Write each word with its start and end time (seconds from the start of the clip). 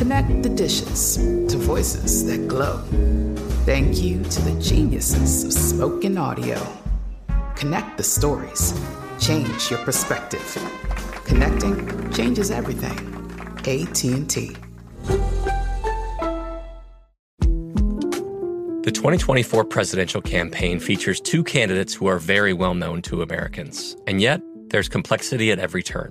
Connect 0.00 0.42
the 0.42 0.48
dishes 0.48 1.16
to 1.18 1.58
voices 1.58 2.24
that 2.24 2.48
glow. 2.48 2.78
Thank 3.66 4.00
you 4.00 4.22
to 4.24 4.40
the 4.40 4.58
geniuses 4.58 5.44
of 5.44 5.52
spoken 5.52 6.16
audio. 6.16 6.58
Connect 7.54 7.98
the 7.98 8.02
stories. 8.02 8.72
Change 9.20 9.70
your 9.70 9.78
perspective. 9.80 10.56
Connecting 11.26 12.10
changes 12.12 12.50
everything. 12.50 12.98
AT&T. 13.58 14.56
The 18.82 18.92
2024 18.94 19.66
presidential 19.66 20.22
campaign 20.22 20.80
features 20.80 21.20
two 21.20 21.44
candidates 21.44 21.92
who 21.92 22.06
are 22.06 22.18
very 22.18 22.54
well 22.54 22.72
known 22.72 23.02
to 23.02 23.20
Americans. 23.20 23.98
And 24.06 24.22
yet, 24.22 24.40
there's 24.70 24.88
complexity 24.88 25.52
at 25.52 25.58
every 25.58 25.82
turn. 25.82 26.10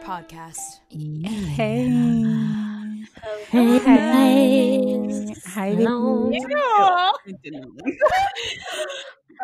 Podcast. 0.00 0.80
Hey. 0.88 1.88
Hey, 3.50 3.78
hey. 3.78 5.34
Hi, 5.46 5.70
Hello. 5.74 6.30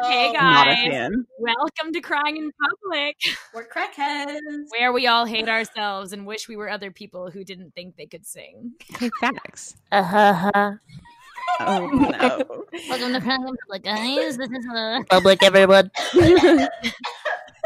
Hey 0.03 0.33
guys, 0.33 1.11
welcome 1.39 1.93
to 1.93 2.01
Crying 2.01 2.37
in 2.37 2.51
Public, 2.53 3.17
We're 3.55 3.67
crackheads. 3.67 4.67
where 4.77 4.93
we 4.93 5.07
all 5.07 5.25
hate 5.25 5.49
ourselves 5.49 6.13
and 6.13 6.27
wish 6.27 6.49
we 6.49 6.57
were 6.57 6.69
other 6.69 6.91
people 6.91 7.31
who 7.31 7.45
didn't 7.45 7.75
think 7.75 7.97
they 7.97 8.07
could 8.07 8.27
sing. 8.27 8.73
Hey, 8.99 9.11
facts. 9.21 9.77
Uh-huh. 9.93 10.73
Oh, 11.61 11.87
no. 11.87 12.65
Welcome 12.91 13.13
to 13.15 13.21
Crying 13.21 13.49
in 13.49 13.57
Public, 13.67 13.85
guys. 13.85 14.37
This 14.37 14.51
is 14.51 14.67
uh, 14.75 15.01
public, 15.09 15.43
everyone. 15.43 15.91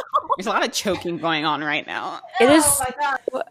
There's 0.36 0.46
a 0.46 0.50
lot 0.50 0.64
of 0.64 0.72
choking 0.72 1.18
going 1.18 1.44
on 1.44 1.62
right 1.62 1.86
now. 1.86 2.20
It 2.40 2.50
is- 2.50 2.64
Oh 2.66 2.84
my 2.88 2.94
god. 3.34 3.44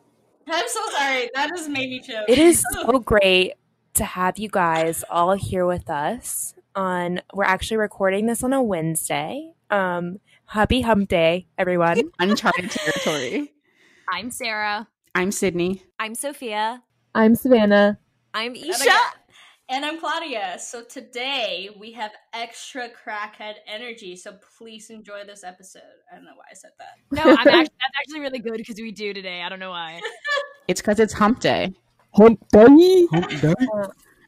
I'm 0.52 0.68
so 0.68 0.80
sorry. 0.98 1.30
That 1.36 1.50
just 1.50 1.70
made 1.70 1.90
me 1.90 2.00
choke. 2.00 2.26
It 2.28 2.40
is 2.40 2.64
so 2.72 3.00
great 3.00 3.54
to 3.96 4.04
have 4.06 4.40
you 4.40 4.50
guys 4.50 5.04
all 5.10 5.34
here 5.34 5.66
with 5.66 5.90
us 5.90 6.54
on 6.76 7.22
we're 7.34 7.44
actually 7.44 7.78
recording 7.78 8.26
this 8.26 8.44
on 8.44 8.54
a 8.54 8.62
Wednesday. 8.64 9.52
Um 9.70 10.20
happy 10.46 10.82
hump 10.82 11.10
day, 11.10 11.48
everyone. 11.58 12.10
Uncharted 12.20 12.72
territory. 12.72 13.54
I'm 14.12 14.32
Sarah. 14.32 14.88
I'm 15.14 15.32
Sydney. 15.32 15.84
I'm 16.00 16.16
Sophia. 16.16 16.82
I'm 17.14 17.36
Savannah. 17.36 18.00
I'm 18.34 18.56
Isha. 18.56 18.90
I- 19.70 19.76
And 19.76 19.86
I'm 19.86 20.00
Claudia. 20.00 20.58
So 20.60 20.84
today 20.84 21.70
we 21.80 21.92
have 21.94 22.12
extra 22.34 22.90
crackhead 22.90 23.56
energy. 23.68 24.16
So 24.16 24.38
please 24.58 24.90
enjoy 24.90 25.24
this 25.26 25.44
episode. 25.44 25.82
I 26.12 26.16
don't 26.16 26.26
know 26.26 26.32
why 26.36 26.46
I 26.52 26.54
said 26.56 26.72
that. 26.80 26.96
No, 27.12 27.24
I'm 27.24 27.38
actually, 27.38 27.52
that's 27.54 27.98
actually 28.00 28.20
really 28.22 28.40
good 28.40 28.58
because 28.58 28.76
we 28.78 28.92
do 28.92 29.14
today. 29.14 29.42
I 29.42 29.50
don't 29.50 29.60
know 29.60 29.70
why. 29.72 30.02
It's 30.68 30.82
because 30.82 31.00
it's 31.00 31.14
hump 31.14 31.40
day. 31.40 31.74
Hump 32.16 32.40
day. 32.52 33.08
Hump 33.12 33.30
day. 33.42 33.54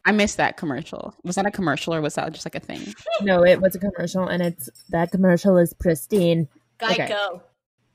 I 0.05 0.11
missed 0.11 0.37
that 0.37 0.57
commercial. 0.57 1.15
Was 1.23 1.35
that 1.35 1.45
a 1.45 1.51
commercial 1.51 1.93
or 1.93 2.01
was 2.01 2.15
that 2.15 2.31
just 2.33 2.45
like 2.45 2.55
a 2.55 2.59
thing? 2.59 2.93
No, 3.21 3.43
it 3.45 3.61
was 3.61 3.75
a 3.75 3.79
commercial 3.79 4.27
and 4.27 4.41
it's 4.41 4.69
that 4.89 5.11
commercial 5.11 5.57
is 5.57 5.73
pristine. 5.73 6.47
Okay. 6.81 7.07
Geico. 7.07 7.41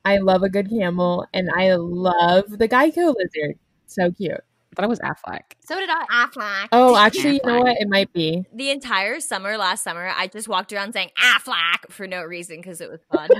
I 0.05 0.17
love 0.19 0.43
a 0.43 0.49
good 0.49 0.69
camel 0.69 1.25
and 1.33 1.49
I 1.53 1.75
love 1.75 2.45
the 2.49 2.69
Geico 2.69 3.13
lizard. 3.15 3.59
So 3.87 4.11
cute. 4.11 4.41
I 4.77 4.81
thought 4.81 4.85
it 4.85 4.89
was 4.89 4.99
Aflac. 4.99 5.41
So 5.65 5.75
did 5.75 5.89
I. 5.89 6.05
Aflac. 6.11 6.67
Oh, 6.71 6.95
actually, 6.95 7.35
you 7.35 7.39
know 7.43 7.61
what? 7.61 7.77
It 7.79 7.89
might 7.89 8.13
be. 8.13 8.45
The 8.53 8.69
entire 8.69 9.19
summer, 9.19 9.57
last 9.57 9.83
summer, 9.83 10.11
I 10.15 10.27
just 10.27 10.47
walked 10.47 10.71
around 10.71 10.93
saying 10.93 11.09
Aflac 11.17 11.89
for 11.89 12.05
no 12.05 12.23
reason 12.23 12.57
because 12.57 12.79
it 12.79 12.89
was 12.89 12.99
fun. 13.11 13.29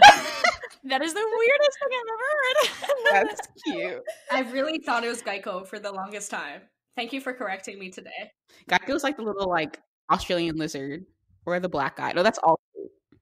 That 0.83 1.01
is 1.01 1.13
the 1.13 1.19
weirdest 1.19 1.77
thing 1.79 1.99
I've 1.99 3.13
ever 3.13 3.21
heard. 3.21 3.27
That's 3.27 3.47
cute. 3.65 4.03
I 4.31 4.51
really 4.51 4.79
thought 4.79 5.03
it 5.03 5.09
was 5.09 5.21
Geico 5.21 5.67
for 5.67 5.79
the 5.79 5.91
longest 5.91 6.31
time. 6.31 6.61
Thank 6.95 7.11
you 7.11 7.19
for 7.19 7.33
correcting 7.33 7.77
me 7.77 7.89
today. 7.89 8.31
Geico's 8.69 9.03
like 9.03 9.17
the 9.17 9.23
little 9.23 9.49
like 9.49 9.81
Australian 10.09 10.55
lizard 10.55 11.05
or 11.45 11.59
the 11.59 11.67
black 11.67 11.97
guy. 11.97 12.13
No, 12.13 12.23
that's 12.23 12.39
all. 12.39 12.59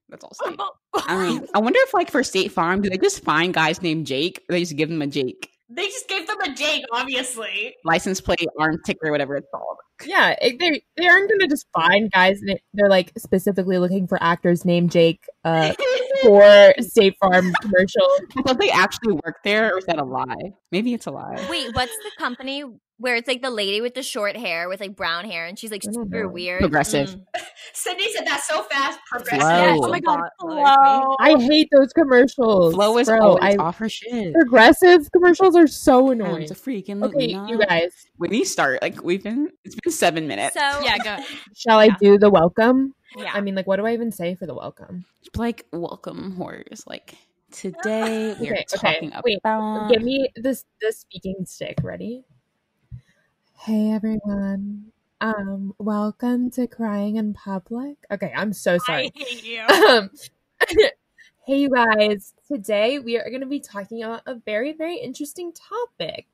That's 0.09 0.23
Allstate. 0.23 0.59
I 0.93 1.27
um, 1.27 1.47
I 1.55 1.59
wonder 1.59 1.79
if 1.81 1.93
like 1.93 2.11
for 2.11 2.23
State 2.23 2.51
Farm, 2.51 2.81
do 2.81 2.89
they 2.89 2.97
just 2.97 3.23
find 3.23 3.51
guys 3.51 3.81
named 3.81 4.05
Jake 4.05 4.43
or 4.47 4.53
they 4.53 4.59
just 4.59 4.75
give 4.75 4.89
them 4.89 5.01
a 5.01 5.07
Jake 5.07 5.49
They 5.69 5.85
just 5.87 6.07
gave 6.07 6.27
them 6.27 6.39
a 6.41 6.53
Jake, 6.53 6.83
obviously. 6.91 7.75
license 7.83 8.21
plate, 8.21 8.47
arm 8.59 8.79
ticker, 8.85 9.11
whatever 9.11 9.35
it's 9.35 9.47
called? 9.53 9.77
Yeah, 10.05 10.35
it, 10.41 10.59
they 10.59 10.83
they 10.97 11.07
aren't 11.07 11.29
gonna 11.29 11.47
just 11.47 11.65
find 11.73 12.11
guys. 12.11 12.39
And 12.41 12.51
it, 12.51 12.61
they're 12.73 12.89
like 12.89 13.11
specifically 13.17 13.77
looking 13.77 14.07
for 14.07 14.21
actors 14.21 14.65
named 14.65 14.91
Jake 14.91 15.23
uh, 15.43 15.73
for 16.21 16.73
State 16.81 17.15
Farm 17.19 17.51
commercial. 17.61 18.07
I 18.37 18.41
thought 18.43 18.59
they 18.59 18.69
actually 18.69 19.13
work 19.13 19.37
there, 19.43 19.73
or 19.73 19.79
is 19.79 19.85
that 19.85 19.97
a 19.97 20.03
lie? 20.03 20.53
Maybe 20.71 20.93
it's 20.93 21.07
a 21.07 21.11
lie. 21.11 21.45
Wait, 21.49 21.73
what's 21.73 21.95
the 21.97 22.11
company 22.19 22.63
where 22.97 23.15
it's 23.15 23.27
like 23.27 23.41
the 23.41 23.49
lady 23.49 23.81
with 23.81 23.93
the 23.93 24.01
short 24.03 24.37
hair 24.37 24.69
with 24.69 24.79
like 24.79 24.95
brown 24.95 25.25
hair 25.25 25.45
and 25.45 25.59
she's 25.59 25.69
like 25.71 25.81
I 25.85 25.91
don't 25.91 26.05
super 26.05 26.27
weird? 26.29 26.61
Progressive. 26.61 27.09
Mm. 27.09 27.25
Sydney 27.73 28.11
said 28.13 28.25
that 28.25 28.41
so 28.43 28.63
fast. 28.63 28.99
Progressive. 29.11 29.41
Flo. 29.41 29.79
Oh 29.85 29.89
my 29.89 29.99
god, 29.99 30.21
Flow. 30.39 30.63
Flo. 30.63 31.15
I 31.19 31.39
hate 31.41 31.67
those 31.75 31.91
commercials. 31.93 32.73
Flo 32.73 32.97
is 32.97 33.07
Bro, 33.07 33.37
I, 33.41 33.55
off 33.55 33.77
her 33.79 33.89
shit. 33.89 34.33
progressive 34.33 35.11
commercials 35.11 35.55
are 35.55 35.67
so 35.67 36.09
annoying. 36.11 36.43
It's 36.43 36.51
a 36.51 36.55
freaking 36.55 37.03
Okay, 37.03 37.27
you 37.51 37.59
guys, 37.59 37.91
When 38.17 38.29
we 38.31 38.45
start, 38.45 38.81
like 38.81 39.03
we've 39.03 39.23
been, 39.23 39.49
it's 39.65 39.75
been 39.75 39.91
seven 39.91 40.27
minutes. 40.27 40.53
So 40.55 40.61
Yeah, 40.81 40.97
go. 40.99 41.23
shall 41.55 41.79
I 41.79 41.89
do 41.99 42.17
the 42.17 42.29
welcome? 42.29 42.93
Yeah. 43.17 43.31
I 43.33 43.41
mean, 43.41 43.55
like, 43.55 43.67
what 43.67 43.77
do 43.77 43.85
I 43.85 43.93
even 43.93 44.11
say 44.11 44.35
for 44.35 44.45
the 44.45 44.53
welcome? 44.55 45.05
Like, 45.35 45.65
welcome 45.71 46.35
horrors. 46.35 46.83
Like, 46.85 47.15
today 47.51 48.35
we're 48.39 48.53
Okay, 48.53 48.65
talking 48.69 49.09
okay. 49.09 49.21
Wait, 49.23 49.37
about. 49.43 49.89
give 49.89 50.01
me 50.01 50.29
this 50.35 50.65
the 50.81 50.91
speaking 50.91 51.45
stick. 51.45 51.77
Ready? 51.83 52.23
Hey 53.57 53.91
everyone. 53.91 54.91
Um, 55.21 55.73
welcome 55.79 56.51
to 56.51 56.67
Crying 56.67 57.15
in 57.15 57.33
Public. 57.33 57.97
Okay, 58.11 58.31
I'm 58.35 58.53
so 58.53 58.77
sorry. 58.77 59.11
I 59.15 59.19
hate 59.19 59.43
you. 59.43 59.61
Um, 59.89 60.09
hey 61.45 61.57
you 61.57 61.69
guys. 61.69 62.33
Today 62.47 62.99
we 62.99 63.17
are 63.17 63.29
going 63.29 63.41
to 63.41 63.47
be 63.47 63.59
talking 63.59 64.03
about 64.03 64.21
a 64.25 64.35
very 64.35 64.73
very 64.73 64.97
interesting 64.97 65.51
topic. 65.53 66.27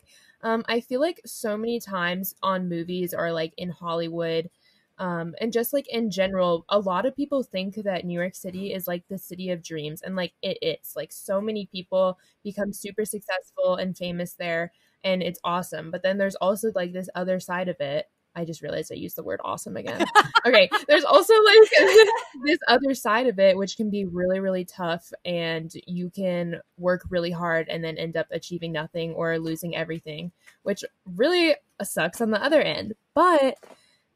Um, 0.44 0.64
I 0.68 0.82
feel 0.82 1.00
like 1.00 1.22
so 1.26 1.58
many 1.58 1.80
times 1.80 2.36
on 2.44 2.70
movies 2.70 3.14
or 3.14 3.32
like 3.32 3.54
in 3.58 3.70
Hollywood, 3.70 4.50
um, 4.98 5.34
and 5.42 5.52
just 5.54 5.74
like 5.74 5.88
in 5.90 6.12
general, 6.12 6.66
a 6.70 6.80
lot 6.80 7.06
of 7.06 7.16
people 7.16 7.44
think 7.44 7.76
that 7.76 8.06
New 8.06 8.20
York 8.20 8.36
City 8.36 8.74
is 8.74 8.88
like 8.88 9.04
the 9.08 9.18
city 9.18 9.50
of 9.50 9.64
dreams, 9.64 10.02
and 10.02 10.16
like 10.16 10.34
it 10.42 10.58
is. 10.62 10.94
Like 10.96 11.12
so 11.12 11.42
many 11.42 11.68
people 11.72 12.20
become 12.44 12.74
super 12.74 13.06
successful 13.06 13.76
and 13.76 13.98
famous 13.98 14.34
there, 14.34 14.72
and 15.04 15.22
it's 15.22 15.40
awesome. 15.44 15.92
But 15.92 16.04
then 16.04 16.18
there's 16.18 16.36
also 16.36 16.72
like 16.76 16.94
this 16.94 17.10
other 17.16 17.40
side 17.40 17.68
of 17.68 17.80
it. 17.80 18.08
I 18.34 18.46
just 18.46 18.62
realized 18.62 18.92
I 18.92 18.96
used 18.96 19.18
the 19.18 19.24
word 19.24 19.42
awesome 19.44 19.76
again. 19.76 20.06
okay, 20.46 20.70
there's 20.88 21.04
also 21.04 21.34
like 21.34 21.70
this 22.46 22.60
other 22.68 22.94
side 22.94 23.28
of 23.28 23.40
it, 23.40 23.58
which 23.58 23.76
can 23.76 23.90
be 23.90 24.06
really, 24.06 24.40
really 24.40 24.64
tough, 24.64 25.12
and 25.26 25.72
you 25.86 26.10
can 26.10 26.62
work 26.78 27.02
really 27.10 27.32
hard 27.32 27.68
and 27.68 27.84
then 27.84 27.98
end 27.98 28.16
up 28.16 28.28
achieving 28.32 28.72
nothing 28.72 29.14
or 29.14 29.38
losing 29.38 29.76
everything, 29.76 30.32
which 30.64 30.84
really 31.18 31.56
sucks 31.84 32.22
on 32.22 32.32
the 32.32 32.42
other 32.42 32.62
end. 32.62 32.94
But 33.14 33.58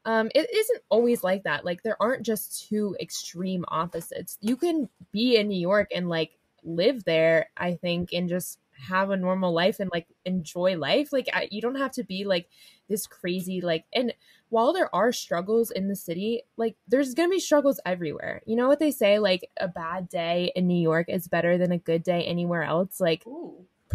um, 0.06 0.30
it 0.34 0.48
isn't 0.54 0.82
always 0.88 1.22
like 1.22 1.42
that. 1.42 1.64
Like 1.64 1.82
there 1.82 2.00
aren't 2.00 2.24
just 2.24 2.68
two 2.68 2.96
extreme 3.00 3.64
opposites. 3.68 4.38
You 4.40 4.56
can 4.56 4.88
be 5.12 5.36
in 5.36 5.48
New 5.48 5.58
York 5.60 5.90
and 5.94 6.08
like 6.08 6.30
live 6.62 7.04
there, 7.04 7.50
I 7.56 7.74
think, 7.74 8.12
and 8.12 8.28
just 8.28 8.58
have 8.88 9.10
a 9.10 9.16
normal 9.16 9.52
life 9.52 9.80
and 9.80 9.90
like 9.92 10.06
enjoy 10.24 10.76
life. 10.76 11.12
Like 11.12 11.28
I, 11.32 11.48
you 11.50 11.60
don't 11.60 11.76
have 11.76 11.92
to 11.92 12.04
be 12.04 12.24
like 12.24 12.48
this 12.88 13.06
crazy 13.06 13.60
like 13.60 13.84
and 13.94 14.12
while 14.48 14.72
there 14.72 14.94
are 14.94 15.12
struggles 15.12 15.70
in 15.70 15.88
the 15.88 15.96
city, 15.96 16.42
like 16.56 16.76
there's 16.86 17.14
going 17.14 17.28
to 17.28 17.34
be 17.34 17.40
struggles 17.40 17.80
everywhere. 17.84 18.42
You 18.46 18.56
know 18.56 18.68
what 18.68 18.78
they 18.78 18.92
say 18.92 19.18
like 19.18 19.48
a 19.58 19.68
bad 19.68 20.08
day 20.08 20.52
in 20.54 20.66
New 20.66 20.80
York 20.80 21.08
is 21.08 21.26
better 21.26 21.58
than 21.58 21.72
a 21.72 21.78
good 21.78 22.02
day 22.02 22.24
anywhere 22.24 22.62
else? 22.62 23.00
Like 23.00 23.24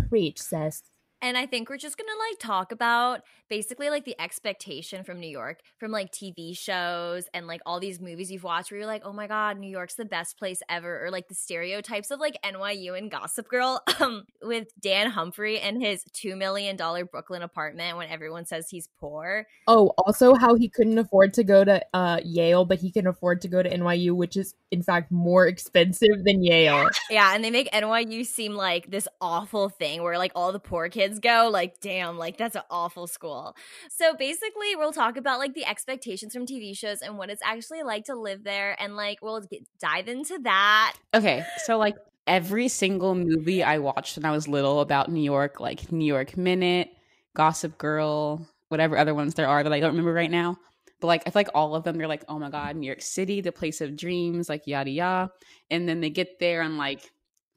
preach, 0.09 0.41
sis. 0.41 0.83
And 1.21 1.37
I 1.37 1.45
think 1.45 1.69
we're 1.69 1.77
just 1.77 1.97
gonna 1.97 2.09
like 2.29 2.39
talk 2.39 2.71
about 2.71 3.21
basically 3.47 3.89
like 3.89 4.05
the 4.05 4.19
expectation 4.19 5.03
from 5.03 5.19
New 5.19 5.29
York, 5.29 5.59
from 5.77 5.91
like 5.91 6.11
TV 6.11 6.57
shows 6.57 7.27
and 7.33 7.47
like 7.47 7.61
all 7.65 7.79
these 7.79 7.99
movies 7.99 8.31
you've 8.31 8.45
watched 8.45 8.71
where 8.71 8.79
you're 8.79 8.87
like, 8.87 9.03
oh 9.05 9.11
my 9.13 9.27
god, 9.27 9.59
New 9.59 9.69
York's 9.69 9.95
the 9.95 10.05
best 10.05 10.39
place 10.39 10.61
ever, 10.69 11.05
or 11.05 11.11
like 11.11 11.27
the 11.27 11.35
stereotypes 11.35 12.11
of 12.11 12.19
like 12.19 12.37
NYU 12.43 12.97
and 12.97 13.11
Gossip 13.11 13.49
Girl, 13.49 13.83
um, 13.99 14.23
with 14.41 14.69
Dan 14.79 15.11
Humphrey 15.11 15.59
and 15.59 15.81
his 15.81 16.03
two 16.13 16.35
million 16.35 16.75
dollar 16.75 17.05
Brooklyn 17.05 17.41
apartment 17.41 17.97
when 17.97 18.09
everyone 18.09 18.45
says 18.45 18.69
he's 18.69 18.87
poor. 18.99 19.45
Oh, 19.67 19.91
also 19.97 20.33
how 20.33 20.55
he 20.55 20.69
couldn't 20.69 20.97
afford 20.97 21.33
to 21.33 21.43
go 21.43 21.63
to 21.63 21.85
uh, 21.93 22.19
Yale, 22.23 22.65
but 22.65 22.79
he 22.79 22.89
can 22.89 23.05
afford 23.05 23.41
to 23.41 23.47
go 23.47 23.61
to 23.61 23.69
NYU, 23.69 24.15
which 24.15 24.37
is 24.37 24.55
in 24.71 24.81
fact 24.81 25.11
more 25.11 25.45
expensive 25.45 26.23
than 26.23 26.41
Yale. 26.41 26.89
Yeah, 27.09 27.35
and 27.35 27.43
they 27.43 27.51
make 27.51 27.69
NYU 27.71 28.25
seem 28.25 28.53
like 28.53 28.89
this 28.89 29.07
awful 29.19 29.69
thing 29.69 30.01
where 30.01 30.17
like 30.17 30.31
all 30.35 30.51
the 30.51 30.59
poor 30.59 30.89
kids 30.89 31.10
go. 31.19 31.49
Like, 31.51 31.79
damn, 31.79 32.17
like 32.17 32.37
that's 32.37 32.55
an 32.55 32.63
awful 32.69 33.07
school. 33.07 33.55
So 33.89 34.15
basically, 34.15 34.75
we'll 34.75 34.93
talk 34.93 35.17
about 35.17 35.39
like 35.39 35.53
the 35.53 35.65
expectations 35.65 36.33
from 36.33 36.45
TV 36.45 36.77
shows 36.77 37.01
and 37.01 37.17
what 37.17 37.29
it's 37.29 37.41
actually 37.43 37.83
like 37.83 38.05
to 38.05 38.15
live 38.15 38.43
there, 38.43 38.75
and 38.81 38.95
like 38.95 39.19
we'll 39.21 39.41
get, 39.41 39.65
dive 39.79 40.07
into 40.07 40.39
that. 40.39 40.93
Okay, 41.13 41.45
so 41.65 41.77
like 41.77 41.95
every 42.27 42.67
single 42.67 43.15
movie 43.15 43.63
I 43.63 43.79
watched 43.79 44.17
when 44.17 44.25
I 44.25 44.31
was 44.31 44.47
little 44.47 44.81
about 44.81 45.11
New 45.11 45.23
York, 45.23 45.59
like 45.59 45.91
New 45.91 46.05
York 46.05 46.37
Minute, 46.37 46.89
Gossip 47.35 47.77
Girl, 47.77 48.47
whatever 48.69 48.97
other 48.97 49.13
ones 49.13 49.33
there 49.33 49.47
are 49.47 49.63
that 49.63 49.73
I 49.73 49.79
don't 49.79 49.91
remember 49.91 50.13
right 50.13 50.31
now. 50.31 50.57
But 50.99 51.07
like 51.07 51.23
I 51.25 51.31
feel 51.31 51.39
like 51.39 51.49
all 51.55 51.75
of 51.75 51.83
them, 51.83 51.97
they're 51.97 52.07
like, 52.07 52.23
oh 52.29 52.37
my 52.37 52.49
god, 52.49 52.75
New 52.75 52.85
York 52.85 53.01
City, 53.01 53.41
the 53.41 53.51
place 53.51 53.81
of 53.81 53.97
dreams, 53.97 54.47
like 54.47 54.67
yada 54.67 54.91
yada. 54.91 55.31
And 55.69 55.89
then 55.89 55.99
they 55.99 56.09
get 56.09 56.39
there 56.39 56.61
and 56.61 56.77
like 56.77 57.11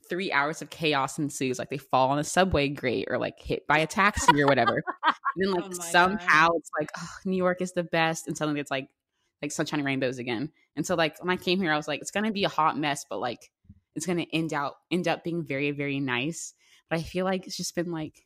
three 0.08 0.32
hours 0.32 0.62
of 0.62 0.70
chaos 0.70 1.18
ensues. 1.18 1.58
Like 1.58 1.70
they 1.70 1.78
fall 1.78 2.10
on 2.10 2.18
a 2.18 2.24
subway 2.24 2.68
grate 2.68 3.06
or 3.10 3.18
like 3.18 3.38
hit 3.38 3.66
by 3.66 3.78
a 3.78 3.86
taxi 3.86 4.40
or 4.40 4.46
whatever. 4.46 4.82
and 5.04 5.14
then 5.36 5.50
like 5.54 5.64
Oh 5.66 5.72
somehow 5.72 6.48
it's 6.56 6.70
like, 6.78 6.90
oh, 6.98 7.08
New 7.24 7.36
York 7.36 7.60
is 7.60 7.72
the 7.72 7.84
best, 7.84 8.26
and 8.26 8.36
suddenly 8.36 8.60
it's 8.60 8.70
like 8.70 8.88
like 9.42 9.52
sunshine 9.52 9.80
and 9.80 9.86
rainbows 9.86 10.18
again. 10.18 10.50
And 10.76 10.86
so 10.86 10.94
like 10.94 11.22
when 11.22 11.30
I 11.30 11.36
came 11.36 11.60
here, 11.60 11.72
I 11.72 11.76
was 11.76 11.88
like, 11.88 12.00
it's 12.00 12.10
gonna 12.10 12.32
be 12.32 12.44
a 12.44 12.48
hot 12.48 12.78
mess, 12.78 13.04
but 13.08 13.20
like 13.20 13.50
it's 13.94 14.06
gonna 14.06 14.26
end 14.32 14.52
out 14.52 14.74
end 14.90 15.08
up 15.08 15.24
being 15.24 15.44
very 15.44 15.70
very 15.70 16.00
nice. 16.00 16.54
But 16.90 16.98
I 16.98 17.02
feel 17.02 17.24
like 17.24 17.46
it's 17.46 17.56
just 17.56 17.74
been 17.74 17.90
like 17.90 18.24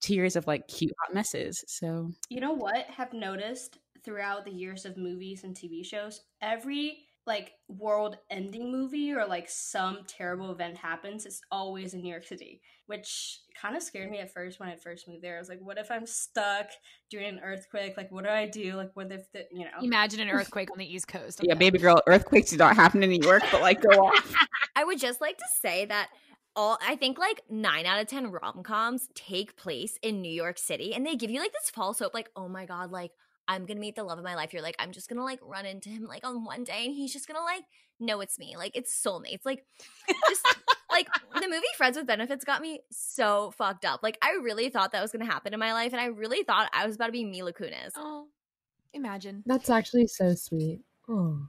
two 0.00 0.14
years 0.14 0.36
of 0.36 0.46
like 0.46 0.66
cute 0.68 0.92
hot 1.00 1.14
messes. 1.14 1.64
So 1.68 2.12
You 2.28 2.40
know 2.40 2.52
what? 2.52 2.86
Have 2.86 3.12
noticed 3.12 3.78
throughout 4.04 4.44
the 4.44 4.50
years 4.50 4.84
of 4.86 4.96
movies 4.96 5.44
and 5.44 5.54
TV 5.54 5.84
shows, 5.84 6.22
every 6.40 7.06
like 7.26 7.52
world 7.68 8.16
ending 8.30 8.72
movie 8.72 9.12
or 9.12 9.26
like 9.26 9.48
some 9.48 9.98
terrible 10.06 10.50
event 10.50 10.76
happens, 10.76 11.26
it's 11.26 11.40
always 11.50 11.94
in 11.94 12.00
New 12.00 12.10
York 12.10 12.26
City, 12.26 12.60
which 12.86 13.40
kind 13.60 13.76
of 13.76 13.82
scared 13.82 14.10
me 14.10 14.18
at 14.18 14.32
first 14.32 14.58
when 14.58 14.68
I 14.68 14.76
first 14.76 15.06
moved 15.06 15.22
there. 15.22 15.36
I 15.36 15.38
was 15.38 15.48
like, 15.48 15.60
what 15.60 15.78
if 15.78 15.90
I'm 15.90 16.06
stuck 16.06 16.66
during 17.10 17.28
an 17.28 17.40
earthquake? 17.44 17.96
Like, 17.96 18.10
what 18.10 18.24
do 18.24 18.30
I 18.30 18.46
do? 18.46 18.74
Like, 18.74 18.90
what 18.94 19.12
if 19.12 19.30
the, 19.32 19.46
you 19.52 19.64
know? 19.64 19.70
Imagine 19.82 20.20
an 20.20 20.30
earthquake 20.30 20.70
on 20.70 20.78
the 20.78 20.92
East 20.92 21.08
Coast. 21.08 21.40
yeah, 21.42 21.54
baby 21.54 21.78
girl, 21.78 22.00
earthquakes 22.06 22.50
do 22.50 22.56
not 22.56 22.74
happen 22.74 23.02
in 23.02 23.10
New 23.10 23.22
York, 23.22 23.42
but 23.52 23.60
like 23.60 23.82
go 23.82 24.06
off. 24.06 24.34
I 24.76 24.84
would 24.84 24.98
just 24.98 25.20
like 25.20 25.36
to 25.36 25.46
say 25.60 25.84
that 25.86 26.08
all 26.56 26.78
I 26.84 26.96
think 26.96 27.18
like 27.18 27.42
nine 27.48 27.86
out 27.86 28.00
of 28.00 28.08
ten 28.08 28.30
rom 28.30 28.62
coms 28.62 29.08
take 29.14 29.56
place 29.56 29.98
in 30.02 30.20
New 30.20 30.32
York 30.32 30.58
City, 30.58 30.94
and 30.94 31.06
they 31.06 31.16
give 31.16 31.30
you 31.30 31.40
like 31.40 31.52
this 31.52 31.70
false 31.70 31.98
hope, 31.98 32.14
like, 32.14 32.30
oh 32.34 32.48
my 32.48 32.66
god, 32.66 32.90
like 32.90 33.12
I'm 33.50 33.66
gonna 33.66 33.80
meet 33.80 33.96
the 33.96 34.04
love 34.04 34.16
of 34.16 34.24
my 34.24 34.36
life. 34.36 34.52
You're 34.52 34.62
like, 34.62 34.76
I'm 34.78 34.92
just 34.92 35.08
gonna 35.08 35.24
like 35.24 35.40
run 35.42 35.66
into 35.66 35.88
him 35.88 36.04
like 36.04 36.24
on 36.24 36.44
one 36.44 36.62
day, 36.62 36.86
and 36.86 36.94
he's 36.94 37.12
just 37.12 37.26
gonna 37.26 37.42
like 37.42 37.64
know 37.98 38.20
it's 38.20 38.38
me. 38.38 38.54
Like 38.56 38.76
it's 38.76 38.94
soulmates. 38.94 39.44
Like 39.44 39.64
just 40.28 40.46
like 40.88 41.08
the 41.34 41.48
movie 41.48 41.66
Friends 41.76 41.96
with 41.96 42.06
Benefits 42.06 42.44
got 42.44 42.62
me 42.62 42.80
so 42.92 43.50
fucked 43.58 43.84
up. 43.84 44.04
Like 44.04 44.18
I 44.22 44.38
really 44.40 44.68
thought 44.68 44.92
that 44.92 45.02
was 45.02 45.10
gonna 45.10 45.26
happen 45.26 45.52
in 45.52 45.58
my 45.58 45.72
life, 45.72 45.90
and 45.90 46.00
I 46.00 46.06
really 46.06 46.44
thought 46.44 46.70
I 46.72 46.86
was 46.86 46.94
about 46.94 47.06
to 47.06 47.12
be 47.12 47.24
Mila 47.24 47.52
Kunis. 47.52 47.90
Oh, 47.96 48.28
imagine. 48.94 49.42
That's 49.46 49.68
actually 49.68 50.06
so 50.06 50.36
sweet. 50.36 50.82
Oh. 51.08 51.40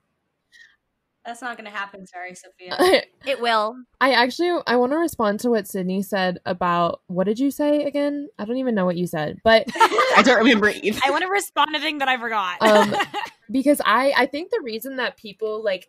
That's 1.26 1.42
not 1.42 1.56
gonna 1.58 1.70
happen. 1.70 2.06
Sorry, 2.08 2.34
Sophia. 2.36 2.78
It 3.26 3.40
will. 3.40 3.76
I 4.00 4.14
actually 4.14 4.60
I 4.66 4.76
want 4.78 4.92
to 4.94 4.98
respond 4.98 5.40
to 5.42 5.52
what 5.52 5.68
Sydney 5.68 6.02
said 6.02 6.40
about 6.46 7.02
what 7.06 7.26
did 7.26 7.38
you 7.40 7.52
say 7.52 7.84
again? 7.84 8.30
I 8.40 8.46
don't 8.46 8.58
even 8.58 8.74
know 8.74 8.86
what 8.86 8.98
you 8.98 9.06
said, 9.06 9.38
but 9.44 9.66
I 9.76 10.24
don't 10.26 10.40
remember 10.40 10.70
either. 10.70 11.00
I 11.06 11.12
want 11.12 11.22
to 11.22 11.30
respond 11.30 11.70
to 11.74 11.80
the 11.80 11.84
thing 11.86 12.00
that 12.00 12.08
I 12.08 12.18
forgot. 12.18 12.58
um 12.62 12.96
because 13.52 13.80
I 13.86 14.14
I 14.18 14.26
think 14.26 14.50
the 14.50 14.62
reason 14.64 14.96
that 14.96 15.18
people 15.18 15.64
like 15.64 15.84
s- 15.84 15.88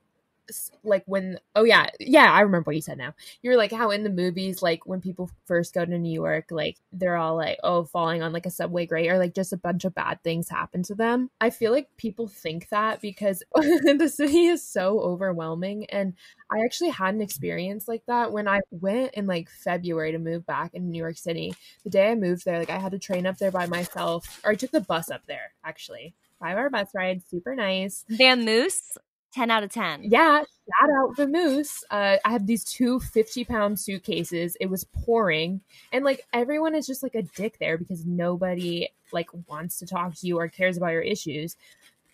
like 0.83 1.03
when 1.07 1.39
oh 1.55 1.65
yeah 1.65 1.87
yeah 2.01 2.31
I 2.33 2.41
remember 2.41 2.71
what 2.71 2.77
you 2.77 2.83
said 2.83 2.99
now. 2.99 3.15
You 3.43 3.51
were 3.51 3.57
like 3.57 3.73
how 3.73 3.91
in 3.91 4.05
the 4.05 4.11
movies 4.11 4.63
like 4.63 4.87
when 4.87 5.01
people 5.01 5.31
first 5.47 5.75
go 5.75 5.85
to 5.85 5.99
New 5.99 6.13
York 6.13 6.47
like 6.51 6.77
they're 6.93 7.17
all 7.17 7.37
like 7.37 7.59
oh 7.63 7.85
falling 7.85 8.23
on 8.23 8.33
like 8.33 8.47
a 8.47 8.51
subway 8.51 8.87
grate 8.87 9.11
or 9.11 9.19
like 9.19 9.35
just 9.35 9.53
a 9.53 9.57
bunch 9.57 9.85
of 9.85 9.95
bad 9.95 10.23
things 10.23 10.49
happen 10.49 10.83
to 10.85 10.95
them. 10.95 11.31
I 11.41 11.51
feel 11.51 11.73
like 11.73 11.89
people 11.97 12.29
think 12.29 12.69
that 12.71 13.01
because 13.01 13.43
the 13.55 14.13
city 14.13 14.47
is 14.47 14.67
so 14.67 15.01
overwhelming 15.01 15.87
and 15.87 16.15
I 16.51 16.61
actually 16.65 16.91
had 16.91 17.15
an 17.15 17.23
experience 17.23 17.89
like 17.89 18.05
that 18.07 18.33
when 18.33 18.47
I 18.47 18.61
went 18.71 19.15
in 19.15 19.27
like 19.27 19.49
February 19.49 20.13
to 20.13 20.19
move 20.19 20.45
back 20.47 20.75
in 20.75 20.91
New 20.91 20.99
York 20.99 21.17
City. 21.17 21.55
The 21.85 21.91
day 21.91 22.11
I 22.11 22.15
moved 22.15 22.45
there 22.45 22.59
like 22.59 22.71
I 22.71 22.79
had 22.79 22.93
to 22.93 22.99
train 22.99 23.27
up 23.27 23.39
there 23.39 23.51
by 23.51 23.67
myself 23.67 24.41
or 24.45 24.51
I 24.51 24.55
took 24.55 24.71
the 24.71 24.81
bus 24.81 25.11
up 25.11 25.23
there 25.27 25.53
actually. 25.65 26.15
Five 26.43 26.59
hour 26.59 26.71
bus 26.71 26.89
ride 26.93 27.23
super 27.31 27.55
nice. 27.55 28.05
Vamoose, 28.11 28.97
ten 29.33 29.51
out 29.51 29.63
of 29.63 29.71
ten. 29.71 30.03
yeah, 30.05 30.43
shout 30.81 30.91
out 30.99 31.17
the 31.17 31.27
moose. 31.27 31.85
Uh, 31.91 32.17
I 32.25 32.33
have 32.33 32.47
these 32.47 32.65
two 32.65 33.01
50 33.01 33.45
pound 33.45 33.81
suitcases. 33.81 34.57
It 34.61 34.67
was 34.67 34.85
pouring. 34.85 35.61
And 35.93 36.05
like 36.05 36.27
everyone 36.33 36.75
is 36.75 36.87
just 36.87 37.03
like 37.03 37.15
a 37.15 37.23
dick 37.23 37.59
there 37.59 37.79
because 37.79 38.05
nobody 38.07 38.89
like 39.13 39.29
wants 39.49 39.79
to 39.79 39.87
talk 39.87 40.15
to 40.17 40.27
you 40.27 40.39
or 40.39 40.49
cares 40.49 40.77
about 40.77 40.93
your 40.93 41.03
issues. 41.03 41.57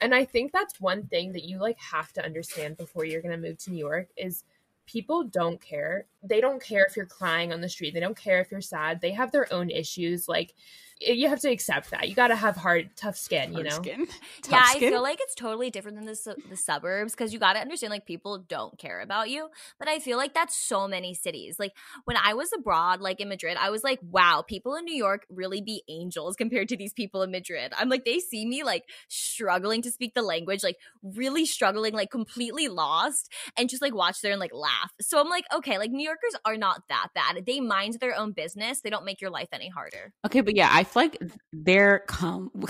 And 0.01 0.15
I 0.15 0.25
think 0.25 0.53
that's 0.53 0.81
one 0.81 1.07
thing 1.07 1.33
that 1.33 1.45
you 1.45 1.59
like 1.59 1.79
have 1.79 2.13
to 2.15 2.25
understand 2.25 2.77
before 2.77 3.05
you're 3.05 3.23
going 3.23 3.41
to 3.41 3.49
move 3.49 3.59
to 3.59 3.71
New 3.71 3.79
York 3.79 4.09
is 4.17 4.45
people 4.87 5.25
don't 5.25 5.61
care. 5.61 6.07
They 6.23 6.41
don't 6.41 6.63
care 6.63 6.85
if 6.89 6.97
you're 6.97 7.07
crying 7.07 7.53
on 7.53 7.61
the 7.61 7.69
street. 7.69 7.95
They 7.95 8.01
don't 8.01 8.17
care 8.17 8.41
if 8.41 8.51
you're 8.51 8.61
sad. 8.61 9.01
They 9.01 9.13
have 9.13 9.33
their 9.33 9.53
own 9.53 9.71
issues. 9.71 10.29
Like 10.29 10.55
you 11.01 11.29
have 11.29 11.41
to 11.41 11.51
accept 11.51 11.91
that. 11.91 12.09
You 12.09 12.15
got 12.15 12.29
to 12.29 12.37
have 12.37 12.57
hard, 12.57 12.91
tough 12.97 13.17
skin. 13.17 13.53
You 13.53 13.65
know. 13.65 13.71
skin. 13.71 14.01
yeah, 14.51 14.59
Tough 14.59 14.77
I 14.77 14.79
feel 14.79 15.03
like 15.03 15.19
it's 15.21 15.35
totally 15.35 15.71
different 15.71 15.97
than 15.97 16.07
the 16.07 16.17
su- 16.17 16.35
the 16.49 16.57
suburbs 16.57 17.13
because 17.13 17.33
you 17.33 17.39
got 17.39 17.55
to 17.55 17.61
understand 17.61 17.91
like 17.91 18.07
people 18.07 18.39
don't 18.39 18.79
care 18.79 19.01
about 19.01 19.31
you. 19.31 19.49
But 19.79 19.89
I 19.89 19.99
feel 19.99 20.17
like 20.17 20.35
that's 20.35 20.57
so 20.57 20.89
many 20.89 21.15
cities. 21.15 21.59
Like 21.59 21.73
when 22.05 22.17
I 22.17 22.35
was 22.35 22.51
abroad, 22.57 23.01
like 23.01 23.21
in 23.21 23.29
Madrid, 23.29 23.57
I 23.59 23.71
was 23.71 23.85
like, 23.85 24.01
wow, 24.03 24.43
people 24.47 24.75
in 24.75 24.85
New 24.85 24.95
York 24.95 25.27
really 25.29 25.61
be 25.61 25.83
angels 25.89 26.37
compared 26.39 26.69
to 26.69 26.77
these 26.77 26.93
people 26.93 27.23
in 27.23 27.31
Madrid. 27.31 27.73
I'm 27.77 27.89
like, 27.89 28.05
they 28.05 28.19
see 28.19 28.47
me 28.47 28.65
like 28.65 28.85
struggling 29.09 29.83
to 29.83 29.91
speak 29.91 30.15
the 30.15 30.23
language, 30.23 30.63
like 30.63 30.79
really 31.03 31.47
struggling, 31.47 31.95
like 31.95 32.11
completely 32.11 32.69
lost, 32.69 33.33
and 33.57 33.69
just 33.69 33.83
like 33.83 33.95
watch 33.95 34.21
there 34.21 34.33
and 34.33 34.41
like 34.41 34.55
laugh. 34.55 34.93
So 35.01 35.21
I'm 35.21 35.29
like, 35.29 35.45
okay, 35.55 35.79
like 35.79 35.91
New 35.91 36.05
Yorkers 36.09 36.41
are 36.45 36.57
not 36.57 36.83
that 36.89 37.09
bad. 37.15 37.45
They 37.47 37.61
mind 37.61 37.95
their 38.01 38.17
own 38.17 38.33
business. 38.33 38.81
They 38.81 38.91
don't 38.91 39.05
make 39.05 39.21
your 39.21 39.31
life 39.31 39.49
any 39.53 39.69
harder. 39.69 40.13
Okay, 40.27 40.41
but 40.41 40.57
yeah, 40.57 40.69
I 40.73 40.85
feel 40.85 41.03
like 41.03 41.19
they're 41.53 42.01
come. 42.09 42.51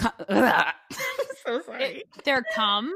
So 1.49 1.62
sorry. 1.62 2.02
They're 2.25 2.45
come. 2.54 2.92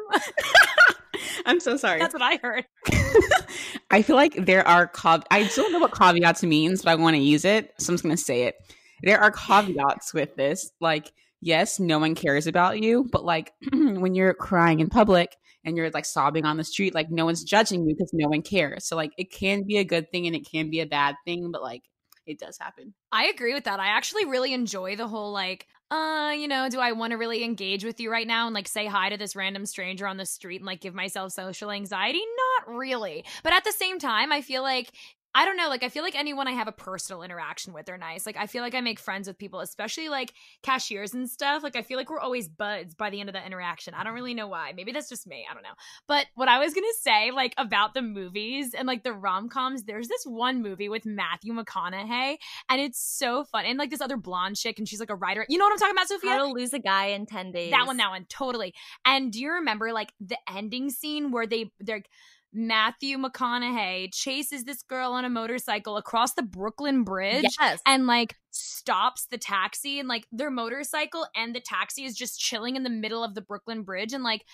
I'm 1.47 1.59
so 1.59 1.79
sorry. 1.79 2.01
That's 2.01 2.13
what 2.13 2.23
I 2.23 2.37
heard. 2.37 2.67
I 3.91 4.03
feel 4.03 4.17
like 4.17 4.45
there 4.45 4.67
are 4.69 4.89
cav- 4.89 5.25
I 5.31 5.47
still 5.47 5.65
don't 5.65 5.73
know 5.73 5.79
what 5.79 5.95
caveats 5.95 6.43
means, 6.43 6.83
but 6.83 6.91
I 6.91 6.95
want 6.97 7.17
to 7.17 7.23
use 7.23 7.47
it, 7.47 7.73
so 7.79 7.91
I'm 7.91 7.95
just 7.95 8.03
gonna 8.03 8.17
say 8.19 8.43
it. 8.43 8.57
There 9.03 9.19
are 9.19 9.31
caveats 9.31 10.13
with 10.13 10.37
this. 10.37 10.71
Like, 10.81 11.13
yes, 11.41 11.81
no 11.81 11.99
one 11.99 12.15
cares 12.15 12.47
about 12.47 12.83
you, 12.83 13.09
but 13.11 13.25
like 13.25 13.53
when 13.73 14.15
you're 14.15 14.35
crying 14.35 14.81
in 14.81 14.91
public 14.91 15.35
and 15.65 15.77
you're 15.77 15.91
like 15.91 16.05
sobbing 16.05 16.45
on 16.45 16.57
the 16.57 16.65
street, 16.65 16.95
like 16.95 17.11
no 17.11 17.25
one's 17.25 17.45
judging 17.45 17.87
you 17.87 17.95
because 17.95 18.11
no 18.13 18.29
one 18.29 18.43
cares. 18.43 18.85
So 18.85 18.97
like 18.97 19.13
it 19.17 19.33
can 19.33 19.65
be 19.65 19.79
a 19.79 19.85
good 19.85 20.11
thing 20.11 20.27
and 20.27 20.37
it 20.37 20.49
can 20.49 20.71
be 20.71 20.81
a 20.81 20.87
bad 20.87 21.17
thing, 21.25 21.51
but 21.53 21.63
like 21.63 21.83
it 22.27 22.39
does 22.39 22.59
happen. 22.59 22.95
I 23.11 23.27
agree 23.27 23.55
with 23.55 23.65
that. 23.65 23.81
I 23.81 23.89
actually 23.89 24.25
really 24.25 24.53
enjoy 24.53 24.97
the 24.97 25.09
whole 25.09 25.33
like, 25.33 25.67
uh, 25.91 26.33
you 26.37 26.49
know, 26.49 26.69
do 26.71 26.81
I 26.81 26.93
want 26.93 27.11
to 27.11 27.19
really 27.19 27.45
engage 27.45 27.85
with 27.85 28.01
you 28.01 28.11
right 28.11 28.27
now 28.27 28.47
and 28.47 28.55
like 28.55 28.69
say 28.69 28.87
hi 28.87 29.11
to 29.11 29.17
this 29.17 29.37
random 29.37 29.67
stranger 29.67 30.07
on 30.07 30.17
the 30.17 30.25
street 30.25 30.57
and 30.57 30.67
like 30.67 30.81
give 30.81 30.95
myself 30.95 31.33
social 31.33 31.71
anxiety? 31.71 32.23
Not 32.57 32.75
really. 32.77 33.25
But 33.43 33.53
at 33.53 33.65
the 33.65 33.73
same 33.73 33.99
time, 33.99 34.33
I 34.33 34.41
feel 34.41 34.63
like 34.63 34.93
I 35.35 35.45
don't 35.45 35.57
know, 35.57 35.69
like 35.69 35.83
I 35.83 35.89
feel 35.89 36.03
like 36.03 36.15
anyone 36.15 36.47
I 36.47 36.53
have 36.53 36.69
a 36.69 36.73
personal 36.73 37.23
interaction 37.23 37.73
with 37.73 37.89
are 37.89 37.97
nice. 37.97 38.27
Like 38.27 38.37
I 38.37 38.47
feel 38.47 38.63
like 38.63 38.75
I 38.75 38.81
make 38.81 38.99
friends 38.99 39.27
with 39.27 39.39
people, 39.39 39.61
especially 39.61 40.09
like 40.09 40.35
cashiers 40.63 41.15
and 41.15 41.29
stuff. 41.29 41.63
Like 41.63 41.77
I 41.77 41.83
feel 41.83 41.97
like 41.97 42.11
we're 42.11 42.21
always 42.21 42.49
buds 42.49 42.95
by 42.95 43.11
the 43.11 43.21
end 43.21 43.29
of 43.29 43.35
the 43.35 43.45
interaction. 43.45 43.95
I 43.95 44.05
don't 44.05 44.15
really 44.15 44.35
know 44.35 44.49
why. 44.49 44.73
Maybe 44.77 44.93
that's 44.93 45.09
just 45.09 45.27
me. 45.27 45.47
I 45.51 45.55
don't 45.55 45.63
know. 45.63 45.71
But 46.07 46.27
what 46.35 46.49
I 46.49 46.59
was 46.59 46.75
gonna 46.75 46.87
say, 47.01 47.31
like 47.31 47.55
about 47.57 47.95
the 47.95 48.03
movies 48.03 48.75
and 48.75 48.87
like 48.87 49.05
the 49.05 49.13
rom 49.13 49.49
coms, 49.49 49.85
there's 49.85 50.09
this 50.09 50.25
one 50.25 50.63
movie 50.63 50.89
with 50.89 51.07
Matthew 51.07 51.55
McConaughey, 51.55 52.37
and 52.69 52.81
it's 52.81 53.01
so 53.01 53.45
fun. 53.45 53.65
And 53.65 53.79
like 53.79 53.91
this 53.91 54.01
other 54.01 54.19
blonde 54.19 54.57
chick, 54.57 54.79
and 54.79 54.89
she's 54.89 55.01
like 55.01 55.11
a 55.11 55.15
writer. 55.15 55.47
You 55.49 55.59
know 55.59 55.65
what 55.65 55.73
I'm 55.73 55.79
talking 55.79 55.97
about, 55.97 56.09
Sophia? 56.09 56.31
How 56.31 56.47
to 56.47 56.53
lose 56.53 56.75
a 56.75 56.79
guy 56.79 57.07
in 57.07 57.25
ten 57.27 57.53
days. 57.53 57.71
That 57.71 57.87
one, 57.87 57.97
that 57.97 58.11
one, 58.11 58.27
totally. 58.29 58.75
And 59.05 59.33
do 59.33 59.41
you 59.41 59.53
remember 59.53 59.93
like 59.93 60.13
the 60.21 60.39
ending 60.49 60.91
scene 60.91 61.31
where 61.31 61.47
they 61.47 61.71
they're 61.81 62.03
Matthew 62.53 63.17
McConaughey 63.19 64.13
chases 64.13 64.65
this 64.65 64.83
girl 64.83 65.13
on 65.13 65.25
a 65.25 65.31
motorcycle 65.31 65.97
across 65.97 66.35
the 66.35 66.43
Brooklyn 66.43 67.05
Bridge 67.05 67.47
Yes. 67.59 67.81
and 67.87 68.07
like 68.07 68.37
stops 68.51 69.27
the 69.27 69.39
taxi 69.39 69.99
and 69.99 70.09
like 70.09 70.27
their 70.31 70.51
motorcycle 70.51 71.27
and 71.35 71.55
the 71.55 71.61
taxi 71.61 72.05
is 72.05 72.15
just 72.15 72.39
chilling 72.39 72.77
in 72.77 72.83
the 72.83 72.91
middle 72.91 73.25
of 73.25 73.35
the 73.35 73.41
Brooklyn 73.41 73.83
Bridge 73.83 74.13
and 74.13 74.23
like 74.23 74.45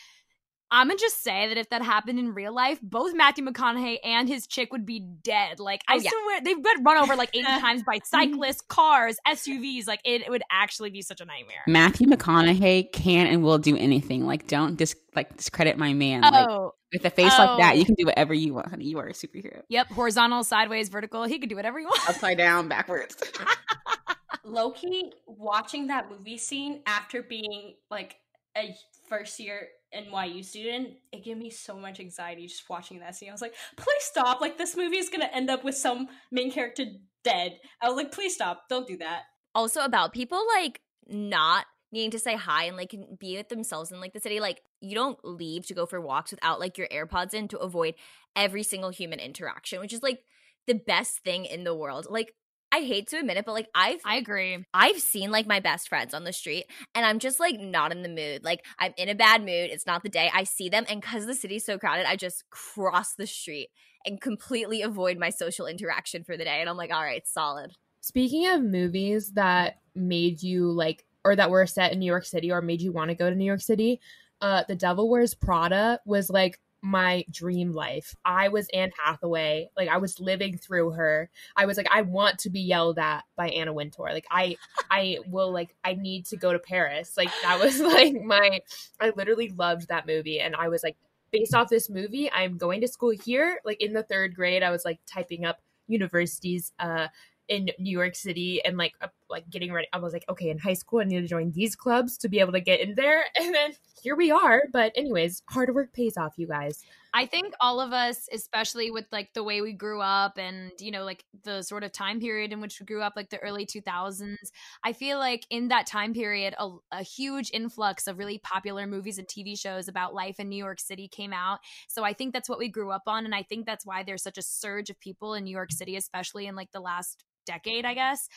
I'm 0.70 0.88
gonna 0.88 0.98
just 0.98 1.22
say 1.22 1.48
that 1.48 1.56
if 1.56 1.70
that 1.70 1.80
happened 1.82 2.18
in 2.18 2.34
real 2.34 2.52
life, 2.54 2.78
both 2.82 3.14
Matthew 3.14 3.44
McConaughey 3.44 3.98
and 4.04 4.28
his 4.28 4.46
chick 4.46 4.70
would 4.72 4.84
be 4.84 5.00
dead. 5.00 5.60
Like 5.60 5.82
I 5.88 5.94
Oh, 5.94 6.00
yeah. 6.00 6.10
swear 6.10 6.40
they've 6.42 6.62
been 6.62 6.84
run 6.84 6.98
over 6.98 7.16
like 7.16 7.30
80 7.34 7.42
times 7.60 7.82
by 7.82 8.00
cyclists, 8.04 8.60
cars, 8.60 9.16
SUVs. 9.26 9.86
Like 9.86 10.00
it, 10.04 10.22
it 10.22 10.30
would 10.30 10.42
actually 10.50 10.90
be 10.90 11.00
such 11.02 11.20
a 11.20 11.24
nightmare. 11.24 11.62
Matthew 11.66 12.06
McConaughey 12.06 12.92
can 12.92 13.26
and 13.28 13.42
will 13.42 13.58
do 13.58 13.76
anything. 13.76 14.26
Like 14.26 14.46
don't 14.46 14.76
dis- 14.76 14.94
like 15.16 15.36
discredit 15.36 15.78
my 15.78 15.94
man. 15.94 16.20
Like 16.20 16.48
Oh. 16.48 16.74
with 16.92 17.04
a 17.04 17.10
face 17.10 17.36
like 17.38 17.58
that, 17.58 17.72
Oh. 17.74 17.78
you 17.78 17.84
can 17.86 17.94
do 17.94 18.04
whatever 18.06 18.34
you 18.34 18.52
want, 18.54 18.68
honey. 18.68 18.84
You 18.84 18.98
are 18.98 19.06
a 19.08 19.12
superhero. 19.12 19.62
Yep, 19.68 19.88
horizontal, 19.88 20.44
sideways, 20.44 20.90
vertical. 20.90 21.24
He 21.24 21.38
could 21.38 21.48
do 21.48 21.56
whatever 21.56 21.78
he 21.78 21.86
wants. 21.86 22.08
Upside 22.08 22.36
down, 22.38 22.68
backwards. 22.68 23.16
Loki 24.44 25.12
watching 25.26 25.88
that 25.88 26.10
movie 26.10 26.38
scene 26.38 26.82
after 26.86 27.22
being 27.22 27.74
like 27.90 28.16
a 28.56 28.74
first 29.08 29.38
year 29.40 29.68
NYU 29.94 30.44
student, 30.44 30.94
it 31.12 31.24
gave 31.24 31.36
me 31.38 31.50
so 31.50 31.76
much 31.76 32.00
anxiety 32.00 32.46
just 32.46 32.68
watching 32.68 33.00
that 33.00 33.16
scene. 33.16 33.28
I 33.28 33.32
was 33.32 33.40
like, 33.42 33.54
please 33.76 34.02
stop. 34.02 34.40
Like 34.40 34.58
this 34.58 34.76
movie 34.76 34.98
is 34.98 35.08
gonna 35.08 35.30
end 35.32 35.50
up 35.50 35.64
with 35.64 35.76
some 35.76 36.08
main 36.30 36.50
character 36.50 36.84
dead. 37.24 37.58
I 37.80 37.88
was 37.88 37.96
like, 37.96 38.12
please 38.12 38.34
stop. 38.34 38.64
Don't 38.68 38.86
do 38.86 38.96
that. 38.98 39.22
also 39.54 39.80
about 39.80 40.12
people 40.12 40.40
like 40.56 40.80
not 41.08 41.66
needing 41.90 42.10
to 42.10 42.18
say 42.18 42.36
hi 42.36 42.64
and 42.64 42.76
like 42.76 42.94
be 43.18 43.36
with 43.36 43.48
themselves 43.48 43.90
in 43.90 43.98
like 44.00 44.12
the 44.12 44.20
city 44.20 44.40
like 44.40 44.60
you 44.82 44.94
don't 44.94 45.18
leave 45.24 45.66
to 45.66 45.72
go 45.74 45.86
for 45.86 46.00
walks 46.00 46.30
without 46.30 46.60
like 46.60 46.76
your 46.76 46.86
airpods 46.88 47.32
in 47.32 47.48
to 47.48 47.58
avoid 47.58 47.94
every 48.36 48.62
single 48.62 48.90
human 48.90 49.18
interaction 49.18 49.80
which 49.80 49.94
is 49.94 50.02
like 50.02 50.20
the 50.66 50.74
best 50.74 51.20
thing 51.20 51.46
in 51.46 51.64
the 51.64 51.74
world 51.74 52.06
like 52.10 52.34
i 52.72 52.80
hate 52.80 53.08
to 53.08 53.18
admit 53.18 53.36
it 53.36 53.44
but 53.44 53.52
like 53.52 53.68
i've 53.74 54.00
I 54.08 54.16
agree. 54.16 54.64
I've 54.72 54.98
seen 55.00 55.30
like 55.30 55.46
my 55.46 55.60
best 55.60 55.88
friends 55.88 56.14
on 56.14 56.24
the 56.24 56.32
street 56.32 56.64
and 56.94 57.04
I'm 57.04 57.18
just 57.18 57.38
like 57.38 57.60
not 57.60 57.92
in 57.92 58.02
the 58.02 58.08
mood. 58.08 58.42
Like 58.42 58.64
I'm 58.78 58.94
in 58.96 59.10
a 59.10 59.14
bad 59.14 59.42
mood. 59.42 59.70
It's 59.70 59.86
not 59.86 60.02
the 60.02 60.08
day. 60.08 60.30
I 60.32 60.44
see 60.44 60.70
them 60.70 60.86
and 60.88 61.02
cuz 61.02 61.26
the 61.26 61.34
city's 61.34 61.66
so 61.66 61.78
crowded, 61.78 62.08
I 62.08 62.16
just 62.16 62.48
cross 62.48 63.14
the 63.14 63.26
street 63.26 63.68
and 64.06 64.20
completely 64.20 64.80
avoid 64.80 65.18
my 65.18 65.28
social 65.28 65.66
interaction 65.66 66.24
for 66.24 66.36
the 66.36 66.44
day. 66.44 66.60
And 66.60 66.68
I'm 66.70 66.76
like, 66.76 66.92
all 66.92 67.02
right, 67.02 67.26
solid. 67.26 67.72
Speaking 68.00 68.46
of 68.48 68.62
movies 68.62 69.32
that 69.32 69.80
made 69.94 70.42
you 70.42 70.70
like, 70.70 71.04
or 71.24 71.36
that 71.36 71.50
were 71.50 71.66
set 71.66 71.92
in 71.92 71.98
New 71.98 72.06
York 72.06 72.24
City 72.24 72.50
or 72.50 72.62
made 72.62 72.80
you 72.80 72.92
want 72.92 73.10
to 73.10 73.14
go 73.14 73.28
to 73.28 73.36
New 73.36 73.44
York 73.44 73.60
City, 73.60 74.00
uh, 74.40 74.64
The 74.68 74.76
Devil 74.76 75.10
Wears 75.10 75.34
Prada 75.34 76.00
was 76.06 76.30
like 76.30 76.60
my 76.82 77.24
dream 77.30 77.72
life. 77.72 78.14
I 78.24 78.48
was 78.48 78.68
Anne 78.72 78.92
Hathaway. 79.04 79.70
Like 79.76 79.88
I 79.88 79.98
was 79.98 80.20
living 80.20 80.56
through 80.56 80.92
her. 80.92 81.30
I 81.56 81.66
was 81.66 81.76
like, 81.76 81.88
I 81.90 82.02
want 82.02 82.38
to 82.40 82.50
be 82.50 82.60
yelled 82.60 82.98
at 82.98 83.24
by 83.36 83.48
Anna 83.48 83.72
Wintour. 83.72 84.10
Like 84.12 84.26
I, 84.30 84.56
I 84.90 85.18
will 85.26 85.52
like, 85.52 85.74
I 85.84 85.94
need 85.94 86.26
to 86.26 86.36
go 86.36 86.52
to 86.52 86.58
Paris. 86.58 87.16
Like 87.16 87.30
that 87.42 87.60
was 87.60 87.80
like 87.80 88.14
my, 88.22 88.60
I 89.00 89.12
literally 89.16 89.50
loved 89.50 89.88
that 89.88 90.06
movie. 90.06 90.40
And 90.40 90.54
I 90.54 90.68
was 90.68 90.82
like, 90.82 90.96
based 91.30 91.54
off 91.54 91.68
this 91.68 91.90
movie, 91.90 92.30
I'm 92.30 92.56
going 92.56 92.80
to 92.80 92.88
school 92.88 93.10
here. 93.10 93.60
Like 93.64 93.82
in 93.82 93.92
the 93.92 94.02
third 94.02 94.34
grade, 94.34 94.62
I 94.62 94.70
was 94.70 94.84
like 94.84 95.00
typing 95.06 95.44
up 95.44 95.60
universities, 95.86 96.72
uh, 96.78 97.08
in 97.48 97.70
New 97.78 97.90
York 97.90 98.14
City 98.14 98.60
and 98.64 98.76
like 98.76 98.94
uh, 99.00 99.08
like 99.30 99.48
getting 99.50 99.72
ready. 99.72 99.88
I 99.92 99.98
was 99.98 100.12
like, 100.12 100.24
okay, 100.28 100.50
in 100.50 100.58
high 100.58 100.74
school, 100.74 101.00
I 101.00 101.04
need 101.04 101.20
to 101.20 101.26
join 101.26 101.52
these 101.52 101.76
clubs 101.76 102.18
to 102.18 102.28
be 102.28 102.40
able 102.40 102.52
to 102.52 102.60
get 102.60 102.80
in 102.80 102.94
there. 102.94 103.24
And 103.40 103.54
then 103.54 103.72
here 104.02 104.14
we 104.16 104.30
are. 104.30 104.64
But 104.72 104.92
anyways, 104.94 105.42
hard 105.48 105.74
work 105.74 105.92
pays 105.92 106.16
off, 106.16 106.34
you 106.36 106.46
guys. 106.46 106.84
I 107.14 107.24
think 107.24 107.54
all 107.60 107.80
of 107.80 107.92
us, 107.92 108.28
especially 108.32 108.90
with 108.90 109.06
like 109.10 109.32
the 109.32 109.42
way 109.42 109.62
we 109.62 109.72
grew 109.72 110.00
up 110.00 110.36
and, 110.36 110.70
you 110.78 110.90
know, 110.90 111.04
like 111.04 111.24
the 111.44 111.62
sort 111.62 111.82
of 111.82 111.92
time 111.92 112.20
period 112.20 112.52
in 112.52 112.60
which 112.60 112.78
we 112.78 112.86
grew 112.86 113.00
up, 113.00 113.14
like 113.16 113.30
the 113.30 113.38
early 113.38 113.64
2000s, 113.64 114.36
I 114.84 114.92
feel 114.92 115.18
like 115.18 115.46
in 115.48 115.68
that 115.68 115.86
time 115.86 116.12
period, 116.12 116.54
a, 116.58 116.68
a 116.92 117.02
huge 117.02 117.50
influx 117.54 118.06
of 118.06 118.18
really 118.18 118.38
popular 118.38 118.86
movies 118.86 119.18
and 119.18 119.26
TV 119.26 119.58
shows 119.58 119.88
about 119.88 120.14
life 120.14 120.38
in 120.38 120.48
New 120.48 120.62
York 120.62 120.80
City 120.80 121.08
came 121.08 121.32
out. 121.32 121.60
So 121.88 122.04
I 122.04 122.12
think 122.12 122.34
that's 122.34 122.48
what 122.48 122.58
we 122.58 122.68
grew 122.68 122.90
up 122.90 123.04
on. 123.06 123.24
And 123.24 123.34
I 123.34 123.42
think 123.42 123.64
that's 123.64 123.86
why 123.86 124.02
there's 124.02 124.22
such 124.22 124.38
a 124.38 124.42
surge 124.42 124.90
of 124.90 125.00
people 125.00 125.32
in 125.34 125.44
New 125.44 125.56
York 125.56 125.72
City, 125.72 125.96
especially 125.96 126.46
in 126.46 126.56
like 126.56 126.72
the 126.72 126.80
last 126.80 127.24
decade, 127.48 127.84
I 127.84 127.94
guess. 127.94 128.28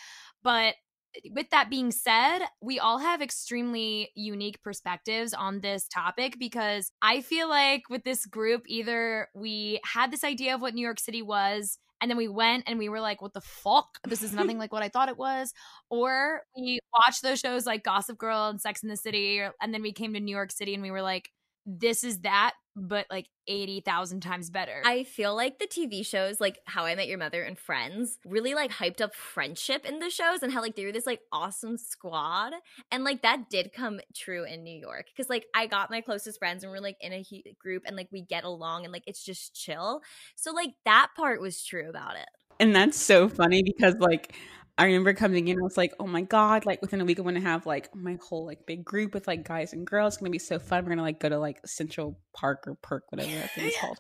But 0.43 0.75
eh, 1.15 1.29
with 1.31 1.49
that 1.51 1.69
being 1.69 1.91
said, 1.91 2.39
we 2.61 2.79
all 2.79 2.97
have 2.97 3.21
extremely 3.21 4.09
unique 4.15 4.63
perspectives 4.63 5.33
on 5.33 5.59
this 5.59 5.87
topic 5.87 6.37
because 6.39 6.91
I 7.01 7.21
feel 7.21 7.49
like 7.49 7.83
with 7.89 8.03
this 8.03 8.25
group, 8.25 8.63
either 8.67 9.27
we 9.35 9.79
had 9.83 10.11
this 10.11 10.23
idea 10.23 10.55
of 10.55 10.61
what 10.61 10.73
New 10.73 10.85
York 10.85 10.99
City 10.99 11.21
was. 11.21 11.77
And 12.01 12.09
then 12.09 12.17
we 12.17 12.27
went 12.27 12.63
and 12.65 12.79
we 12.79 12.89
were 12.89 12.99
like, 12.99 13.21
what 13.21 13.33
the 13.33 13.41
fuck? 13.41 13.99
This 14.07 14.23
is 14.23 14.33
nothing 14.33 14.57
like 14.57 14.73
what 14.73 14.81
I 14.81 14.89
thought 14.89 15.09
it 15.09 15.19
was. 15.19 15.53
Or 15.91 16.41
we 16.57 16.79
watched 16.97 17.21
those 17.21 17.39
shows 17.39 17.67
like 17.67 17.83
Gossip 17.83 18.17
Girl 18.17 18.49
and 18.49 18.59
Sex 18.59 18.81
in 18.81 18.89
the 18.89 18.97
City. 18.97 19.39
Or, 19.39 19.53
and 19.61 19.71
then 19.71 19.83
we 19.83 19.93
came 19.93 20.13
to 20.13 20.19
New 20.19 20.35
York 20.35 20.51
City 20.51 20.73
and 20.73 20.81
we 20.81 20.89
were 20.89 21.03
like, 21.03 21.29
this 21.65 22.03
is 22.03 22.19
that, 22.19 22.53
but 22.75 23.05
like 23.11 23.27
80,000 23.47 24.21
times 24.21 24.49
better. 24.49 24.81
I 24.85 25.03
feel 25.03 25.35
like 25.35 25.59
the 25.59 25.67
TV 25.67 26.05
shows, 26.05 26.39
like 26.39 26.59
How 26.65 26.85
I 26.85 26.95
Met 26.95 27.07
Your 27.07 27.17
Mother 27.17 27.43
and 27.43 27.57
Friends, 27.57 28.17
really 28.25 28.53
like 28.53 28.71
hyped 28.71 29.01
up 29.01 29.13
friendship 29.13 29.85
in 29.85 29.99
the 29.99 30.09
shows 30.09 30.41
and 30.41 30.51
how 30.51 30.61
like 30.61 30.75
they 30.75 30.85
were 30.85 30.91
this 30.91 31.05
like 31.05 31.21
awesome 31.31 31.77
squad. 31.77 32.53
And 32.91 33.03
like 33.03 33.21
that 33.21 33.49
did 33.49 33.73
come 33.73 33.99
true 34.15 34.45
in 34.45 34.63
New 34.63 34.77
York 34.77 35.07
because 35.07 35.29
like 35.29 35.45
I 35.53 35.67
got 35.67 35.91
my 35.91 36.01
closest 36.01 36.39
friends 36.39 36.63
and 36.63 36.71
we're 36.71 36.79
like 36.79 36.97
in 37.01 37.13
a 37.13 37.21
he- 37.21 37.55
group 37.59 37.83
and 37.85 37.95
like 37.95 38.07
we 38.11 38.21
get 38.21 38.43
along 38.43 38.85
and 38.85 38.93
like 38.93 39.03
it's 39.05 39.23
just 39.23 39.53
chill. 39.53 40.01
So 40.35 40.51
like 40.53 40.71
that 40.85 41.09
part 41.15 41.41
was 41.41 41.63
true 41.63 41.89
about 41.89 42.15
it. 42.15 42.29
And 42.59 42.75
that's 42.75 42.97
so 42.97 43.27
funny 43.27 43.63
because 43.63 43.95
like 43.95 44.35
I 44.81 44.85
remember 44.85 45.13
coming 45.13 45.47
in, 45.47 45.59
I 45.59 45.61
was 45.61 45.77
like, 45.77 45.93
oh 45.99 46.07
my 46.07 46.21
God, 46.21 46.65
like 46.65 46.81
within 46.81 47.01
a 47.01 47.05
week, 47.05 47.19
I'm 47.19 47.23
going 47.23 47.35
to 47.35 47.41
have 47.41 47.67
like 47.67 47.95
my 47.95 48.17
whole 48.27 48.47
like 48.47 48.65
big 48.65 48.83
group 48.83 49.13
with 49.13 49.27
like 49.27 49.47
guys 49.47 49.73
and 49.73 49.85
girls. 49.85 50.15
It's 50.15 50.17
going 50.19 50.31
to 50.31 50.31
be 50.31 50.39
so 50.39 50.57
fun. 50.57 50.83
We're 50.83 50.89
going 50.89 50.97
to 50.97 51.03
like 51.03 51.19
go 51.19 51.29
to 51.29 51.37
like 51.37 51.59
Central 51.67 52.17
Park 52.33 52.63
or 52.65 52.73
Perk, 52.81 53.03
whatever 53.11 53.29
that 53.29 53.51
thing 53.51 53.67
is 53.67 53.75
called, 53.79 53.99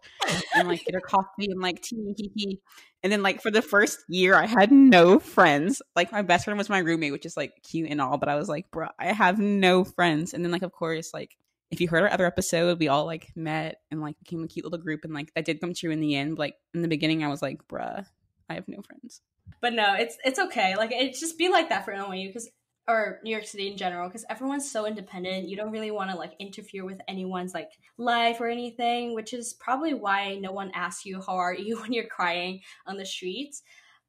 and 0.55 0.67
like 0.67 0.83
get 0.83 0.95
our 0.95 1.01
coffee 1.01 1.51
and 1.51 1.61
like 1.61 1.83
tea. 1.83 2.59
And 3.03 3.13
then 3.13 3.21
like 3.21 3.43
for 3.43 3.51
the 3.51 3.61
first 3.61 3.99
year, 4.09 4.33
I 4.33 4.47
had 4.47 4.71
no 4.71 5.19
friends. 5.19 5.83
Like 5.95 6.11
my 6.11 6.23
best 6.23 6.45
friend 6.45 6.57
was 6.57 6.67
my 6.67 6.79
roommate, 6.79 7.11
which 7.11 7.27
is 7.27 7.37
like 7.37 7.53
cute 7.61 7.91
and 7.91 8.01
all, 8.01 8.17
but 8.17 8.27
I 8.27 8.35
was 8.35 8.49
like, 8.49 8.71
bro, 8.71 8.87
I 8.97 9.13
have 9.13 9.37
no 9.37 9.83
friends. 9.83 10.33
And 10.33 10.43
then 10.43 10.51
like, 10.51 10.63
of 10.63 10.71
course, 10.71 11.13
like 11.13 11.37
if 11.69 11.79
you 11.79 11.89
heard 11.89 12.01
our 12.01 12.11
other 12.11 12.25
episode, 12.25 12.79
we 12.79 12.87
all 12.87 13.05
like 13.05 13.27
met 13.35 13.81
and 13.91 14.01
like 14.01 14.17
became 14.17 14.43
a 14.43 14.47
cute 14.47 14.65
little 14.65 14.79
group, 14.79 15.01
and 15.03 15.13
like 15.13 15.31
that 15.35 15.45
did 15.45 15.61
come 15.61 15.75
true 15.75 15.91
in 15.91 15.99
the 15.99 16.15
end. 16.15 16.39
Like 16.39 16.55
in 16.73 16.81
the 16.81 16.87
beginning, 16.87 17.23
I 17.23 17.27
was 17.27 17.43
like, 17.43 17.67
bruh, 17.67 18.03
I 18.49 18.55
have 18.55 18.67
no 18.67 18.81
friends. 18.81 19.21
But 19.59 19.73
no, 19.73 19.95
it's 19.95 20.17
it's 20.23 20.39
okay. 20.39 20.75
Like 20.75 20.91
it 20.91 21.13
just 21.13 21.37
be 21.37 21.49
like 21.49 21.69
that 21.69 21.85
for 21.85 21.93
NYU 21.93 22.27
because 22.27 22.49
or 22.87 23.19
New 23.23 23.31
York 23.31 23.45
City 23.45 23.69
in 23.69 23.77
general 23.77 24.09
because 24.09 24.25
everyone's 24.29 24.69
so 24.69 24.85
independent. 24.85 25.47
You 25.47 25.55
don't 25.55 25.71
really 25.71 25.91
want 25.91 26.09
to 26.11 26.17
like 26.17 26.33
interfere 26.39 26.85
with 26.85 26.99
anyone's 27.07 27.53
like 27.53 27.69
life 27.97 28.41
or 28.41 28.47
anything, 28.47 29.13
which 29.13 29.33
is 29.33 29.53
probably 29.59 29.93
why 29.93 30.35
no 30.35 30.51
one 30.51 30.71
asks 30.73 31.05
you 31.05 31.21
how 31.21 31.35
are 31.37 31.53
you 31.53 31.79
when 31.81 31.93
you're 31.93 32.07
crying 32.07 32.61
on 32.87 32.97
the 32.97 33.05
streets. 33.05 33.61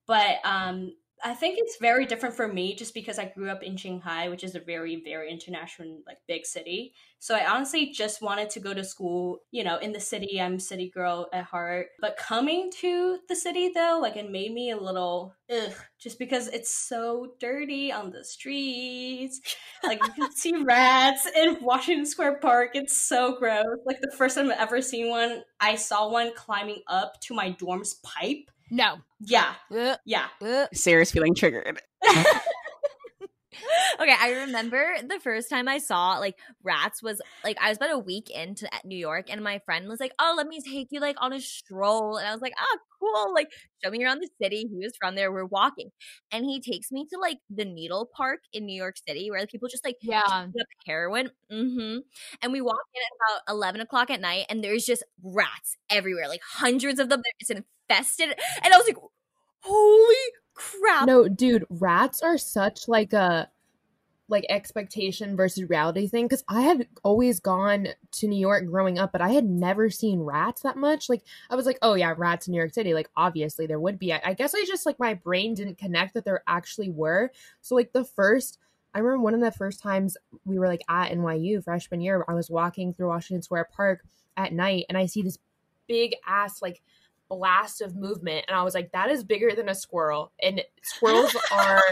But 0.07 0.39
um 0.45 0.93
I 1.25 1.35
think 1.35 1.57
it's 1.59 1.77
very 1.77 2.05
different 2.05 2.35
for 2.35 2.49
me 2.49 2.75
just 2.75 2.95
because 2.95 3.19
I 3.19 3.27
grew 3.27 3.49
up 3.49 3.63
in 3.63 3.77
Shanghai, 3.77 4.29
which 4.29 4.43
is 4.43 4.57
a 4.57 4.61
very, 4.61 5.01
very 5.05 5.31
international, 5.31 6.01
like 6.07 6.19
big 6.27 6.45
city. 6.45 6.95
So 7.21 7.37
I 7.37 7.49
honestly 7.49 7.91
just 7.91 8.21
wanted 8.21 8.51
to 8.51 8.61
go 8.61 8.75
to 8.75 8.83
school, 8.83 9.39
you 9.53 9.63
know, 9.63 9.79
in 9.79 9.93
the 9.93 10.01
city. 10.01 10.41
I'm 10.41 10.55
a 10.55 10.61
city 10.61 10.91
girl 10.91 11.29
at 11.33 11.45
heart. 11.45 11.89
But 12.01 12.17
coming 12.17 12.73
to 12.81 13.19
the 13.29 13.37
city 13.37 13.71
though, 13.73 14.01
like 14.03 14.17
it 14.17 14.33
made 14.33 14.53
me 14.53 14.71
a 14.73 14.77
little 14.77 15.37
ugh, 15.49 15.73
just 16.01 16.19
because 16.19 16.49
it's 16.49 16.75
so 16.75 17.35
dirty 17.39 17.93
on 17.93 18.11
the 18.11 18.25
streets. 18.25 19.41
Like 19.85 20.05
you 20.05 20.13
can 20.13 20.33
see 20.33 20.57
rats 20.65 21.29
in 21.37 21.59
Washington 21.61 22.07
Square 22.07 22.39
Park. 22.39 22.71
It's 22.75 23.01
so 23.01 23.37
gross. 23.39 23.79
Like 23.87 24.01
the 24.01 24.11
first 24.17 24.37
time 24.37 24.51
I've 24.51 24.59
ever 24.59 24.83
seen 24.83 25.09
one, 25.09 25.43
I 25.61 25.77
saw 25.77 26.11
one 26.11 26.33
climbing 26.35 26.83
up 26.89 27.21
to 27.23 27.35
my 27.35 27.51
dorm's 27.51 27.95
pipe. 28.03 28.51
No. 28.73 28.97
Yeah. 29.21 29.55
Uh, 29.71 29.97
Yeah. 30.07 30.29
uh. 30.41 30.67
Sarah's 30.73 31.13
feeling 31.13 31.35
triggered. 31.35 31.81
okay, 34.01 34.15
I 34.19 34.33
remember 34.47 34.83
the 35.07 35.21
first 35.21 35.51
time 35.51 35.69
I 35.69 35.77
saw 35.79 36.19
like 36.19 36.37
rats 36.63 37.03
was 37.03 37.21
like 37.45 37.59
I 37.61 37.69
was 37.69 37.77
about 37.77 37.91
a 37.93 37.99
week 37.99 38.31
into 38.31 38.67
New 38.85 38.97
York, 38.97 39.27
and 39.31 39.43
my 39.45 39.61
friend 39.67 39.89
was 39.89 40.01
like, 40.01 40.13
"Oh, 40.19 40.35
let 40.37 40.47
me 40.47 40.61
take 40.63 40.89
you 40.91 41.01
like 41.01 41.17
on 41.21 41.35
a 41.35 41.41
stroll," 41.41 42.17
and 42.17 42.27
I 42.27 42.33
was 42.33 42.41
like, 42.41 42.55
"Ah, 42.59 42.79
cool! 42.99 43.35
Like, 43.35 43.49
show 43.85 43.91
me 43.91 44.03
around 44.05 44.21
the 44.21 44.31
city." 44.43 44.67
He 44.71 44.79
was 44.85 44.95
from 44.99 45.15
there. 45.17 45.31
We're 45.31 45.45
walking, 45.45 45.91
and 46.33 46.45
he 46.47 46.61
takes 46.61 46.91
me 46.91 47.07
to 47.13 47.19
like 47.21 47.39
the 47.51 47.67
Needle 47.67 48.09
Park 48.17 48.41
in 48.55 48.65
New 48.67 48.75
York 48.77 48.97
City, 49.07 49.31
where 49.31 49.47
people 49.47 49.69
just 49.69 49.85
like 49.85 49.97
Yeah. 50.01 50.23
pick 50.53 50.63
up 50.63 50.67
heroin. 50.87 51.31
hmm 51.51 51.99
And 52.43 52.53
we 52.53 52.63
walk 52.63 52.81
in 52.95 53.03
at 53.03 53.37
about 53.45 53.55
eleven 53.55 53.81
o'clock 53.83 54.11
at 54.11 54.21
night, 54.21 54.47
and 54.49 54.65
there's 54.65 54.87
just 54.87 55.05
rats 55.23 55.77
everywhere, 55.91 56.29
like 56.29 56.43
hundreds 56.43 56.99
of 57.01 57.11
them. 57.11 57.23
It's 57.39 57.51
infested, 57.89 58.35
and 58.63 58.75
I 58.75 58.77
was 58.77 58.87
like, 58.87 58.99
"Holy 59.61 60.17
crap!" 60.55 61.07
No, 61.07 61.29
dude, 61.29 61.65
rats 61.71 62.23
are 62.23 62.39
such 62.39 62.89
like 62.89 63.13
a 63.13 63.49
like 64.33 64.47
expectation 64.49 65.37
versus 65.37 65.69
reality 65.69 66.09
thing 66.09 66.27
because 66.27 66.43
I 66.49 66.63
had 66.63 66.89
always 67.05 67.39
gone 67.39 67.89
to 68.13 68.27
New 68.27 68.41
York 68.41 68.67
growing 68.67 68.99
up, 68.99 69.13
but 69.13 69.21
I 69.21 69.29
had 69.29 69.45
never 69.45 69.91
seen 69.91 70.21
rats 70.21 70.63
that 70.63 70.77
much. 70.77 71.09
Like 71.09 71.23
I 71.51 71.55
was 71.55 71.67
like, 71.67 71.79
oh 71.83 71.95
yeah, 71.95 72.15
rats 72.17 72.49
in 72.49 72.53
New 72.53 72.59
York 72.59 72.73
City. 72.73 72.95
Like 72.95 73.11
obviously 73.15 73.67
there 73.67 73.79
would 73.79 73.99
be. 73.99 74.13
I, 74.13 74.21
I 74.25 74.35
guess 74.35 74.55
I 74.55 74.65
just 74.65 74.87
like 74.87 74.99
my 74.99 75.15
brain 75.15 75.55
didn't 75.55 75.79
connect 75.79 76.15
that 76.15 76.25
there 76.25 76.43
actually 76.49 76.91
were. 76.91 77.31
So 77.61 77.75
like 77.75 77.93
the 77.93 78.05
first 78.05 78.59
I 78.95 78.99
remember 78.99 79.23
one 79.23 79.35
of 79.35 79.41
the 79.41 79.53
first 79.53 79.81
times 79.81 80.17
we 80.45 80.59
were 80.59 80.67
like 80.67 80.83
at 80.89 81.13
NYU 81.13 81.63
freshman 81.63 82.01
year, 82.01 82.25
I 82.27 82.35
was 82.35 82.51
walking 82.51 82.93
through 82.93 83.09
Washington 83.09 83.43
Square 83.43 83.69
Park 83.75 84.01
at 84.37 84.53
night 84.53 84.87
and 84.89 84.97
I 84.97 85.07
see 85.07 85.23
this 85.23 85.39
big 85.87 86.15
ass 86.27 86.63
like 86.63 86.83
blast 87.37 87.81
of 87.81 87.97
movement 87.97 88.45
and 88.49 88.57
I 88.57 88.63
was 88.63 88.75
like, 88.75 88.93
that 88.93 89.11
is 89.11 89.25
bigger 89.25 89.53
than 89.57 89.69
a 89.69 89.75
squirrel. 89.75 90.33
And 90.41 90.63
squirrels 90.83 91.35
are 91.51 91.83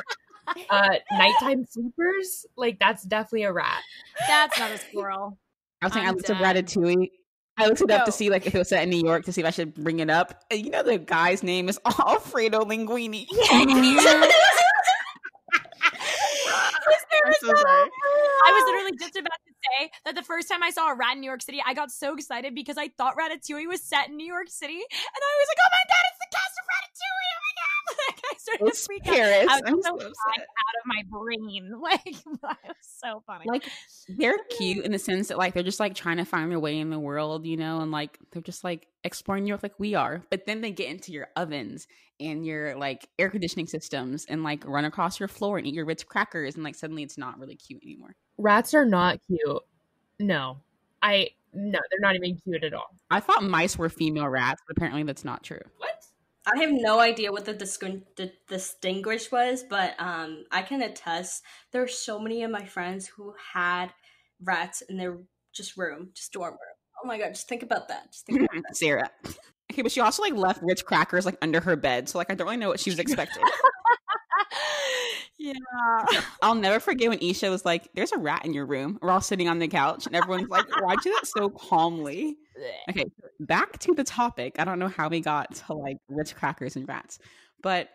uh 0.71 0.95
nighttime 1.13 1.65
sleepers. 1.69 2.45
Like 2.57 2.79
that's 2.79 3.03
definitely 3.05 3.45
a 3.45 3.53
rat. 3.53 3.81
That's 4.29 4.59
not 4.59 4.71
a 4.73 4.79
squirrel. 4.79 5.39
I 5.83 5.87
was 5.87 5.95
saying 5.95 6.07
I 6.07 6.09
I'm 6.11 6.17
looked 6.17 6.29
up 6.31 6.39
done. 6.39 6.57
Ratatouille. 6.57 7.11
I 7.57 7.67
looked 7.67 7.81
it 7.81 7.91
up 7.91 8.01
No. 8.01 8.05
to 8.07 8.13
see 8.13 8.29
like 8.31 8.47
if 8.47 8.55
it 8.55 8.59
was 8.59 8.69
set 8.69 8.83
in 8.85 8.91
New 8.91 9.03
York 9.03 9.25
to 9.25 9.33
see 9.33 9.41
if 9.41 9.47
I 9.47 9.51
should 9.51 9.75
bring 9.75 10.01
it 10.01 10.11
up. 10.11 10.45
And 10.51 10.65
you 10.65 10.71
know 10.71 10.83
the 10.83 10.99
guy's 10.99 11.43
name 11.43 11.69
is 11.69 11.79
Alfredo 11.87 12.61
Linguini. 12.65 13.27
I'm 13.51 13.69
so. 17.35 17.53
I 17.53 18.53
was 18.53 18.65
literally 18.67 18.97
just 18.99 19.17
about 19.17 19.39
to 19.47 19.50
say 19.61 19.91
that 20.05 20.15
the 20.15 20.23
first 20.23 20.49
time 20.49 20.63
I 20.63 20.71
saw 20.71 20.91
a 20.91 20.97
rat 20.97 21.15
in 21.15 21.21
New 21.21 21.27
York 21.29 21.43
City, 21.43 21.63
I 21.65 21.75
got 21.75 21.91
so 21.91 22.15
excited 22.15 22.55
because 22.55 22.79
I 22.79 22.89
thought 22.89 23.17
Ratatouille 23.17 23.69
was 23.69 23.83
set 23.83 24.09
in 24.09 24.17
New 24.17 24.27
York 24.27 24.49
City, 24.49 24.81
and 24.81 25.21
I 25.21 25.33
was 25.41 25.49
like, 25.51 25.61
"Oh 25.61 25.73
my 25.73 25.85
god, 25.89 26.05
it's 26.09 26.21
the 26.21 26.31
cast 26.33 26.55
of 26.61 26.70
started 28.55 28.67
It's 28.69 28.81
to 28.81 28.87
freak 28.87 29.03
Paris. 29.05 29.49
out. 29.49 29.63
I 29.65 29.69
I'm 29.71 29.83
so 29.83 29.89
so 29.91 29.95
upset. 29.97 30.13
out 30.39 30.75
of 30.79 30.87
my 30.87 31.03
brain. 31.09 31.71
Like, 31.81 32.07
it 32.07 32.25
was 32.43 32.77
so 32.99 33.23
funny. 33.27 33.45
Like 33.47 33.65
they're 34.09 34.35
uh, 34.35 34.57
cute 34.57 34.85
in 34.85 34.93
the 34.93 34.99
sense 34.99 35.29
that 35.29 35.39
like 35.39 35.55
they're 35.55 35.63
just 35.63 35.81
like 35.81 35.95
trying 35.95 36.19
to 36.19 36.25
find 36.25 36.51
their 36.51 36.61
way 36.61 36.79
in 36.79 36.91
the 36.91 36.99
world, 36.99 37.47
you 37.47 37.57
know, 37.57 37.81
and 37.81 37.91
like 37.91 38.19
they're 38.33 38.43
just 38.43 38.63
like 38.65 38.87
exploring 39.05 39.45
New 39.45 39.49
York 39.49 39.63
like 39.63 39.79
we 39.79 39.95
are. 39.95 40.23
But 40.31 40.47
then 40.47 40.61
they 40.61 40.71
get 40.71 40.89
into 40.91 41.13
your 41.13 41.29
ovens 41.37 41.87
and 42.19 42.45
your 42.45 42.77
like 42.77 43.09
air 43.19 43.31
conditioning 43.31 43.67
systems 43.67 44.27
and 44.29 44.43
like 44.43 44.65
run 44.67 44.85
across 44.85 45.19
your 45.19 45.29
floor 45.29 45.59
and 45.59 45.67
eat 45.67 45.75
your 45.75 45.85
Ritz 45.87 46.05
crackers 46.05 46.55
and 46.55 46.65
like 46.65 46.75
suddenly 46.75 47.03
it's 47.03 47.17
not 47.19 47.39
really 47.39 47.57
cute 47.57 47.83
anymore. 47.83 48.15
Rats 48.39 48.75
are 48.75 48.85
not 48.85 49.19
cute. 49.27 49.63
No. 50.19 50.59
I 51.03 51.31
no, 51.53 51.79
they're 51.91 52.01
not 52.01 52.15
even 52.15 52.37
cute 52.45 52.63
at 52.63 52.75
all. 52.75 52.95
I 53.11 53.21
thought 53.21 53.43
mice 53.43 53.77
were 53.77 53.89
female 53.89 54.29
rats, 54.29 54.61
but 54.69 54.77
apparently 54.77 55.03
that's 55.03 55.25
not 55.25 55.43
true. 55.43 55.61
I 56.47 56.61
have 56.61 56.71
no 56.73 57.01
idea 57.01 57.33
what 57.33 57.45
the, 57.45 58.33
distinguish 58.49 59.31
was, 59.31 59.63
but 59.63 59.95
um, 59.99 60.45
I 60.51 60.63
can 60.63 60.83
attest 60.83 61.43
there 61.73 61.83
are 61.83 61.89
so 61.89 62.19
many 62.19 62.43
of 62.43 62.51
my 62.51 62.65
friends 62.65 63.07
who 63.07 63.35
had 63.53 63.93
rats 64.43 64.83
in 64.83 64.97
their 64.97 65.19
just 65.53 65.77
room, 65.77 66.11
just 66.15 66.33
dorm 66.33 66.53
room. 66.53 66.59
Oh 67.03 67.07
my 67.07 67.19
god, 67.19 67.31
just 67.31 67.49
think 67.49 67.63
about 67.63 67.89
that. 67.89 68.11
Just 68.13 68.27
think 68.27 68.41
about 68.41 68.63
that. 68.63 68.77
Sarah. 68.77 69.11
Okay, 69.71 69.83
but 69.83 69.93
she 69.93 70.01
also 70.01 70.23
like 70.23 70.35
left 70.35 70.63
Ritz 70.63 70.83
crackers 70.83 71.27
like 71.27 71.37
under 71.43 71.61
her 71.61 71.77
bed, 71.77 72.09
so 72.09 72.19
like 72.19 72.31
I 72.31 72.35
don't 72.35 72.47
really 72.47 72.57
know 72.57 72.69
what 72.69 72.81
she 72.81 72.91
was 72.91 72.99
expecting. 72.99 73.43
yeah. 75.41 76.05
I'll 76.43 76.55
never 76.55 76.81
forget 76.81 77.09
when 77.09 77.19
Isha 77.21 77.51
was 77.51 77.65
like, 77.65 77.89
"There's 77.95 78.13
a 78.13 78.19
rat 78.19 78.45
in 78.45 78.53
your 78.55 78.67
room." 78.67 78.99
We're 79.03 79.11
all 79.11 79.21
sitting 79.21 79.49
on 79.49 79.59
the 79.59 79.69
couch, 79.69 80.07
and 80.07 80.15
everyone's 80.15 80.49
like, 80.49 80.67
"Why'd 80.83 80.99
you 81.05 81.13
do 81.13 81.19
that 81.21 81.27
so 81.27 81.51
calmly?" 81.51 82.37
Okay, 82.91 83.05
back 83.41 83.79
to 83.79 83.95
the 83.95 84.05
topic. 84.05 84.57
I 84.59 84.65
don't 84.67 84.79
know 84.79 84.89
how 84.89 85.09
we 85.09 85.21
got 85.21 85.55
to 85.67 85.73
like 85.73 85.97
Ritz 86.11 86.35
crackers 86.35 86.77
and 86.77 86.87
rats, 86.87 87.19
but 87.63 87.89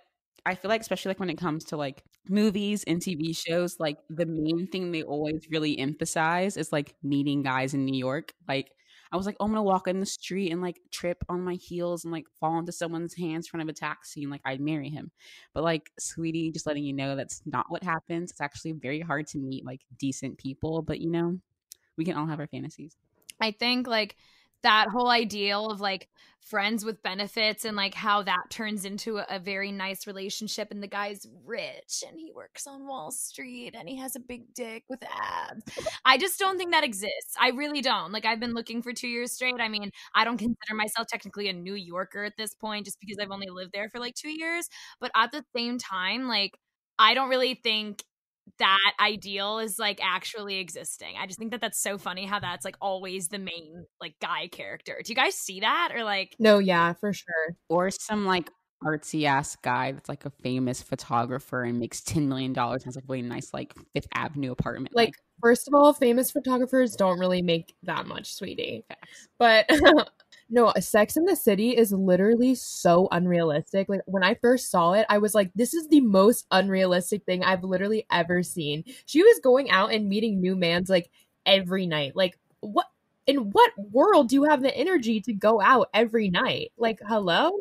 I 0.43 0.55
feel 0.55 0.69
like, 0.69 0.81
especially 0.81 1.09
like 1.11 1.19
when 1.19 1.29
it 1.29 1.37
comes 1.37 1.65
to 1.65 1.77
like 1.77 2.03
movies 2.27 2.83
and 2.87 2.99
TV 2.99 3.33
shows, 3.33 3.75
like 3.79 3.97
the 4.09 4.25
main 4.25 4.67
thing 4.71 4.91
they 4.91 5.03
always 5.03 5.47
really 5.51 5.77
emphasize 5.77 6.57
is 6.57 6.71
like 6.71 6.95
meeting 7.03 7.43
guys 7.43 7.75
in 7.75 7.85
New 7.85 7.95
York. 7.97 8.33
Like, 8.47 8.71
I 9.15 9.17
was 9.17 9.25
like, 9.25 9.37
oh, 9.39 9.45
I'm 9.45 9.51
gonna 9.51 9.63
walk 9.63 9.87
in 9.87 10.01
the 10.01 10.05
street 10.05 10.51
and 10.51 10.61
like 10.61 10.81
trip 10.91 11.23
on 11.29 11.41
my 11.41 11.53
heels 11.53 12.03
and 12.03 12.11
like 12.11 12.25
fall 12.37 12.59
into 12.59 12.73
someone's 12.73 13.15
hands 13.15 13.45
in 13.45 13.49
front 13.49 13.61
of 13.61 13.69
a 13.69 13.73
taxi 13.73 14.23
and 14.23 14.29
like 14.29 14.41
I'd 14.43 14.59
marry 14.59 14.89
him. 14.89 15.09
But 15.53 15.63
like, 15.63 15.89
sweetie, 15.97 16.51
just 16.51 16.67
letting 16.67 16.83
you 16.83 16.91
know 16.91 17.15
that's 17.15 17.41
not 17.45 17.67
what 17.69 17.81
happens. 17.81 18.31
It's 18.31 18.41
actually 18.41 18.73
very 18.73 18.99
hard 18.99 19.27
to 19.27 19.37
meet 19.37 19.65
like 19.65 19.79
decent 19.97 20.37
people, 20.37 20.81
but 20.81 20.99
you 20.99 21.09
know, 21.09 21.39
we 21.95 22.03
can 22.03 22.17
all 22.17 22.25
have 22.25 22.41
our 22.41 22.47
fantasies. 22.47 22.97
I 23.39 23.51
think 23.51 23.87
like 23.87 24.17
that 24.65 24.89
whole 24.89 25.09
ideal 25.09 25.69
of 25.69 25.79
like 25.79 26.09
friends 26.41 26.85
with 26.85 27.01
benefits 27.01 27.65
and 27.65 27.75
like 27.75 27.95
how 27.95 28.21
that 28.21 28.49
turns 28.49 28.85
into 28.85 29.17
a, 29.17 29.25
a 29.29 29.39
very 29.39 29.71
nice 29.71 30.05
relationship 30.05 30.69
and 30.69 30.81
the 30.81 30.87
guy's 30.87 31.25
rich 31.43 32.03
and 32.07 32.19
he 32.19 32.31
works 32.35 32.67
on 32.67 32.87
Wall 32.87 33.11
Street 33.11 33.75
and 33.77 33.87
he 33.89 33.97
has 33.97 34.15
a 34.15 34.19
big 34.19 34.53
dick 34.53 34.83
with 34.89 35.03
abs. 35.03 35.63
I 36.03 36.17
just 36.17 36.37
don't 36.39 36.57
think 36.57 36.71
that 36.71 36.83
exists. 36.83 37.35
I 37.39 37.49
really 37.49 37.81
don't. 37.81 38.11
Like 38.11 38.25
I've 38.25 38.39
been 38.39 38.53
looking 38.53 38.81
for 38.81 38.93
2 38.93 39.07
years 39.07 39.31
straight. 39.31 39.59
I 39.59 39.69
mean, 39.69 39.91
I 40.13 40.23
don't 40.23 40.37
consider 40.37 40.75
myself 40.75 41.07
technically 41.07 41.47
a 41.47 41.53
New 41.53 41.75
Yorker 41.75 42.23
at 42.23 42.33
this 42.37 42.53
point 42.53 42.85
just 42.85 42.99
because 42.99 43.17
I've 43.19 43.31
only 43.31 43.49
lived 43.49 43.71
there 43.73 43.89
for 43.89 43.99
like 43.99 44.15
2 44.15 44.29
years, 44.29 44.67
but 44.99 45.11
at 45.15 45.31
the 45.31 45.43
same 45.55 45.77
time 45.77 46.27
like 46.27 46.57
I 46.97 47.13
don't 47.13 47.29
really 47.29 47.55
think 47.55 48.03
that 48.59 48.93
ideal 48.99 49.59
is 49.59 49.79
like 49.79 49.99
actually 50.01 50.57
existing. 50.57 51.15
I 51.19 51.25
just 51.27 51.39
think 51.39 51.51
that 51.51 51.61
that's 51.61 51.79
so 51.79 51.97
funny 51.97 52.25
how 52.25 52.39
that's 52.39 52.65
like 52.65 52.77
always 52.81 53.27
the 53.27 53.39
main 53.39 53.85
like 53.99 54.15
guy 54.21 54.47
character. 54.47 55.01
Do 55.03 55.11
you 55.11 55.15
guys 55.15 55.35
see 55.35 55.61
that 55.61 55.91
or 55.95 56.03
like 56.03 56.35
No, 56.39 56.59
yeah, 56.59 56.93
for 56.93 57.11
sure. 57.11 57.55
Or 57.69 57.89
some 57.91 58.25
like 58.25 58.49
artsy 58.83 59.25
ass 59.25 59.55
guy 59.55 59.91
that's 59.91 60.09
like 60.09 60.25
a 60.25 60.29
famous 60.29 60.81
photographer 60.81 61.63
and 61.63 61.79
makes 61.79 62.01
ten 62.01 62.29
million 62.29 62.53
dollars 62.53 62.83
and 62.83 62.85
has 62.85 62.95
like 62.95 63.05
a 63.05 63.07
really 63.07 63.21
nice 63.23 63.53
like 63.53 63.73
Fifth 63.93 64.07
Avenue 64.13 64.51
apartment. 64.51 64.95
Like, 64.95 65.15
first 65.41 65.67
of 65.67 65.73
all, 65.73 65.93
famous 65.93 66.31
photographers 66.31 66.95
don't 66.95 67.19
really 67.19 67.41
make 67.41 67.75
that 67.83 68.05
much, 68.05 68.33
sweetie. 68.33 68.83
Facts. 68.87 69.27
But 69.39 69.69
No, 70.49 70.71
Sex 70.79 71.17
in 71.17 71.25
the 71.25 71.35
City 71.35 71.71
is 71.71 71.91
literally 71.91 72.53
so 72.53 73.07
unrealistic. 73.11 73.89
Like 73.89 74.01
when 74.05 74.23
I 74.23 74.35
first 74.35 74.69
saw 74.69 74.93
it, 74.93 75.05
I 75.09 75.17
was 75.17 75.33
like, 75.33 75.51
this 75.55 75.73
is 75.73 75.87
the 75.87 76.01
most 76.01 76.45
unrealistic 76.51 77.23
thing 77.25 77.43
I've 77.43 77.63
literally 77.63 78.05
ever 78.11 78.43
seen. 78.43 78.83
She 79.07 79.23
was 79.23 79.39
going 79.43 79.71
out 79.71 79.91
and 79.91 80.07
meeting 80.07 80.39
new 80.39 80.55
mans 80.55 80.89
like 80.89 81.09
every 81.45 81.87
night. 81.87 82.15
Like 82.15 82.37
what 82.59 82.85
in 83.27 83.49
what 83.51 83.71
world 83.91 84.29
do 84.29 84.35
you 84.35 84.43
have 84.43 84.61
the 84.61 84.75
energy 84.75 85.19
to 85.21 85.33
go 85.33 85.59
out 85.61 85.89
every 85.93 86.29
night? 86.29 86.71
Like, 86.77 86.99
hello? 87.07 87.51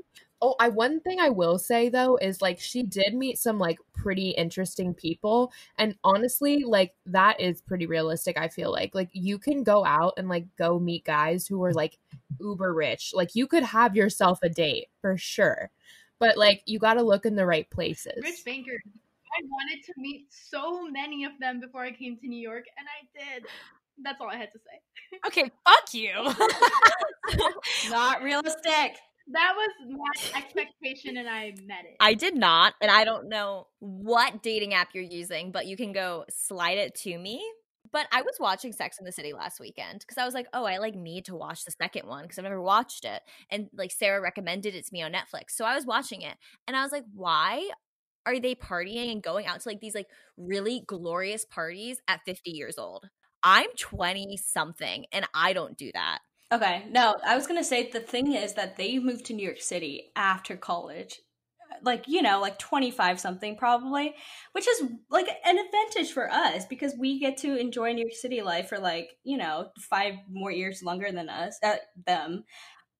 Oh, 0.46 0.56
I 0.60 0.68
one 0.68 1.00
thing 1.00 1.20
I 1.20 1.30
will 1.30 1.58
say 1.58 1.88
though 1.88 2.18
is 2.18 2.42
like 2.42 2.60
she 2.60 2.82
did 2.82 3.14
meet 3.14 3.38
some 3.38 3.58
like 3.58 3.78
pretty 3.94 4.28
interesting 4.28 4.92
people 4.92 5.54
and 5.78 5.96
honestly 6.04 6.64
like 6.64 6.94
that 7.06 7.40
is 7.40 7.62
pretty 7.62 7.86
realistic 7.86 8.36
I 8.36 8.48
feel 8.48 8.70
like. 8.70 8.94
Like 8.94 9.08
you 9.12 9.38
can 9.38 9.62
go 9.62 9.86
out 9.86 10.12
and 10.18 10.28
like 10.28 10.44
go 10.58 10.78
meet 10.78 11.06
guys 11.06 11.46
who 11.46 11.64
are 11.64 11.72
like 11.72 11.96
uber 12.38 12.74
rich. 12.74 13.12
Like 13.14 13.34
you 13.34 13.46
could 13.46 13.62
have 13.62 13.96
yourself 13.96 14.38
a 14.42 14.50
date 14.50 14.88
for 15.00 15.16
sure. 15.16 15.70
But 16.18 16.36
like 16.36 16.60
you 16.66 16.78
got 16.78 16.94
to 16.94 17.02
look 17.02 17.24
in 17.24 17.36
the 17.36 17.46
right 17.46 17.68
places. 17.70 18.22
Rich 18.22 18.44
bankers. 18.44 18.82
I 18.84 19.42
wanted 19.48 19.82
to 19.86 19.94
meet 19.96 20.26
so 20.28 20.86
many 20.90 21.24
of 21.24 21.32
them 21.40 21.58
before 21.58 21.84
I 21.84 21.90
came 21.90 22.18
to 22.18 22.28
New 22.28 22.38
York, 22.38 22.66
and 22.76 22.86
I 22.86 23.34
did. 23.34 23.46
That's 24.02 24.20
all 24.20 24.28
I 24.28 24.36
had 24.36 24.52
to 24.52 24.58
say. 24.58 25.18
Okay, 25.26 25.50
fuck 25.66 25.94
you. 25.94 26.12
Not 27.90 28.22
realistic. 28.22 28.98
That 29.28 29.54
was 29.56 29.70
my 29.88 30.38
expectation, 30.38 31.16
and 31.16 31.28
I 31.28 31.54
met 31.66 31.84
it. 31.84 31.96
I 31.98 32.14
did 32.14 32.36
not, 32.36 32.74
and 32.82 32.90
I 32.90 33.04
don't 33.04 33.28
know 33.28 33.68
what 33.78 34.42
dating 34.42 34.74
app 34.74 34.88
you're 34.92 35.02
using, 35.02 35.50
but 35.50 35.66
you 35.66 35.76
can 35.76 35.92
go 35.92 36.24
slide 36.28 36.78
it 36.78 36.94
to 36.96 37.18
me. 37.18 37.42
But 37.90 38.06
I 38.12 38.22
was 38.22 38.34
watching 38.40 38.72
Sex 38.72 38.98
in 38.98 39.04
the 39.04 39.12
City 39.12 39.32
last 39.32 39.60
weekend 39.60 40.00
because 40.00 40.18
I 40.18 40.24
was 40.24 40.34
like, 40.34 40.48
oh, 40.52 40.64
I 40.64 40.78
like 40.78 40.94
need 40.94 41.26
to 41.26 41.36
watch 41.36 41.64
the 41.64 41.70
second 41.70 42.08
one 42.08 42.22
because 42.22 42.38
I've 42.38 42.44
never 42.44 42.60
watched 42.60 43.04
it. 43.04 43.22
And 43.50 43.68
like 43.72 43.92
Sarah 43.92 44.20
recommended 44.20 44.74
it 44.74 44.84
to 44.86 44.92
me 44.92 45.02
on 45.02 45.12
Netflix. 45.12 45.50
So 45.50 45.64
I 45.64 45.76
was 45.76 45.86
watching 45.86 46.22
it 46.22 46.36
and 46.66 46.76
I 46.76 46.82
was 46.82 46.90
like, 46.90 47.04
why 47.14 47.70
are 48.26 48.40
they 48.40 48.56
partying 48.56 49.12
and 49.12 49.22
going 49.22 49.46
out 49.46 49.60
to 49.60 49.68
like 49.68 49.80
these 49.80 49.94
like 49.94 50.08
really 50.36 50.82
glorious 50.86 51.44
parties 51.44 52.00
at 52.08 52.24
50 52.26 52.50
years 52.50 52.78
old? 52.78 53.08
I'm 53.44 53.68
20 53.78 54.38
something 54.38 55.04
and 55.12 55.28
I 55.32 55.52
don't 55.52 55.76
do 55.76 55.90
that. 55.94 56.18
Okay, 56.54 56.84
no, 56.90 57.16
I 57.26 57.34
was 57.34 57.48
gonna 57.48 57.64
say 57.64 57.90
the 57.90 57.98
thing 58.00 58.32
is 58.32 58.54
that 58.54 58.76
they 58.76 58.98
moved 59.00 59.24
to 59.26 59.34
New 59.34 59.44
York 59.44 59.60
City 59.60 60.12
after 60.14 60.56
college, 60.56 61.20
like 61.82 62.06
you 62.06 62.22
know, 62.22 62.40
like 62.40 62.60
twenty 62.60 62.92
five 62.92 63.18
something 63.18 63.56
probably, 63.56 64.14
which 64.52 64.68
is 64.68 64.84
like 65.10 65.28
an 65.44 65.58
advantage 65.58 66.12
for 66.12 66.30
us 66.30 66.64
because 66.66 66.94
we 66.96 67.18
get 67.18 67.36
to 67.38 67.56
enjoy 67.56 67.92
New 67.92 68.02
York 68.02 68.12
City 68.12 68.40
life 68.40 68.68
for 68.68 68.78
like 68.78 69.16
you 69.24 69.36
know 69.36 69.70
five 69.80 70.14
more 70.30 70.52
years 70.52 70.80
longer 70.84 71.10
than 71.10 71.28
us, 71.28 71.58
uh, 71.64 71.76
them. 72.06 72.44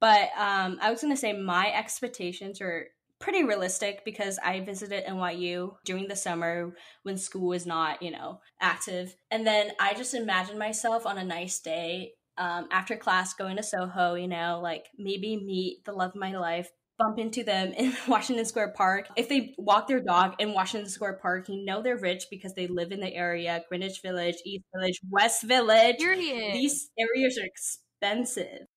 But 0.01 0.31
um, 0.39 0.79
I 0.83 0.91
was 0.91 1.03
gonna 1.03 1.17
say 1.17 1.33
my 1.33 1.73
expectations 1.73 2.61
are 2.61 2.89
pretty 3.21 3.45
realistic 3.45 4.05
because 4.05 4.39
I 4.45 4.61
visited 4.61 5.05
NYU 5.07 5.77
during 5.85 6.09
the 6.09 6.17
summer 6.17 6.75
when 7.05 7.17
school 7.19 7.49
was 7.49 7.67
not, 7.67 8.03
you 8.03 8.11
know, 8.11 8.41
active. 8.61 9.17
And 9.31 9.47
then 9.47 9.73
I 9.81 9.95
just 9.95 10.15
imagine 10.15 10.59
myself 10.59 11.07
on 11.07 11.19
a 11.19 11.25
nice 11.25 11.61
day 11.61 12.13
um, 12.39 12.69
after 12.71 12.97
class 12.97 13.35
going 13.35 13.57
to 13.57 13.63
Soho, 13.63 14.15
you 14.15 14.29
know, 14.29 14.61
like 14.63 14.87
maybe 14.99 15.37
meet 15.37 15.85
the 15.85 15.93
love 15.93 16.11
of 16.11 16.17
my 16.17 16.33
life, 16.33 16.71
bump 16.99 17.19
into 17.19 17.45
them 17.45 17.73
in 17.73 17.95
Washington 18.09 18.45
Square 18.45 18.75
Park. 18.77 19.09
If 19.17 19.29
they 19.29 19.55
walk 19.59 19.89
their 19.89 20.01
dog 20.01 20.35
in 20.39 20.53
Washington 20.53 20.91
Square 20.91 21.19
Park, 21.23 21.49
you 21.49 21.65
know 21.65 21.83
they're 21.83 21.99
rich 21.99 22.25
because 22.31 22.55
they 22.55 22.67
live 22.67 22.93
in 22.93 23.01
the 23.01 23.15
area 23.15 23.63
Greenwich 23.69 24.01
Village, 24.03 24.37
East 24.45 24.65
Village, 24.75 25.01
West 25.11 25.43
Village. 25.43 25.99
Period. 25.99 26.55
These 26.55 26.91
areas 26.99 27.39
are 27.39 27.47
expensive. 27.47 27.84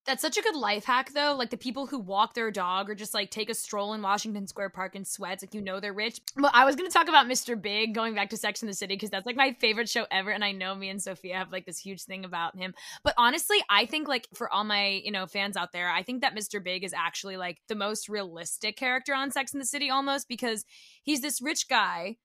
That's 0.06 0.22
such 0.22 0.38
a 0.38 0.42
good 0.42 0.56
life 0.56 0.86
hack, 0.86 1.12
though. 1.14 1.36
Like 1.38 1.50
the 1.50 1.58
people 1.58 1.86
who 1.86 2.00
walk 2.00 2.34
their 2.34 2.50
dog 2.50 2.90
or 2.90 2.96
just 2.96 3.14
like 3.14 3.30
take 3.30 3.50
a 3.50 3.54
stroll 3.54 3.94
in 3.94 4.02
Washington 4.02 4.48
Square 4.48 4.70
Park 4.70 4.96
in 4.96 5.04
sweats, 5.04 5.44
like 5.44 5.54
you 5.54 5.62
know 5.62 5.80
they're 5.80 5.94
rich. 5.94 6.22
Well, 6.38 6.52
I 6.54 6.66
was 6.66 6.76
to 6.76 6.88
talk 6.90 7.10
about 7.10 7.28
Mr. 7.28 7.62
Big 7.62 7.94
going 7.94 8.16
back 8.16 8.30
to 8.30 8.38
Sex 8.38 8.62
in 8.62 8.68
the 8.68 8.74
City 8.74 8.96
because 8.96 9.10
that's 9.10 9.26
like 9.26 9.36
my 9.36 9.56
favorite 9.60 9.90
show 9.90 10.06
ever. 10.10 10.32
And 10.32 10.44
I 10.44 10.54
know 10.54 10.74
me 10.76 10.90
and 10.90 11.02
Sophia 11.02 11.38
have 11.38 11.52
like 11.52 11.66
this 11.66 11.80
huge 11.80 12.04
thing 12.04 12.24
about 12.24 12.56
him. 12.56 12.74
But 13.04 13.16
honestly, 13.18 13.58
I 13.70 13.86
think 13.86 14.08
like 14.08 14.28
for 14.34 14.52
all 14.52 14.64
my, 14.64 15.02
you 15.04 15.12
know, 15.12 15.28
fans 15.28 15.58
out 15.58 15.74
there, 15.74 15.90
I 15.90 16.04
think 16.04 16.22
that 16.22 16.36
Mr. 16.36 16.64
Big 16.64 16.84
is 16.84 16.94
actually 16.94 17.38
like 17.38 17.58
the 17.68 17.76
most 17.76 18.08
realistic 18.08 18.78
character 18.78 19.14
on 19.14 19.32
Sex 19.32 19.54
in 19.54 19.60
the 19.60 19.66
City 19.66 19.90
almost 19.90 20.28
because 20.28 20.64
he's 21.04 21.22
this 21.22 21.42
rich 21.42 21.68
guy 21.68 22.18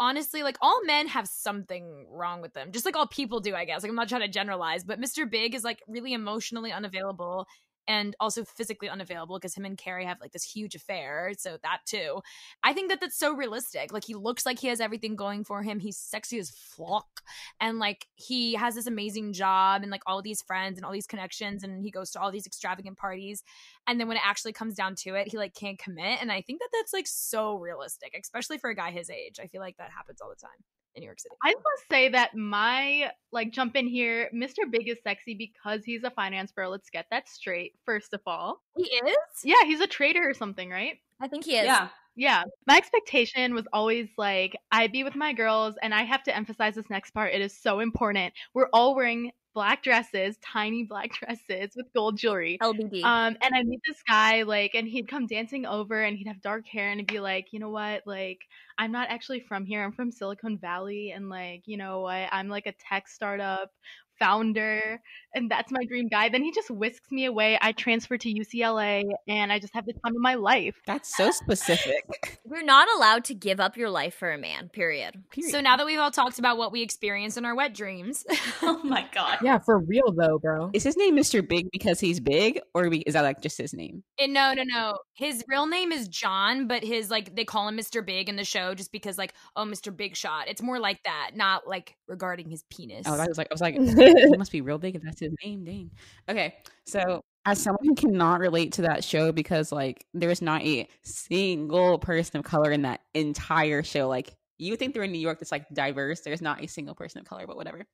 honestly, 0.00 0.42
like 0.42 0.56
all 0.60 0.82
men 0.84 1.06
have 1.06 1.28
something 1.28 2.06
wrong 2.10 2.40
with 2.40 2.54
them, 2.54 2.72
just 2.72 2.84
like 2.86 2.96
all 2.96 3.06
people 3.06 3.38
do, 3.38 3.54
I 3.54 3.66
guess. 3.66 3.82
Like 3.82 3.90
I'm 3.90 3.96
not 3.96 4.08
trying 4.08 4.22
to 4.22 4.28
generalize, 4.28 4.82
but 4.82 5.00
Mr. 5.00 5.30
Big 5.30 5.54
is 5.54 5.62
like 5.62 5.80
really 5.86 6.14
emotionally 6.14 6.72
unavailable 6.72 7.46
and 7.90 8.14
also 8.20 8.44
physically 8.44 8.88
unavailable 8.88 9.36
because 9.36 9.56
him 9.56 9.64
and 9.64 9.76
Carrie 9.76 10.04
have 10.04 10.20
like 10.20 10.30
this 10.30 10.44
huge 10.44 10.76
affair. 10.76 11.32
So 11.36 11.58
that 11.64 11.80
too. 11.86 12.20
I 12.62 12.72
think 12.72 12.88
that 12.88 13.00
that's 13.00 13.18
so 13.18 13.34
realistic. 13.34 13.92
Like 13.92 14.04
he 14.04 14.14
looks 14.14 14.46
like 14.46 14.60
he 14.60 14.68
has 14.68 14.80
everything 14.80 15.16
going 15.16 15.42
for 15.42 15.64
him. 15.64 15.80
He's 15.80 15.96
sexy 15.96 16.38
as 16.38 16.50
fuck. 16.50 17.22
And 17.60 17.80
like 17.80 18.06
he 18.14 18.54
has 18.54 18.76
this 18.76 18.86
amazing 18.86 19.32
job 19.32 19.82
and 19.82 19.90
like 19.90 20.04
all 20.06 20.22
these 20.22 20.40
friends 20.40 20.78
and 20.78 20.86
all 20.86 20.92
these 20.92 21.08
connections 21.08 21.64
and 21.64 21.82
he 21.82 21.90
goes 21.90 22.12
to 22.12 22.20
all 22.20 22.30
these 22.30 22.46
extravagant 22.46 22.96
parties. 22.96 23.42
And 23.88 23.98
then 23.98 24.06
when 24.06 24.18
it 24.18 24.22
actually 24.24 24.52
comes 24.52 24.76
down 24.76 24.94
to 25.00 25.16
it, 25.16 25.26
he 25.26 25.36
like 25.36 25.54
can't 25.54 25.76
commit. 25.76 26.22
And 26.22 26.30
I 26.30 26.42
think 26.42 26.60
that 26.60 26.68
that's 26.72 26.92
like 26.92 27.08
so 27.08 27.56
realistic, 27.56 28.16
especially 28.22 28.58
for 28.58 28.70
a 28.70 28.76
guy 28.76 28.92
his 28.92 29.10
age. 29.10 29.40
I 29.42 29.48
feel 29.48 29.60
like 29.60 29.78
that 29.78 29.90
happens 29.90 30.20
all 30.20 30.30
the 30.30 30.36
time 30.36 30.62
in 30.94 31.02
New 31.02 31.06
York 31.06 31.20
City. 31.20 31.34
I 31.44 31.54
must 31.54 31.88
say 31.90 32.08
that 32.10 32.34
my 32.34 33.10
like 33.32 33.52
jump 33.52 33.76
in 33.76 33.86
here, 33.86 34.30
Mr. 34.34 34.70
Big 34.70 34.88
is 34.88 34.98
sexy 35.02 35.34
because 35.34 35.84
he's 35.84 36.04
a 36.04 36.10
finance 36.10 36.52
bro. 36.52 36.68
Let's 36.68 36.90
get 36.90 37.06
that 37.10 37.28
straight. 37.28 37.74
First 37.84 38.14
of 38.14 38.20
all, 38.26 38.62
he 38.76 38.84
is. 38.84 39.16
Yeah, 39.44 39.62
he's 39.64 39.80
a 39.80 39.86
trader 39.86 40.28
or 40.28 40.34
something, 40.34 40.70
right? 40.70 40.98
I 41.20 41.28
think 41.28 41.44
he 41.44 41.56
is. 41.56 41.66
Yeah. 41.66 41.88
Yeah. 42.20 42.44
My 42.66 42.76
expectation 42.76 43.54
was 43.54 43.66
always 43.72 44.10
like 44.18 44.54
I'd 44.70 44.92
be 44.92 45.04
with 45.04 45.16
my 45.16 45.32
girls 45.32 45.76
and 45.82 45.94
I 45.94 46.02
have 46.02 46.22
to 46.24 46.36
emphasize 46.36 46.74
this 46.74 46.90
next 46.90 47.12
part. 47.12 47.32
It 47.32 47.40
is 47.40 47.56
so 47.56 47.80
important. 47.80 48.34
We're 48.52 48.68
all 48.74 48.94
wearing 48.94 49.32
black 49.54 49.82
dresses, 49.82 50.36
tiny 50.44 50.84
black 50.84 51.12
dresses 51.18 51.70
with 51.74 51.86
gold 51.94 52.18
jewelry. 52.18 52.58
LBD. 52.62 53.02
Um, 53.02 53.38
and 53.40 53.54
I 53.54 53.62
meet 53.62 53.80
this 53.88 54.02
guy, 54.06 54.42
like, 54.42 54.74
and 54.74 54.86
he'd 54.86 55.08
come 55.08 55.26
dancing 55.26 55.64
over 55.64 56.02
and 56.02 56.14
he'd 56.14 56.26
have 56.26 56.42
dark 56.42 56.66
hair 56.66 56.90
and 56.90 57.00
he'd 57.00 57.06
be 57.06 57.20
like, 57.20 57.46
you 57.52 57.58
know 57.58 57.70
what, 57.70 58.02
like, 58.06 58.40
I'm 58.76 58.92
not 58.92 59.08
actually 59.08 59.40
from 59.40 59.64
here. 59.64 59.82
I'm 59.82 59.92
from 59.92 60.10
Silicon 60.12 60.58
Valley. 60.58 61.12
And, 61.12 61.30
like, 61.30 61.62
you 61.64 61.78
know 61.78 62.00
what, 62.00 62.28
I'm 62.32 62.48
like 62.48 62.66
a 62.66 62.72
tech 62.72 63.08
startup 63.08 63.70
founder 64.18 65.00
and 65.34 65.50
that's 65.50 65.70
my 65.70 65.84
dream 65.84 66.08
guy. 66.08 66.28
Then 66.28 66.42
he 66.42 66.52
just 66.52 66.70
whisks 66.70 67.10
me 67.10 67.24
away. 67.24 67.58
I 67.60 67.72
transfer 67.72 68.16
to 68.16 68.34
ucla 68.34 69.04
and 69.28 69.52
i 69.52 69.58
just 69.58 69.74
have 69.74 69.86
the 69.86 69.92
time 69.92 70.14
of 70.16 70.20
my 70.20 70.34
life. 70.34 70.76
That's 70.86 71.14
so 71.16 71.30
specific. 71.30 72.40
We're 72.44 72.62
not 72.62 72.88
allowed 72.96 73.24
to 73.24 73.34
give 73.34 73.60
up 73.60 73.76
your 73.76 73.90
life 73.90 74.14
for 74.14 74.32
a 74.32 74.38
man 74.38 74.68
period, 74.68 75.22
period. 75.30 75.50
so 75.50 75.60
now 75.60 75.76
that 75.76 75.86
we've 75.86 75.98
all 75.98 76.10
talked 76.10 76.38
about 76.38 76.58
what 76.58 76.72
we 76.72 76.82
experience 76.82 77.36
in 77.36 77.44
our 77.44 77.54
wet 77.54 77.74
dreams 77.74 78.24
oh 78.62 78.80
my 78.84 79.06
god. 79.14 79.38
Yeah 79.42 79.58
for 79.58 79.78
real 79.78 80.12
though 80.12 80.38
bro. 80.38 80.70
Is 80.72 80.84
his 80.84 80.96
name 80.96 81.16
mr 81.16 81.46
big 81.46 81.70
because 81.70 82.00
he's 82.00 82.20
big 82.20 82.60
or 82.74 82.92
is 82.92 83.14
that 83.14 83.22
like 83.22 83.40
just 83.40 83.58
his 83.58 83.72
name? 83.72 84.02
And 84.18 84.32
no 84.32 84.54
no 84.54 84.62
no. 84.64 84.98
His 85.14 85.44
real 85.48 85.66
name 85.66 85.92
is 85.92 86.08
john 86.08 86.66
but 86.66 86.82
his 86.82 87.10
like 87.10 87.34
they 87.36 87.44
call 87.44 87.68
him 87.68 87.76
mr 87.76 88.04
big 88.04 88.28
in 88.28 88.36
the 88.36 88.44
show 88.44 88.74
just 88.74 88.92
because 88.92 89.18
like 89.18 89.34
oh 89.56 89.64
mr 89.64 89.96
big 89.96 90.16
shot. 90.16 90.48
It's 90.48 90.62
more 90.62 90.78
like 90.78 91.02
that 91.04 91.32
not 91.34 91.66
like 91.66 91.96
regarding 92.08 92.48
his 92.48 92.64
penis. 92.70 93.06
Oh 93.06 93.14
i 93.14 93.26
was 93.26 93.38
like 93.38 93.48
i 93.50 93.54
was 93.54 93.60
like 93.60 93.74
he 93.78 94.36
must 94.36 94.52
be 94.52 94.60
real 94.60 94.78
big 94.78 94.96
if 94.96 95.02
that's 95.02 95.19
his 95.20 95.32
name. 95.44 95.64
Dang. 95.64 95.90
Okay, 96.28 96.54
so 96.86 97.22
as 97.46 97.60
someone 97.60 97.84
who 97.84 97.94
cannot 97.94 98.40
relate 98.40 98.72
to 98.72 98.82
that 98.82 99.02
show 99.02 99.32
because 99.32 99.72
like 99.72 100.06
there 100.12 100.30
is 100.30 100.42
not 100.42 100.62
a 100.62 100.86
single 101.02 101.98
person 101.98 102.38
of 102.38 102.44
color 102.44 102.70
in 102.70 102.82
that 102.82 103.00
entire 103.14 103.82
show. 103.82 104.08
Like 104.08 104.36
you 104.58 104.76
think 104.76 104.92
they're 104.92 105.04
in 105.04 105.12
New 105.12 105.18
York 105.18 105.38
that's 105.38 105.52
like 105.52 105.66
diverse. 105.72 106.20
There's 106.20 106.42
not 106.42 106.62
a 106.62 106.68
single 106.68 106.94
person 106.94 107.20
of 107.20 107.26
color, 107.26 107.46
but 107.46 107.56
whatever. 107.56 107.84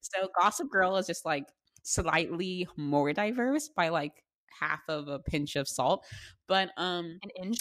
So 0.00 0.28
Gossip 0.40 0.70
Girl 0.70 0.96
is 0.96 1.06
just 1.06 1.24
like 1.24 1.44
slightly 1.82 2.66
more 2.76 3.12
diverse 3.12 3.68
by 3.68 3.90
like 3.90 4.24
half 4.58 4.80
of 4.88 5.08
a 5.08 5.18
pinch 5.18 5.56
of 5.56 5.68
salt. 5.68 6.04
But 6.48 6.70
um 6.76 7.18
an 7.22 7.30
inch. 7.42 7.58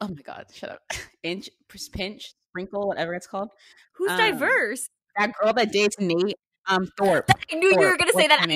Oh 0.00 0.08
my 0.08 0.22
god, 0.22 0.46
shut 0.52 0.70
up. 0.70 0.80
inch 1.22 1.48
pinch, 1.92 2.34
sprinkle, 2.50 2.86
whatever 2.86 3.14
it's 3.14 3.26
called. 3.26 3.48
Who's 3.94 4.10
um, 4.10 4.18
diverse? 4.18 4.88
That 5.16 5.32
girl 5.40 5.52
that 5.54 5.72
dates 5.72 5.96
Nate 5.98 6.36
um 6.66 6.88
Thorpe. 6.98 7.30
I 7.50 7.54
knew 7.56 7.70
Thorpe. 7.70 7.82
you 7.82 7.88
were 7.88 7.96
gonna 7.96 8.12
say 8.12 8.28
that. 8.28 8.46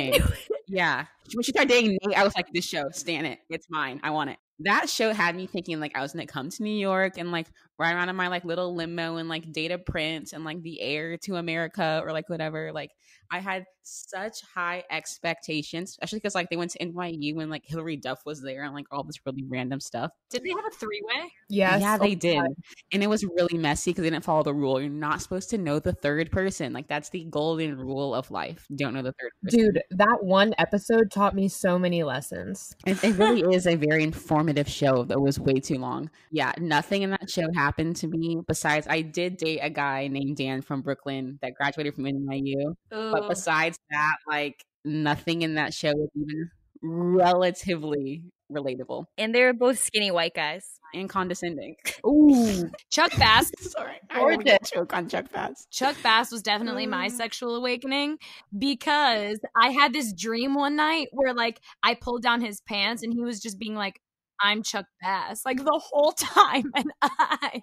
yeah. 0.69 1.07
When 1.35 1.43
she 1.43 1.53
started 1.53 1.69
dating 1.69 1.99
Nate, 2.05 2.17
I 2.17 2.25
was 2.25 2.35
like, 2.37 2.47
this 2.53 2.65
show, 2.65 2.89
stand 2.91 3.27
it. 3.27 3.39
It's 3.51 3.67
mine. 3.69 4.01
I 4.03 4.11
want 4.11 4.31
it. 4.31 4.39
That 4.61 4.89
show 4.89 5.13
had 5.13 5.37
me 5.37 5.47
thinking 5.47 5.81
like 5.81 5.97
I 5.97 6.03
was 6.03 6.13
gonna 6.13 6.27
come 6.27 6.51
to 6.51 6.63
New 6.63 6.77
York 6.77 7.19
and 7.19 7.33
like 7.33 7.47
ride 7.79 7.95
around 7.95 8.09
in 8.09 8.17
my 8.17 8.29
like 8.29 8.45
little 8.45 8.75
limo 8.75 9.17
and 9.17 9.29
like 9.29 9.53
data 9.53 9.77
a 9.77 9.79
prince 9.79 10.33
and 10.33 10.45
like 10.45 10.63
the 10.63 10.81
heir 10.81 11.17
to 11.19 11.37
America 11.37 12.01
or 12.05 12.13
like 12.13 12.29
whatever. 12.29 12.73
Like 12.73 12.91
I 13.31 13.41
had 13.41 13.67
such 13.83 14.41
high 14.55 14.85
expectations, 14.91 15.91
especially 15.91 16.19
because 16.19 16.35
like 16.35 16.49
they 16.51 16.57
went 16.57 16.73
to 16.73 16.79
NYU 16.79 17.41
and 17.41 17.51
like 17.51 17.65
Hilary 17.65 17.97
Duff 17.97 18.25
was 18.25 18.41
there 18.43 18.63
and 18.63 18.75
like 18.75 18.87
all 18.91 19.05
this 19.05 19.19
really 19.27 19.45
random 19.47 19.81
stuff. 19.81 20.13
Did 20.31 20.43
they 20.43 20.51
have 20.51 20.65
a 20.67 20.75
three 20.75 21.03
way? 21.05 21.31
Yes. 21.49 21.81
Yeah, 21.81 21.97
oh 21.97 21.99
they 21.99 22.11
my 22.11 22.15
did. 22.15 22.37
God. 22.37 22.55
And 22.93 23.03
it 23.03 23.09
was 23.09 23.25
really 23.25 23.59
messy 23.59 23.91
because 23.91 24.03
they 24.03 24.11
didn't 24.11 24.25
follow 24.25 24.43
the 24.43 24.55
rule. 24.55 24.81
You're 24.81 24.91
not 24.91 25.21
supposed 25.23 25.51
to 25.51 25.59
know 25.59 25.79
the 25.79 25.93
third 25.93 26.31
person. 26.31 26.73
Like 26.73 26.89
that's 26.89 27.11
the 27.11 27.25
golden 27.25 27.77
rule 27.77 28.15
of 28.15 28.31
life. 28.31 28.67
Don't 28.75 28.95
know 28.95 29.03
the 29.03 29.15
third 29.21 29.31
person. 29.43 29.59
Dude, 29.59 29.83
that 29.91 30.19
one 30.23 30.55
episode 30.59 31.11
taught 31.11 31.35
me 31.35 31.49
so 31.49 31.79
many 31.79 32.03
lessons. 32.03 32.75
It, 32.87 33.03
it 33.05 33.17
really 33.17 33.43
is 33.55 33.67
a 33.67 33.75
very 33.75 34.03
informative 34.03 34.69
show 34.69 35.05
that 35.05 35.21
was 35.21 35.39
way 35.39 35.55
too 35.55 35.79
long. 35.79 36.11
Yeah, 36.31 36.53
nothing 36.59 37.03
in 37.03 37.11
that 37.11 37.29
show 37.29 37.47
happened 37.55 37.66
to 37.75 38.07
me 38.07 38.39
besides 38.47 38.87
I 38.89 39.03
did 39.03 39.37
date 39.37 39.61
a 39.63 39.71
guy 39.71 40.09
named 40.09 40.37
Dan 40.37 40.63
from 40.63 40.83
Brooklyn 40.83 41.39
that 41.43 41.55
graduated 41.55 41.95
from 41.95 42.05
NYU. 42.05 42.75
But 42.91 43.29
besides 43.29 43.79
that, 43.91 44.17
like 44.29 44.65
nothing 44.85 45.43
in 45.43 45.55
that 45.55 45.75
show 45.75 45.93
was 45.95 46.11
even 46.15 46.51
relatively 46.83 48.25
relatable 48.53 49.07
And 49.19 49.35
they 49.35 49.43
were 49.43 49.53
both 49.53 49.79
skinny 49.79 50.11
white 50.11 50.35
guys. 50.35 50.79
and 50.95 51.09
condescending. 51.09 51.75
Ooh. 52.07 52.71
Chuck 52.91 53.11
Bass. 53.19 53.51
Sorry, 53.61 53.97
I 54.11 54.21
don't 54.21 54.45
get 54.45 54.65
choke 54.65 54.95
on 54.95 55.09
Chuck 55.09 55.33
Bass. 55.33 55.67
Chuck 55.71 55.97
Bass 56.03 56.31
was 56.31 56.43
definitely 56.43 56.87
my 56.87 57.09
mm. 57.09 57.11
sexual 57.11 57.57
awakening 57.57 58.19
because 58.57 59.39
I 59.57 59.71
had 59.71 59.93
this 59.93 60.13
dream 60.13 60.55
one 60.55 60.77
night 60.77 61.09
where 61.13 61.35
like 61.35 61.61
I 61.83 61.95
pulled 61.95 62.23
down 62.23 62.41
his 62.41 62.61
pants 62.61 63.03
and 63.03 63.13
he 63.13 63.21
was 63.21 63.41
just 63.41 63.59
being 63.59 63.75
like, 63.75 64.01
I'm 64.41 64.63
Chuck 64.63 64.87
Bass, 65.01 65.45
like 65.45 65.59
the 65.65 65.81
whole 65.83 66.13
time. 66.19 66.71
And 66.75 66.91
I 67.03 67.63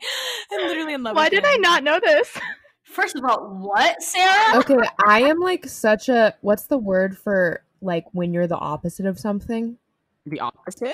am 0.52 0.68
literally 0.68 0.94
in 0.94 1.04
love 1.04 1.16
Why 1.16 1.26
with 1.26 1.32
did 1.32 1.44
him. 1.44 1.50
I 1.52 1.58
not 1.58 1.84
know 1.84 2.00
this? 2.00 2.38
First 2.84 3.16
of 3.16 3.24
all, 3.26 3.58
what, 3.62 4.02
Sarah? 4.02 4.60
Okay, 4.60 4.78
I 5.08 5.22
am 5.22 5.40
like 5.40 5.66
such 5.66 6.10
a 6.10 6.36
what's 6.42 6.68
the 6.68 6.78
word 6.78 7.18
for 7.18 7.64
like 7.82 8.06
when 8.12 8.34
you're 8.34 8.48
the 8.48 8.58
opposite 8.58 9.06
of 9.06 9.20
something? 9.20 9.78
The 10.26 10.40
opposite? 10.40 10.94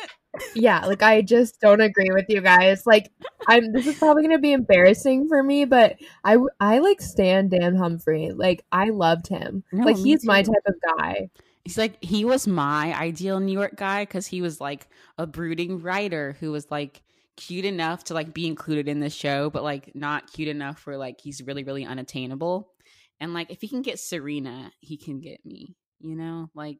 Yeah, 0.56 0.86
like 0.86 1.04
I 1.04 1.22
just 1.22 1.60
don't 1.60 1.82
agree 1.82 2.10
with 2.12 2.26
you 2.30 2.42
guys. 2.42 2.86
Like 2.86 3.12
I'm 3.48 3.74
this 3.74 3.88
is 3.88 3.98
probably 3.98 4.24
going 4.24 4.36
to 4.36 4.42
be 4.42 4.54
embarrassing 4.54 5.28
for 5.28 5.44
me, 5.44 5.66
but 5.66 5.98
I 6.24 6.38
I 6.60 6.80
like 6.80 7.02
Stan 7.02 7.50
Dan 7.50 7.76
Humphrey. 7.76 8.32
Like 8.32 8.64
I 8.72 8.90
loved 8.90 9.28
him. 9.28 9.64
No, 9.72 9.86
like 9.86 9.98
me 9.98 10.04
he's 10.04 10.26
my 10.26 10.42
type 10.44 10.64
of 10.68 10.76
guy. 10.98 11.30
He's 11.66 11.78
like 11.78 12.04
he 12.04 12.26
was 12.26 12.48
my 12.48 12.98
ideal 12.98 13.40
New 13.40 13.54
York 13.54 13.76
guy 13.76 14.04
because 14.04 14.28
he 14.28 14.42
was 14.42 14.60
like 14.60 14.88
a 15.18 15.28
brooding 15.28 15.82
writer 15.82 16.36
who 16.40 16.52
was 16.52 16.70
like 16.72 17.02
cute 17.38 17.66
enough 17.66 18.04
to 18.06 18.14
like 18.14 18.34
be 18.34 18.48
included 18.48 18.88
in 18.88 19.00
the 19.00 19.10
show, 19.10 19.50
but 19.50 19.64
like 19.64 19.96
not 19.96 20.32
cute 20.32 20.48
enough 20.50 20.80
for 20.80 20.98
like 20.98 21.22
he's 21.22 21.42
really 21.42 21.64
really 21.64 21.86
unattainable. 21.86 22.72
And 23.20 23.34
like 23.34 23.52
if 23.52 23.62
he 23.62 23.68
can 23.68 23.82
get 23.82 24.00
Serena, 24.00 24.72
he 24.80 24.98
can 24.98 25.20
get 25.20 25.46
me. 25.46 25.76
You 26.00 26.16
know, 26.16 26.50
like 26.56 26.78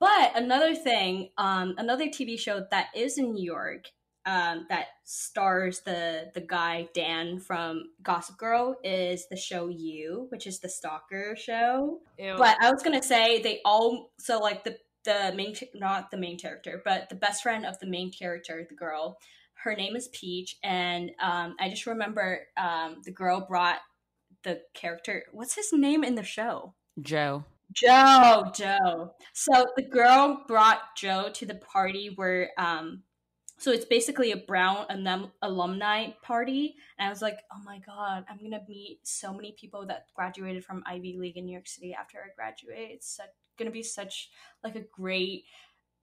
But 0.00 0.32
another 0.34 0.74
thing, 0.74 1.30
um, 1.36 1.74
another 1.78 2.06
TV 2.06 2.38
show 2.38 2.66
that 2.70 2.88
is 2.96 3.18
in 3.18 3.32
New 3.34 3.44
York, 3.44 3.84
um, 4.26 4.66
that 4.68 4.86
stars 5.04 5.80
the 5.80 6.30
the 6.34 6.40
guy 6.40 6.88
Dan 6.94 7.38
from 7.38 7.84
Gossip 8.02 8.36
Girl 8.36 8.76
is 8.84 9.26
the 9.28 9.36
show 9.36 9.68
You, 9.68 10.26
which 10.30 10.46
is 10.46 10.60
the 10.60 10.68
stalker 10.68 11.36
show. 11.36 12.00
Ew. 12.18 12.34
But 12.38 12.56
I 12.60 12.70
was 12.70 12.82
gonna 12.82 13.02
say 13.02 13.42
they 13.42 13.60
all 13.64 14.12
so 14.18 14.38
like 14.38 14.64
the 14.64 14.78
the 15.04 15.32
main 15.34 15.54
not 15.74 16.10
the 16.10 16.16
main 16.16 16.38
character, 16.38 16.80
but 16.84 17.08
the 17.08 17.14
best 17.14 17.42
friend 17.42 17.66
of 17.66 17.78
the 17.78 17.86
main 17.86 18.12
character, 18.12 18.64
the 18.68 18.74
girl. 18.74 19.18
Her 19.54 19.76
name 19.76 19.94
is 19.94 20.08
Peach, 20.08 20.56
and 20.64 21.12
um, 21.20 21.54
I 21.60 21.68
just 21.68 21.86
remember 21.86 22.40
um, 22.56 22.96
the 23.04 23.12
girl 23.12 23.46
brought 23.48 23.78
the 24.42 24.60
character. 24.74 25.24
What's 25.32 25.54
his 25.54 25.72
name 25.72 26.02
in 26.02 26.16
the 26.16 26.24
show? 26.24 26.74
Joe. 27.00 27.44
Joe, 27.72 28.50
Joe. 28.54 29.14
So 29.32 29.66
the 29.76 29.82
girl 29.82 30.44
brought 30.46 30.96
Joe 30.96 31.30
to 31.34 31.46
the 31.46 31.54
party 31.54 32.12
where, 32.14 32.50
um, 32.58 33.02
so 33.62 33.70
it's 33.70 33.84
basically 33.84 34.32
a 34.32 34.36
Brown 34.36 34.86
alum- 34.90 35.30
alumni 35.40 36.10
party, 36.20 36.74
and 36.98 37.06
I 37.06 37.10
was 37.10 37.22
like, 37.22 37.38
oh 37.52 37.60
my 37.64 37.78
god, 37.78 38.24
I'm 38.28 38.38
gonna 38.42 38.62
meet 38.68 38.98
so 39.04 39.32
many 39.32 39.54
people 39.58 39.86
that 39.86 40.06
graduated 40.16 40.64
from 40.64 40.82
Ivy 40.84 41.16
League 41.16 41.36
in 41.36 41.46
New 41.46 41.52
York 41.52 41.68
City 41.68 41.94
after 41.94 42.18
I 42.18 42.34
graduate. 42.34 42.90
It's 42.90 43.16
such, 43.16 43.28
gonna 43.56 43.70
be 43.70 43.84
such 43.84 44.30
like 44.64 44.74
a 44.74 44.80
great 44.80 45.44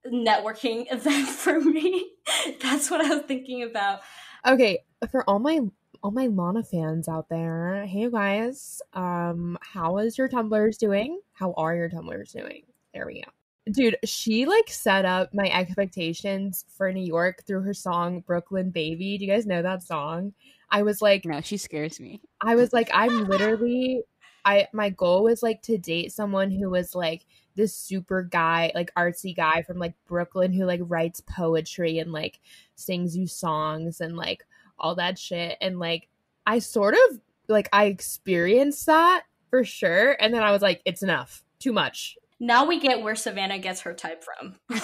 networking 0.06 0.86
event 0.90 1.28
for 1.28 1.60
me. 1.60 2.12
That's 2.62 2.90
what 2.90 3.04
I 3.04 3.14
was 3.14 3.24
thinking 3.24 3.62
about. 3.62 4.00
Okay, 4.46 4.78
for 5.10 5.28
all 5.28 5.38
my 5.38 5.60
all 6.02 6.12
my 6.12 6.28
Lana 6.28 6.62
fans 6.62 7.08
out 7.08 7.28
there, 7.28 7.84
hey 7.86 8.10
guys, 8.10 8.80
um, 8.94 9.58
how 9.60 9.98
is 9.98 10.16
your 10.16 10.30
Tumblrs 10.30 10.78
doing? 10.78 11.20
How 11.34 11.52
are 11.58 11.76
your 11.76 11.90
Tumblrs 11.90 12.32
doing? 12.32 12.62
There 12.94 13.06
we 13.06 13.20
go. 13.20 13.30
Dude, 13.70 13.96
she 14.04 14.46
like 14.46 14.68
set 14.68 15.04
up 15.04 15.34
my 15.34 15.48
expectations 15.50 16.64
for 16.76 16.92
New 16.92 17.04
York 17.04 17.44
through 17.46 17.62
her 17.62 17.74
song 17.74 18.20
Brooklyn 18.20 18.70
Baby. 18.70 19.18
Do 19.18 19.24
you 19.24 19.30
guys 19.30 19.46
know 19.46 19.62
that 19.62 19.82
song? 19.82 20.32
I 20.70 20.82
was 20.82 21.02
like 21.02 21.24
No, 21.24 21.40
she 21.40 21.56
scares 21.56 22.00
me. 22.00 22.22
I 22.40 22.54
was 22.54 22.72
like, 22.72 22.90
I'm 22.92 23.24
literally 23.28 24.02
I 24.44 24.68
my 24.72 24.90
goal 24.90 25.24
was 25.24 25.42
like 25.42 25.62
to 25.62 25.78
date 25.78 26.12
someone 26.12 26.50
who 26.50 26.70
was 26.70 26.94
like 26.94 27.26
this 27.54 27.74
super 27.76 28.22
guy, 28.22 28.72
like 28.74 28.94
artsy 28.94 29.36
guy 29.36 29.62
from 29.62 29.78
like 29.78 29.94
Brooklyn 30.06 30.52
who 30.52 30.64
like 30.64 30.80
writes 30.84 31.20
poetry 31.20 31.98
and 31.98 32.12
like 32.12 32.40
sings 32.76 33.16
you 33.16 33.26
songs 33.26 34.00
and 34.00 34.16
like 34.16 34.44
all 34.78 34.94
that 34.94 35.18
shit. 35.18 35.58
And 35.60 35.78
like 35.78 36.08
I 36.46 36.60
sort 36.60 36.94
of 36.94 37.20
like 37.48 37.68
I 37.72 37.86
experienced 37.86 38.86
that 38.86 39.24
for 39.50 39.64
sure. 39.64 40.16
And 40.20 40.32
then 40.32 40.42
I 40.42 40.52
was 40.52 40.62
like, 40.62 40.80
it's 40.84 41.02
enough. 41.02 41.44
Too 41.58 41.72
much. 41.72 42.16
Now 42.40 42.64
we 42.64 42.80
get 42.80 43.02
where 43.02 43.14
Savannah 43.14 43.58
gets 43.58 43.82
her 43.82 43.92
type 43.92 44.24
from. 44.24 44.56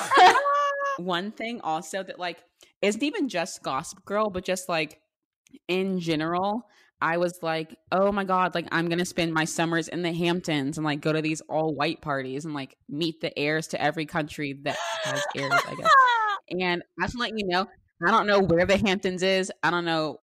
One 0.99 1.33
thing 1.33 1.61
also 1.63 2.03
that 2.03 2.19
like 2.19 2.39
isn't 2.83 3.03
even 3.03 3.29
just 3.29 3.63
Gossip 3.63 4.05
Girl, 4.05 4.31
but 4.31 4.45
just 4.45 4.69
like 4.69 5.01
in 5.69 5.99
general, 5.99 6.67
I 7.01 7.19
was 7.19 7.39
like, 7.43 7.77
oh 7.93 8.13
my 8.13 8.25
god, 8.25 8.55
like 8.55 8.67
I'm 8.73 8.89
gonna 8.89 9.05
spend 9.05 9.33
my 9.33 9.45
summers 9.45 9.89
in 9.89 10.03
the 10.03 10.13
Hamptons 10.13 10.79
and 10.79 10.85
like 10.85 11.01
go 11.01 11.13
to 11.13 11.23
these 11.23 11.41
all 11.43 11.75
white 11.75 12.01
parties 12.01 12.45
and 12.45 12.55
like 12.55 12.77
meet 12.89 13.21
the 13.21 13.37
heirs 13.39 13.69
to 13.69 13.83
every 13.83 14.07
country 14.07 14.59
that 14.65 14.77
has 15.05 15.25
heirs, 15.35 15.53
I 15.53 15.75
guess. 15.75 15.91
And 16.49 16.81
I 17.01 17.07
just 17.07 17.19
want 17.19 17.31
to 17.31 17.35
let 17.35 17.41
you 17.41 17.49
know, 17.49 17.67
I 18.07 18.13
don't 18.13 18.29
know 18.29 18.39
where 18.39 18.67
the 18.67 18.77
Hamptons 18.77 19.25
is. 19.25 19.51
I 19.65 19.71
don't 19.73 19.85
know. 19.85 20.19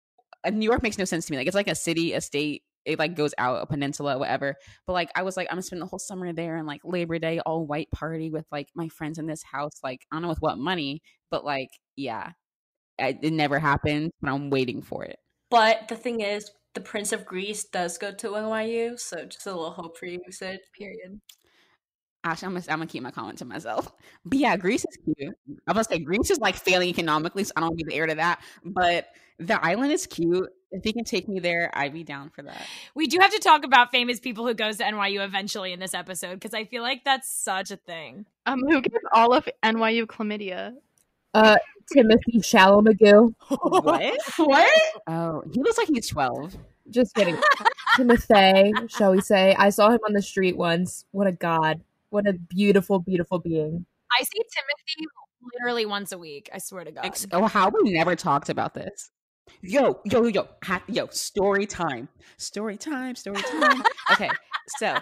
New 0.48 0.64
York 0.64 0.80
makes 0.80 0.96
no 0.96 1.04
sense 1.04 1.26
to 1.26 1.32
me. 1.32 1.36
Like 1.36 1.48
it's 1.48 1.56
like 1.56 1.66
a 1.66 1.74
city, 1.74 2.12
a 2.12 2.20
state. 2.20 2.62
It 2.84 2.98
like 2.98 3.14
goes 3.14 3.34
out 3.38 3.62
a 3.62 3.66
peninsula, 3.66 4.18
whatever. 4.18 4.56
But 4.86 4.92
like 4.94 5.10
I 5.14 5.22
was 5.22 5.36
like, 5.36 5.48
I'm 5.50 5.56
gonna 5.56 5.62
spend 5.62 5.82
the 5.82 5.86
whole 5.86 5.98
summer 5.98 6.32
there 6.32 6.56
and 6.56 6.66
like 6.66 6.80
Labor 6.84 7.18
Day 7.18 7.40
all 7.40 7.66
white 7.66 7.90
party 7.90 8.30
with 8.30 8.46
like 8.50 8.68
my 8.74 8.88
friends 8.88 9.18
in 9.18 9.26
this 9.26 9.42
house. 9.42 9.80
Like 9.82 10.06
I 10.10 10.16
don't 10.16 10.22
know 10.22 10.28
with 10.28 10.42
what 10.42 10.58
money, 10.58 11.02
but 11.30 11.44
like 11.44 11.70
yeah, 11.96 12.32
I, 13.00 13.18
it 13.20 13.32
never 13.32 13.58
happened. 13.58 14.10
But 14.20 14.32
I'm 14.32 14.50
waiting 14.50 14.82
for 14.82 15.04
it. 15.04 15.18
But 15.50 15.88
the 15.88 15.96
thing 15.96 16.20
is, 16.20 16.50
the 16.74 16.80
Prince 16.80 17.12
of 17.12 17.26
Greece 17.26 17.64
does 17.64 17.98
go 17.98 18.12
to 18.12 18.28
NYU, 18.28 18.98
so 18.98 19.26
just 19.26 19.46
a 19.46 19.50
little 19.50 19.70
hope 19.70 19.98
for 19.98 20.06
you, 20.06 20.20
Sid. 20.30 20.60
Period. 20.76 21.20
Actually, 22.24 22.46
I'm 22.46 22.52
gonna, 22.54 22.64
I'm 22.68 22.78
gonna 22.78 22.86
keep 22.86 23.02
my 23.02 23.10
comment 23.10 23.38
to 23.38 23.44
myself. 23.44 23.92
But 24.24 24.38
yeah, 24.38 24.56
Greece 24.56 24.84
is 24.88 24.98
cute. 25.04 25.34
I'm 25.66 25.74
gonna 25.74 25.84
say 25.84 25.98
Greece 25.98 26.30
is 26.30 26.38
like 26.38 26.54
failing 26.54 26.88
economically, 26.88 27.44
so 27.44 27.52
I 27.56 27.60
don't 27.60 27.76
be 27.76 27.84
the 27.84 27.94
heir 27.94 28.06
to 28.06 28.14
that. 28.14 28.40
But 28.64 29.08
the 29.38 29.62
island 29.64 29.92
is 29.92 30.06
cute. 30.06 30.48
If 30.72 30.84
he 30.84 30.92
can 30.92 31.04
take 31.04 31.28
me 31.28 31.38
there, 31.38 31.70
I'd 31.74 31.92
be 31.92 32.02
down 32.02 32.30
for 32.30 32.42
that. 32.42 32.66
We 32.94 33.06
do 33.06 33.18
have 33.20 33.30
to 33.30 33.38
talk 33.38 33.64
about 33.64 33.90
famous 33.90 34.18
people 34.18 34.46
who 34.46 34.54
goes 34.54 34.78
to 34.78 34.84
NYU 34.84 35.24
eventually 35.24 35.72
in 35.72 35.80
this 35.80 35.94
episode 35.94 36.34
because 36.34 36.54
I 36.54 36.64
feel 36.64 36.82
like 36.82 37.04
that's 37.04 37.30
such 37.30 37.70
a 37.70 37.76
thing. 37.76 38.26
Um, 38.46 38.60
who 38.60 38.80
gave 38.80 39.00
all 39.12 39.34
of 39.34 39.48
NYU 39.62 40.06
chlamydia? 40.06 40.74
Uh 41.34 41.56
Timothy 41.92 42.40
Shalamagoo. 42.40 43.34
what? 43.48 44.18
what? 44.36 44.70
Oh, 45.06 45.42
he 45.52 45.62
looks 45.62 45.78
like 45.78 45.88
he's 45.88 46.08
12. 46.08 46.56
Just 46.90 47.14
kidding. 47.14 47.36
Timothy, 47.96 48.72
shall 48.88 49.12
we 49.12 49.20
say. 49.20 49.54
I 49.58 49.70
saw 49.70 49.90
him 49.90 50.00
on 50.06 50.14
the 50.14 50.22
street 50.22 50.56
once. 50.56 51.04
What 51.10 51.26
a 51.26 51.32
god. 51.32 51.82
What 52.10 52.26
a 52.26 52.32
beautiful, 52.32 52.98
beautiful 52.98 53.38
being. 53.38 53.86
I 54.18 54.24
see 54.24 54.42
Timothy 54.54 55.06
literally 55.54 55.86
once 55.86 56.12
a 56.12 56.18
week. 56.18 56.50
I 56.52 56.58
swear 56.58 56.84
to 56.84 56.92
God. 56.92 57.04
Ex- 57.04 57.26
oh, 57.32 57.46
how 57.46 57.70
we 57.70 57.92
never 57.92 58.14
talked 58.16 58.48
about 58.48 58.74
this. 58.74 59.10
Yo, 59.60 60.00
yo, 60.04 60.24
yo, 60.26 60.48
ha- 60.64 60.82
yo, 60.88 61.06
story 61.08 61.66
time. 61.66 62.08
Story 62.36 62.76
time, 62.76 63.14
story 63.14 63.42
time. 63.42 63.82
okay, 64.12 64.30
so 64.78 64.96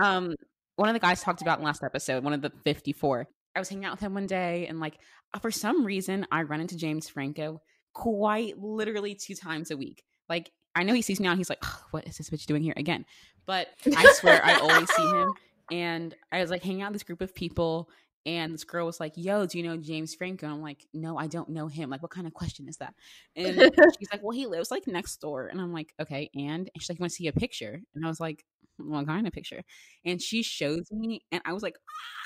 um 0.00 0.34
one 0.76 0.88
of 0.88 0.94
the 0.94 1.00
guys 1.00 1.20
talked 1.22 1.42
about 1.42 1.58
in 1.58 1.64
last 1.64 1.82
episode, 1.82 2.24
one 2.24 2.32
of 2.32 2.40
the 2.40 2.50
54. 2.64 3.26
I 3.54 3.58
was 3.58 3.68
hanging 3.68 3.84
out 3.84 3.92
with 3.92 4.00
him 4.00 4.14
one 4.14 4.26
day 4.26 4.66
and 4.66 4.80
like 4.80 4.98
for 5.40 5.50
some 5.50 5.84
reason 5.84 6.26
I 6.30 6.42
run 6.42 6.60
into 6.60 6.76
James 6.76 7.08
Franco 7.08 7.60
quite 7.92 8.58
literally 8.58 9.14
two 9.14 9.34
times 9.34 9.70
a 9.70 9.76
week. 9.76 10.02
Like 10.28 10.50
I 10.74 10.84
know 10.84 10.94
he 10.94 11.02
sees 11.02 11.20
me 11.20 11.24
now 11.24 11.32
and 11.32 11.38
he's 11.38 11.50
like, 11.50 11.58
"Ugh, 11.62 11.80
what 11.90 12.06
is 12.06 12.16
this 12.16 12.30
bitch 12.30 12.46
doing 12.46 12.62
here 12.62 12.74
again? 12.76 13.04
But 13.46 13.68
I 13.96 14.12
swear 14.14 14.40
I 14.44 14.54
always 14.54 14.88
see 14.94 15.02
him 15.02 15.34
and 15.72 16.14
I 16.32 16.40
was 16.40 16.50
like 16.50 16.62
hanging 16.62 16.82
out 16.82 16.92
with 16.92 17.00
this 17.00 17.02
group 17.02 17.20
of 17.20 17.34
people 17.34 17.90
And 18.26 18.52
this 18.52 18.64
girl 18.64 18.86
was 18.86 19.00
like, 19.00 19.14
"Yo, 19.16 19.46
do 19.46 19.58
you 19.58 19.64
know 19.64 19.76
James 19.76 20.14
Franco?" 20.14 20.46
And 20.46 20.54
I'm 20.56 20.62
like, 20.62 20.86
"No, 20.92 21.16
I 21.16 21.26
don't 21.26 21.48
know 21.48 21.68
him. 21.68 21.90
Like, 21.90 22.02
what 22.02 22.10
kind 22.10 22.26
of 22.26 22.34
question 22.34 22.68
is 22.68 22.76
that?" 22.76 22.94
And 23.34 23.56
she's 23.98 24.10
like, 24.12 24.22
"Well, 24.22 24.36
he 24.36 24.46
lives 24.46 24.70
like 24.70 24.86
next 24.86 25.16
door." 25.20 25.46
And 25.46 25.60
I'm 25.60 25.72
like, 25.72 25.94
"Okay." 26.00 26.30
And, 26.34 26.44
and 26.44 26.70
she's 26.78 26.90
like, 26.90 26.98
"You 26.98 27.02
want 27.02 27.12
to 27.12 27.16
see 27.16 27.28
a 27.28 27.32
picture?" 27.32 27.80
And 27.94 28.04
I 28.04 28.08
was 28.08 28.20
like, 28.20 28.44
"What 28.76 29.06
kind 29.06 29.26
of 29.26 29.32
picture?" 29.32 29.62
And 30.04 30.20
she 30.20 30.42
shows 30.42 30.90
me, 30.90 31.22
and 31.32 31.40
I 31.44 31.52
was 31.52 31.62
like, 31.62 31.76
ah! 31.78 32.20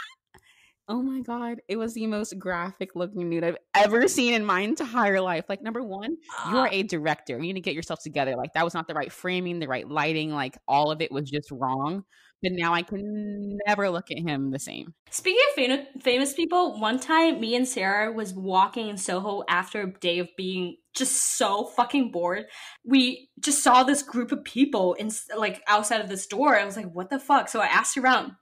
Oh 0.87 1.01
my 1.01 1.21
god, 1.21 1.61
it 1.67 1.77
was 1.77 1.95
the 1.95 2.07
most 2.07 2.39
graphic 2.39 2.95
looking 2.95 3.31
nude 3.31 3.43
I've 3.43 3.57
ever 3.75 4.07
seen 4.07 4.35
in 4.35 4.45
my 4.45 4.61
entire 4.61 5.19
life. 5.19 5.47
Like 5.49 5.63
number 5.63 5.83
1, 5.83 6.11
you 6.51 6.59
are 6.59 6.67
ah. 6.67 6.71
a 6.71 6.83
director. 6.83 7.37
You 7.37 7.41
need 7.41 7.55
to 7.55 7.61
get 7.61 7.75
yourself 7.75 8.01
together. 8.03 8.37
Like 8.37 8.53
that 8.53 8.65
was 8.65 8.75
not 8.75 8.87
the 8.87 8.93
right 8.93 9.11
framing, 9.11 9.61
the 9.61 9.67
right 9.67 9.89
lighting, 9.89 10.31
like 10.31 10.59
all 10.69 10.91
of 10.91 11.01
it 11.01 11.11
was 11.11 11.31
just 11.31 11.51
wrong. 11.51 12.05
But 12.45 12.53
now 12.53 12.75
I 12.75 12.83
can 12.83 13.59
never 13.67 13.89
look 13.89 14.11
at 14.11 14.19
him 14.19 14.51
the 14.51 14.59
same. 14.59 14.93
Speaking 15.11 15.41
of 15.49 15.55
fam- 15.55 16.01
famous 16.03 16.35
people, 16.35 16.79
one 16.79 17.01
time 17.01 17.41
me 17.41 17.57
and 17.57 17.67
Sarah 17.67 18.13
was 18.13 18.35
walking 18.35 18.89
in 18.89 18.99
Soho 18.99 19.45
after 19.49 19.81
a 19.81 19.93
day 19.93 20.19
of 20.19 20.29
being 20.37 20.77
just 20.95 21.39
so 21.39 21.65
fucking 21.65 22.11
bored. 22.11 22.45
We 22.85 23.31
just 23.41 23.63
saw 23.63 23.83
this 23.83 24.03
group 24.03 24.31
of 24.31 24.45
people 24.45 24.93
in 24.93 25.11
like 25.35 25.63
outside 25.67 26.03
of 26.03 26.11
the 26.11 26.19
store. 26.19 26.59
I 26.59 26.67
was 26.67 26.77
like, 26.77 26.93
"What 26.93 27.09
the 27.09 27.19
fuck?" 27.19 27.49
So 27.49 27.61
I 27.61 27.67
asked 27.67 27.97
around. 27.97 28.33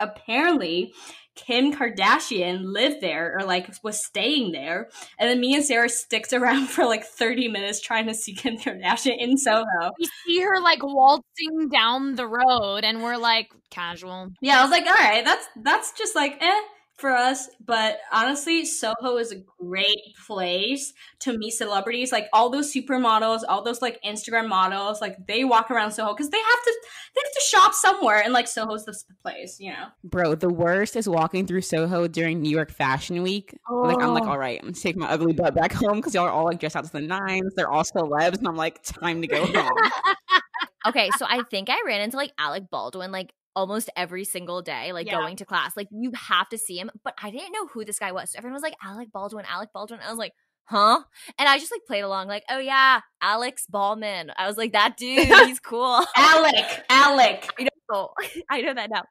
Apparently, 0.00 0.92
Kim 1.36 1.72
Kardashian 1.72 2.62
lived 2.64 3.00
there 3.00 3.36
or 3.38 3.44
like 3.44 3.72
was 3.82 4.04
staying 4.04 4.52
there. 4.52 4.88
And 5.18 5.30
then 5.30 5.40
me 5.40 5.54
and 5.54 5.64
Sarah 5.64 5.88
sticks 5.88 6.32
around 6.32 6.66
for 6.68 6.84
like 6.84 7.04
30 7.04 7.48
minutes 7.48 7.80
trying 7.80 8.06
to 8.06 8.14
see 8.14 8.34
Kim 8.34 8.56
Kardashian 8.56 9.16
in 9.18 9.36
Soho. 9.36 9.92
We 9.98 10.08
see 10.26 10.40
her 10.40 10.60
like 10.60 10.82
waltzing 10.82 11.68
down 11.70 12.16
the 12.16 12.26
road 12.26 12.84
and 12.84 13.02
we're 13.02 13.16
like 13.16 13.52
casual. 13.70 14.32
Yeah, 14.40 14.58
I 14.58 14.62
was 14.62 14.70
like, 14.70 14.86
all 14.86 14.94
right, 14.94 15.24
that's 15.24 15.46
that's 15.62 15.92
just 15.92 16.16
like 16.16 16.42
eh 16.42 16.60
for 16.96 17.10
us. 17.10 17.48
But 17.64 17.98
honestly, 18.12 18.64
Soho 18.64 19.16
is 19.18 19.32
a 19.32 19.42
great 19.60 20.14
place 20.26 20.92
to 21.20 21.36
meet 21.36 21.52
celebrities. 21.52 22.12
Like 22.12 22.28
all 22.32 22.50
those 22.50 22.72
supermodels, 22.72 23.40
all 23.48 23.62
those 23.62 23.82
like 23.82 24.00
Instagram 24.02 24.48
models, 24.48 25.00
like 25.00 25.16
they 25.26 25.44
walk 25.44 25.70
around 25.70 25.92
Soho 25.92 26.14
because 26.14 26.30
they 26.30 26.38
have 26.38 26.62
to 26.64 26.74
they 27.14 27.20
have 27.24 27.32
to 27.32 27.40
shop 27.48 27.74
somewhere, 27.74 28.22
and 28.22 28.32
like 28.32 28.48
Soho's 28.48 28.84
the 28.84 28.96
place, 29.22 29.58
you 29.60 29.70
know. 29.72 29.86
Bro, 30.04 30.36
the 30.36 30.48
worst 30.50 30.96
is 30.96 31.08
walking 31.08 31.46
through 31.46 31.62
Soho 31.62 32.08
during 32.08 32.40
New 32.40 32.50
York 32.50 32.70
Fashion 32.70 33.22
Week. 33.22 33.56
Like 33.70 34.00
I'm 34.00 34.14
like, 34.14 34.24
Oh. 34.24 34.30
all 34.30 34.38
right, 34.38 34.60
I'm 34.62 34.72
taking 34.72 35.00
my 35.00 35.10
ugly 35.10 35.32
butt 35.32 35.54
back 35.54 35.72
home 35.72 35.96
because 35.96 36.14
y'all 36.14 36.24
are 36.24 36.30
all 36.30 36.44
like 36.46 36.60
dressed 36.60 36.76
out 36.76 36.84
to 36.84 36.92
the 36.92 37.00
nines. 37.00 37.54
They're 37.54 37.70
all 37.70 37.84
celebs, 37.84 38.38
and 38.38 38.48
I'm 38.48 38.56
like, 38.56 38.82
time 38.82 39.22
to 39.22 39.28
go 39.28 39.44
home. 39.46 39.90
okay, 40.86 41.10
so 41.18 41.26
I 41.28 41.42
think 41.50 41.68
I 41.70 41.82
ran 41.86 42.00
into 42.00 42.16
like 42.16 42.32
Alec 42.38 42.64
Baldwin 42.70 43.12
like 43.12 43.32
almost 43.56 43.90
every 43.96 44.24
single 44.24 44.62
day, 44.62 44.92
like 44.92 45.06
Yeah. 45.08 45.14
going 45.14 45.34
to 45.36 45.44
class. 45.44 45.76
Like 45.76 45.88
you 45.90 46.12
have 46.14 46.48
to 46.50 46.58
see 46.58 46.78
him, 46.78 46.90
but 47.02 47.14
I 47.20 47.30
didn't 47.30 47.52
know 47.52 47.66
who 47.66 47.84
this 47.84 47.98
guy 47.98 48.12
was. 48.12 48.30
So 48.30 48.38
everyone 48.38 48.54
was 48.54 48.62
like 48.62 48.76
Alec 48.84 49.10
Baldwin, 49.12 49.44
Alec 49.48 49.70
Baldwin. 49.74 49.98
I 50.06 50.10
was 50.10 50.18
like, 50.18 50.32
huh? 50.66 51.00
And 51.38 51.48
I 51.48 51.58
just 51.58 51.72
like 51.72 51.80
played 51.88 52.02
along, 52.02 52.28
like, 52.28 52.44
oh 52.50 52.58
yeah, 52.58 53.00
Alex 53.22 53.64
Ballman. 53.68 54.30
I 54.36 54.46
was 54.46 54.56
like, 54.56 54.72
that 54.72 54.96
dude, 54.98 55.26
he's 55.26 55.58
cool. 55.58 56.04
Alec, 56.16 56.84
Alec. 56.90 57.50
I 57.58 57.62
know, 57.64 57.68
oh, 57.90 58.08
I 58.50 58.60
know 58.60 58.74
that 58.74 58.90
now. 58.90 59.02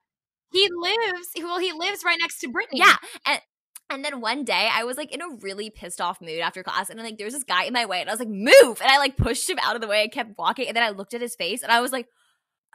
He 0.53 0.69
lives 0.73 1.27
well, 1.37 1.59
he 1.59 1.73
lives 1.73 2.03
right 2.05 2.17
next 2.21 2.39
to 2.39 2.47
Brittany. 2.47 2.79
Yeah, 2.79 2.95
and 3.25 3.41
and 3.89 4.05
then 4.05 4.21
one 4.21 4.45
day 4.45 4.69
I 4.71 4.83
was 4.83 4.95
like 4.95 5.11
in 5.13 5.21
a 5.21 5.27
really 5.41 5.69
pissed 5.69 5.99
off 5.99 6.21
mood 6.21 6.39
after 6.39 6.63
class, 6.63 6.89
and 6.89 6.99
I'm 6.99 7.05
like 7.05 7.17
there 7.17 7.25
was 7.25 7.33
this 7.33 7.43
guy 7.43 7.63
in 7.65 7.73
my 7.73 7.85
way, 7.85 7.99
and 7.99 8.09
I 8.09 8.13
was 8.13 8.19
like, 8.19 8.29
move, 8.29 8.79
and 8.81 8.89
I 8.91 8.97
like 8.99 9.17
pushed 9.17 9.49
him 9.49 9.59
out 9.61 9.75
of 9.75 9.81
the 9.81 9.87
way 9.87 10.03
and 10.03 10.11
kept 10.11 10.37
walking, 10.37 10.67
and 10.67 10.75
then 10.77 10.83
I 10.83 10.89
looked 10.91 11.13
at 11.13 11.19
his 11.21 11.35
face, 11.35 11.63
and 11.63 11.71
I 11.71 11.81
was 11.81 11.91
like. 11.91 12.07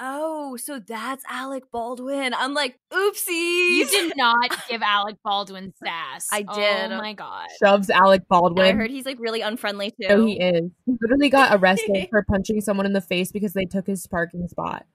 Oh, 0.03 0.57
so 0.57 0.79
that's 0.79 1.23
Alec 1.29 1.65
Baldwin. 1.71 2.33
I'm 2.33 2.55
like, 2.55 2.79
oopsie. 2.91 3.77
You 3.77 3.87
did 3.87 4.15
not 4.17 4.57
give 4.69 4.81
Alec 4.81 5.17
Baldwin 5.23 5.75
sass. 5.85 6.27
I 6.33 6.43
oh 6.49 6.55
did. 6.55 6.93
Oh 6.93 6.97
my 6.97 7.13
god. 7.13 7.49
Shoves 7.63 7.91
Alec 7.91 8.23
And 8.23 8.29
Baldwin. 8.29 8.67
I 8.67 8.73
heard 8.73 8.91
he's 8.91 9.05
like 9.05 9.19
really 9.21 9.43
unfriendly 9.43 9.91
too. 9.91 10.09
So 10.09 10.25
he 10.25 10.41
is. 10.41 10.71
He 10.87 10.95
literally 11.03 11.29
got 11.29 11.55
arrested 11.61 12.09
for 12.09 12.25
punching 12.25 12.63
someone 12.63 12.87
in 12.87 12.95
the 12.95 13.03
face 13.03 13.31
because 13.31 13.53
they 13.53 13.67
took 13.67 13.87
his 13.87 14.07
parking 14.07 14.49
spot. 14.49 14.87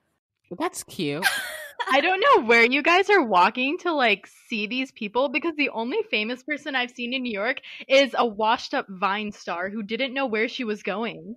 That's 0.57 0.83
cute. 0.83 1.25
I 1.91 2.01
don't 2.01 2.19
know 2.19 2.47
where 2.47 2.65
you 2.65 2.81
guys 2.81 3.11
are 3.11 3.23
walking 3.23 3.77
to 3.79 3.93
like 3.93 4.27
see 4.47 4.65
these 4.65 4.91
people 4.91 5.29
because 5.29 5.53
the 5.55 5.69
only 5.69 5.99
famous 6.09 6.41
person 6.41 6.73
I've 6.73 6.89
seen 6.89 7.13
in 7.13 7.21
New 7.21 7.31
York 7.31 7.57
is 7.87 8.15
a 8.17 8.25
washed 8.25 8.73
up 8.73 8.87
Vine 8.89 9.31
star 9.31 9.69
who 9.69 9.83
didn't 9.83 10.15
know 10.15 10.25
where 10.25 10.47
she 10.47 10.63
was 10.63 10.81
going. 10.81 11.35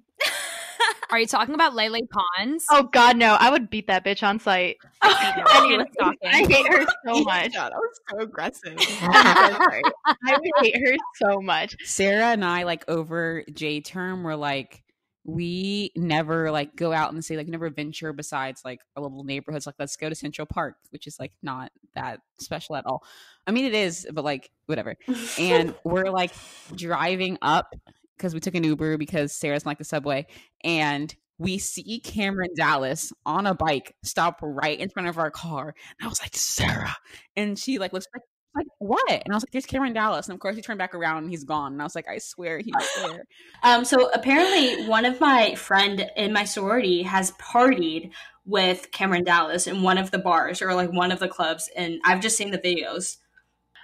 Are 1.11 1.19
you 1.19 1.27
talking 1.27 1.55
about 1.55 1.75
Lele 1.75 2.01
Pons? 2.11 2.67
Oh 2.71 2.85
god 2.85 3.17
no, 3.17 3.37
I 3.39 3.51
would 3.51 3.71
beat 3.71 3.87
that 3.87 4.05
bitch 4.05 4.27
on 4.27 4.39
sight. 4.39 4.77
Anyone. 5.03 5.87
I 6.25 6.47
hate 6.49 6.69
her 6.69 6.83
so 6.83 6.93
oh 7.07 7.25
much. 7.25 7.53
that 7.55 7.73
was 7.73 8.01
so 8.11 8.19
aggressive. 8.21 8.77
I 8.79 9.83
would 10.27 10.65
hate 10.65 10.77
her 10.77 10.97
so 11.17 11.41
much. 11.41 11.77
Sarah 11.85 12.27
and 12.27 12.45
I, 12.45 12.65
like 12.65 12.85
over 12.89 13.45
J 13.53 13.81
term, 13.81 14.23
were 14.23 14.37
like, 14.37 14.83
we 15.25 15.93
never 15.95 16.51
like 16.51 16.75
go 16.75 16.93
out 16.93 17.13
and 17.13 17.25
say 17.25 17.37
like 17.37 17.49
never 17.49 17.69
venture 17.69 18.13
besides 18.13 18.63
like 18.65 18.81
our 18.97 19.03
little 19.03 19.25
neighborhoods. 19.25 19.67
Like, 19.67 19.75
let's 19.79 19.97
go 19.97 20.09
to 20.09 20.15
Central 20.15 20.47
Park, 20.47 20.77
which 20.91 21.07
is 21.07 21.19
like 21.19 21.33
not 21.43 21.71
that 21.95 22.21
special 22.41 22.77
at 22.77 22.87
all. 22.87 23.05
I 23.47 23.51
mean, 23.51 23.67
it 23.67 23.75
is, 23.75 24.07
but 24.13 24.25
like 24.25 24.51
whatever. 24.67 24.97
And 25.39 25.75
we're 25.85 26.11
like 26.11 26.33
driving 26.75 27.39
up 27.43 27.75
because 28.19 28.35
we 28.35 28.41
took 28.41 28.55
an 28.55 28.65
Uber 28.65 28.99
because 28.99 29.33
Sarah's 29.33 29.65
like 29.65 29.79
the 29.79 29.85
subway, 29.85 30.27
and 30.63 31.15
we 31.39 31.59
see 31.59 32.01
Cameron 32.01 32.51
Dallas 32.57 33.13
on 33.25 33.47
a 33.47 33.55
bike 33.55 33.95
stop 34.03 34.41
right 34.43 34.79
in 34.79 34.89
front 34.89 35.09
of 35.09 35.19
our 35.19 35.31
car. 35.31 35.69
And 35.99 36.07
I 36.07 36.09
was 36.09 36.21
like, 36.21 36.35
Sarah, 36.35 36.97
and 37.37 37.59
she 37.59 37.79
like 37.79 37.93
looks 37.93 38.07
like 38.13 38.23
like 38.55 38.67
what? 38.79 39.11
And 39.11 39.33
I 39.33 39.35
was 39.35 39.45
like, 39.45 39.53
"There's 39.53 39.67
Cameron 39.67 39.93
Dallas." 39.93 40.27
And 40.27 40.35
of 40.35 40.41
course, 40.41 40.57
he 40.57 40.63
turned 40.63 40.79
back 40.79 40.95
around 40.95 41.19
and 41.19 41.31
he's 41.31 41.45
gone. 41.45 41.73
And 41.73 41.81
I 41.81 41.85
was 41.85 41.95
like, 41.95 42.09
"I 42.09 42.19
swear 42.19 42.59
he 42.59 42.73
was 42.73 42.89
there." 42.97 43.25
Um, 43.63 43.85
so 43.85 44.11
apparently, 44.11 44.87
one 44.87 45.05
of 45.05 45.21
my 45.21 45.55
friend 45.55 46.11
in 46.17 46.33
my 46.33 46.45
sorority 46.45 47.03
has 47.03 47.33
partied 47.33 48.11
with 48.45 48.91
Cameron 48.91 49.25
Dallas 49.25 49.67
in 49.67 49.83
one 49.83 49.99
of 49.99 50.11
the 50.11 50.19
bars 50.19 50.63
or 50.63 50.75
like 50.75 50.91
one 50.91 51.13
of 51.13 51.19
the 51.19 51.29
clubs, 51.29 51.71
and 51.77 52.01
I've 52.05 52.21
just 52.21 52.37
seen 52.37 52.51
the 52.51 52.59
videos. 52.59 53.19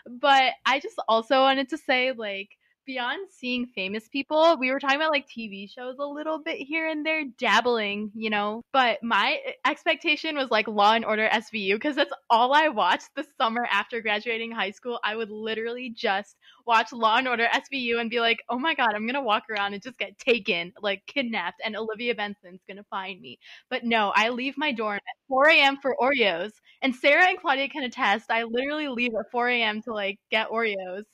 But 0.06 0.52
I 0.66 0.80
just 0.80 0.96
also 1.08 1.40
wanted 1.40 1.70
to 1.70 1.78
say, 1.78 2.12
like, 2.12 2.50
beyond 2.84 3.28
seeing 3.30 3.66
famous 3.66 4.08
people, 4.08 4.56
we 4.58 4.70
were 4.70 4.78
talking 4.80 4.96
about 4.96 5.10
like 5.10 5.28
TV 5.28 5.70
shows 5.70 5.96
a 5.98 6.04
little 6.06 6.38
bit 6.38 6.58
here 6.58 6.88
and 6.88 7.04
there, 7.04 7.24
dabbling, 7.38 8.10
you 8.14 8.30
know. 8.30 8.62
But 8.72 9.02
my 9.02 9.38
expectation 9.66 10.36
was 10.36 10.50
like 10.50 10.68
Law 10.68 10.92
and 10.92 11.04
Order 11.04 11.28
SVU 11.28 11.74
because 11.74 11.96
that's 11.96 12.12
all 12.30 12.52
I 12.54 12.68
watched 12.68 13.08
the 13.16 13.24
summer 13.38 13.66
after 13.70 14.00
graduating 14.00 14.52
high 14.52 14.70
school. 14.70 15.00
I 15.04 15.16
would 15.16 15.30
literally 15.30 15.90
just 15.90 16.36
watch 16.66 16.92
Law 16.92 17.16
and 17.16 17.28
Order 17.28 17.48
SVU 17.52 18.00
and 18.00 18.10
be 18.10 18.20
like, 18.20 18.38
oh 18.48 18.58
my 18.58 18.74
god, 18.74 18.94
I'm 18.94 19.06
gonna 19.06 19.22
walk 19.22 19.44
around 19.50 19.74
and 19.74 19.82
just 19.82 19.98
get 19.98 20.18
taken, 20.18 20.72
like 20.80 21.04
kidnapped, 21.06 21.60
and 21.64 21.76
Olivia 21.76 22.14
Benson's 22.14 22.62
gonna 22.68 22.84
find 22.90 23.20
me. 23.20 23.38
But 23.70 23.84
no, 23.84 24.12
I 24.14 24.30
leave 24.30 24.56
my 24.56 24.72
dorm 24.72 24.96
at 24.96 25.28
4 25.28 25.48
a.m. 25.48 25.76
for 25.80 25.96
Oreos. 26.00 26.52
And 26.82 26.94
Sarah 26.94 27.28
and 27.28 27.40
Claudia 27.40 27.68
can 27.68 27.84
attest, 27.84 28.30
I 28.30 28.42
literally 28.44 28.88
leave 28.88 29.12
at 29.18 29.30
4 29.30 29.48
a.m. 29.48 29.82
to 29.82 29.92
like 29.92 30.18
get 30.30 30.48
Oreos. 30.50 31.04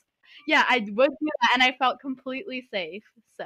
Yeah, 0.47 0.63
I 0.67 0.79
would 0.79 1.11
do 1.11 1.27
that, 1.41 1.51
and 1.53 1.63
I 1.63 1.73
felt 1.77 1.99
completely 1.99 2.67
safe. 2.71 3.03
So 3.37 3.45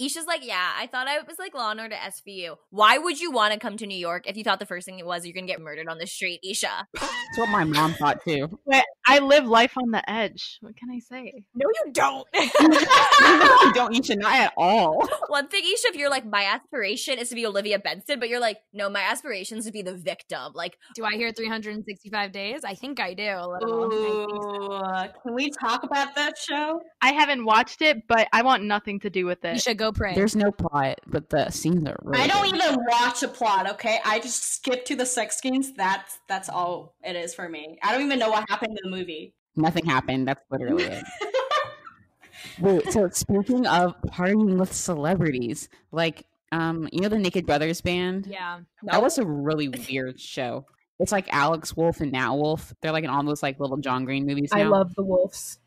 Isha's 0.00 0.26
like, 0.26 0.44
yeah, 0.44 0.72
I 0.76 0.86
thought 0.86 1.06
I 1.08 1.18
was 1.20 1.38
like 1.38 1.54
Law 1.54 1.70
and 1.70 1.80
Order 1.80 1.96
SVU. 1.96 2.56
Why 2.70 2.98
would 2.98 3.20
you 3.20 3.30
want 3.30 3.52
to 3.52 3.58
come 3.60 3.76
to 3.76 3.86
New 3.86 3.96
York 3.98 4.24
if 4.26 4.36
you 4.36 4.44
thought 4.44 4.58
the 4.58 4.66
first 4.66 4.86
thing 4.86 4.98
it 4.98 5.06
was 5.06 5.24
you're 5.26 5.34
gonna 5.34 5.46
get 5.46 5.60
murdered 5.60 5.88
on 5.88 5.98
the 5.98 6.06
street, 6.06 6.40
Isha? 6.42 6.86
That's 6.94 7.38
what 7.38 7.48
my 7.50 7.64
mom 7.64 7.94
thought 7.94 8.18
too. 8.26 8.58
but 8.66 8.84
I 9.06 9.18
live 9.18 9.46
life 9.46 9.76
on 9.76 9.90
the 9.90 10.08
edge. 10.10 10.58
What 10.60 10.76
can 10.76 10.90
I 10.90 10.98
say? 10.98 11.44
No, 11.54 11.66
you 11.68 11.92
don't. 11.92 12.26
you 12.34 13.72
don't. 13.74 13.94
You 13.94 14.02
should 14.02 14.18
not 14.18 14.34
at 14.34 14.52
all. 14.56 15.06
One 15.28 15.48
thing, 15.48 15.62
Isha, 15.64 15.88
if 15.88 15.96
you're 15.96 16.10
like, 16.10 16.24
my 16.24 16.44
aspiration 16.44 17.18
is 17.18 17.28
to 17.30 17.34
be 17.34 17.44
Olivia 17.46 17.78
Benson, 17.78 18.20
but 18.20 18.28
you're 18.28 18.40
like, 18.40 18.58
no, 18.72 18.88
my 18.88 19.00
aspiration 19.00 19.58
is 19.58 19.66
to 19.66 19.72
be 19.72 19.82
the 19.82 19.94
victim. 19.96 20.52
Like, 20.54 20.78
Do 20.94 21.04
I 21.04 21.12
hear 21.16 21.32
365 21.32 22.32
days? 22.32 22.64
I 22.64 22.74
think 22.74 23.00
I 23.00 23.14
do 23.14 23.22
a 23.24 23.46
little. 23.48 23.84
I 23.84 25.06
so. 25.08 25.14
Ooh, 25.16 25.22
can 25.22 25.34
we 25.34 25.50
talk 25.50 25.82
about 25.82 26.14
that 26.14 26.36
show? 26.38 26.80
I 27.00 27.12
haven't 27.12 27.44
watched 27.44 27.82
it, 27.82 28.06
but 28.08 28.28
I 28.32 28.42
want 28.42 28.62
nothing 28.64 29.00
to 29.00 29.10
do 29.10 29.26
with 29.26 29.38
You 29.42 29.50
it. 29.50 29.60
Should 29.82 29.94
go 29.94 29.98
pray. 29.98 30.14
There's 30.14 30.36
no 30.36 30.50
plot, 30.52 31.00
but 31.06 31.28
the 31.30 31.50
scenes 31.50 31.88
are. 31.88 31.96
Really 32.02 32.22
I 32.22 32.26
don't 32.26 32.50
good. 32.50 32.62
even 32.62 32.78
watch 32.88 33.22
a 33.22 33.28
plot. 33.28 33.70
Okay, 33.72 33.98
I 34.04 34.20
just 34.20 34.42
skip 34.54 34.84
to 34.86 34.96
the 34.96 35.06
sex 35.06 35.40
scenes. 35.40 35.72
That's 35.74 36.18
that's 36.28 36.48
all 36.48 36.94
it 37.04 37.16
is 37.16 37.34
for 37.34 37.48
me. 37.48 37.78
I 37.82 37.92
don't 37.92 38.02
even 38.04 38.18
know 38.18 38.30
what 38.30 38.48
happened 38.48 38.78
in 38.82 38.90
the 38.90 38.96
movie. 38.96 39.34
Nothing 39.56 39.84
happened. 39.86 40.28
That's 40.28 40.42
literally 40.50 40.84
it. 40.84 41.04
Wait, 42.60 42.92
so 42.92 43.08
speaking 43.10 43.66
of 43.66 43.94
partying 44.02 44.58
with 44.58 44.72
celebrities, 44.72 45.68
like 45.90 46.26
um, 46.52 46.88
you 46.92 47.00
know 47.00 47.08
the 47.08 47.18
Naked 47.18 47.46
Brothers 47.46 47.80
band? 47.80 48.26
yeah. 48.26 48.60
That 48.84 49.02
was 49.02 49.18
a 49.18 49.24
really 49.26 49.68
weird 49.68 50.20
show. 50.20 50.66
It's 51.00 51.12
like 51.12 51.32
Alex 51.34 51.76
Wolff 51.76 52.00
and 52.00 52.12
Nat 52.12 52.32
Wolff. 52.34 52.72
They're 52.80 52.92
like 52.92 53.04
in 53.04 53.10
all 53.10 53.22
those 53.24 53.42
like 53.42 53.58
little 53.58 53.78
John 53.78 54.04
Green 54.04 54.26
movies. 54.26 54.50
I 54.52 54.64
love 54.64 54.94
the 54.94 55.02
wolves. 55.02 55.58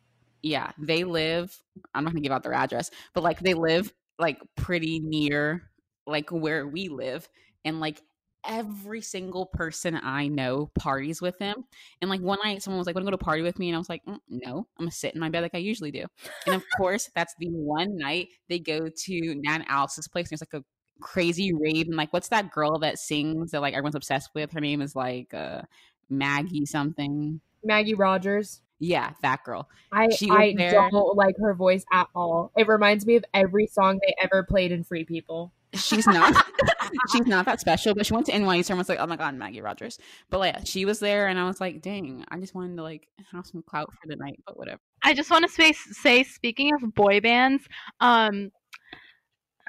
yeah, 0.41 0.71
they 0.78 1.04
live. 1.04 1.58
I'm 1.93 2.04
not 2.04 2.12
gonna 2.12 2.21
give 2.21 2.32
out 2.32 2.43
their 2.43 2.54
address, 2.54 2.91
but 3.13 3.23
like 3.23 3.39
they 3.39 3.54
live 3.54 3.91
like 4.19 4.39
pretty 4.56 4.99
near 4.99 5.69
like 6.08 6.30
where 6.32 6.67
we 6.67 6.89
live, 6.89 7.28
and 7.63 7.80
like 7.80 8.01
every 8.47 9.01
single 9.01 9.47
person 9.47 9.95
I 9.95 10.28
know 10.28 10.69
parties 10.78 11.21
with 11.21 11.38
him. 11.39 11.65
And 12.01 12.10
like 12.10 12.21
one 12.21 12.39
night, 12.43 12.62
someone 12.62 12.78
was 12.78 12.88
like, 12.88 12.95
"Want 12.95 13.06
to 13.06 13.12
go 13.12 13.17
to 13.17 13.23
party 13.23 13.41
with 13.41 13.58
me?" 13.60 13.69
And 13.69 13.75
I 13.75 13.80
was 13.80 13.89
like, 13.89 14.06
mm, 14.06 14.19
"No, 14.30 14.67
I'm 14.78 14.86
gonna 14.86 14.91
sit 14.91 15.13
in 15.13 15.19
my 15.19 15.30
bed 15.30 15.41
like 15.41 15.56
I 15.56 15.60
usually 15.60 15.91
do." 15.91 16.06
And 16.45 16.56
of 16.56 16.63
course, 16.78 17.10
that's 17.15 17.34
the 17.39 17.49
one 17.49 17.97
night 17.97 18.30
they 18.49 18.60
go 18.60 18.88
to 18.88 19.36
Nan 19.36 19.65
Alice's 19.67 20.08
place. 20.08 20.25
And 20.25 20.32
there's 20.32 20.47
like 20.51 20.62
a 20.62 20.65
crazy 21.01 21.54
rave 21.54 21.88
and 21.88 21.97
like 21.97 22.13
what's 22.13 22.30
that 22.30 22.51
girl 22.51 22.80
that 22.80 22.97
sings 22.97 23.51
that 23.51 23.62
like 23.62 23.73
everyone's 23.73 23.95
obsessed 23.95 24.30
with? 24.34 24.51
Her 24.54 24.62
name 24.62 24.82
is 24.82 24.95
like 24.95 25.34
uh 25.34 25.63
Maggie 26.10 26.65
something. 26.65 27.41
Maggie 27.63 27.95
Rogers. 27.95 28.62
Yeah, 28.80 29.12
that 29.22 29.44
girl. 29.44 29.70
I 29.92 30.10
She 30.10 30.30
I 30.30 30.54
there. 30.58 30.90
don't 30.92 31.16
like 31.16 31.36
her 31.40 31.54
voice 31.54 31.86
at 31.94 32.08
all. 32.14 32.52
It 32.58 32.68
reminds 32.68 33.06
me 33.06 33.16
of 33.16 33.26
every 33.34 33.68
song 33.68 34.00
they 34.06 34.14
ever 34.22 34.44
played 34.44 34.72
in 34.72 34.84
Free 34.84 35.06
People. 35.06 35.54
She's 35.74 36.08
not 36.08 36.36
she's 37.12 37.26
not 37.26 37.46
that 37.46 37.60
special, 37.60 37.96
but 37.96 38.06
she 38.06 38.14
went 38.14 38.26
to 38.28 38.32
NYU 38.32 38.64
so 38.64 38.74
everyone's 38.74 38.90
like, 38.90 39.00
Oh 39.00 39.08
my 39.08 39.16
god, 39.16 39.36
Maggie 39.36 39.62
Rogers. 39.62 39.98
But 40.30 40.40
like 40.40 40.68
she 40.68 40.86
was 40.86 41.00
there 41.00 41.28
and 41.28 41.40
I 41.40 41.46
was 41.46 41.62
like, 41.62 41.82
dang, 41.82 42.26
I 42.30 42.40
just 42.40 42.54
wanted 42.56 42.76
to 42.78 42.84
like 42.84 43.08
have 43.32 43.46
some 43.46 43.63
clout 43.63 43.92
for 44.02 44.08
the 44.08 44.15
night, 44.17 44.42
but 44.46 44.58
whatever. 44.58 44.80
I 45.04 45.13
just 45.13 45.30
want 45.32 45.46
to 45.46 45.52
say, 45.52 45.71
say 45.73 46.23
speaking 46.23 46.71
of 46.73 46.94
boy 46.94 47.21
bands, 47.21 47.65
um, 48.00 48.52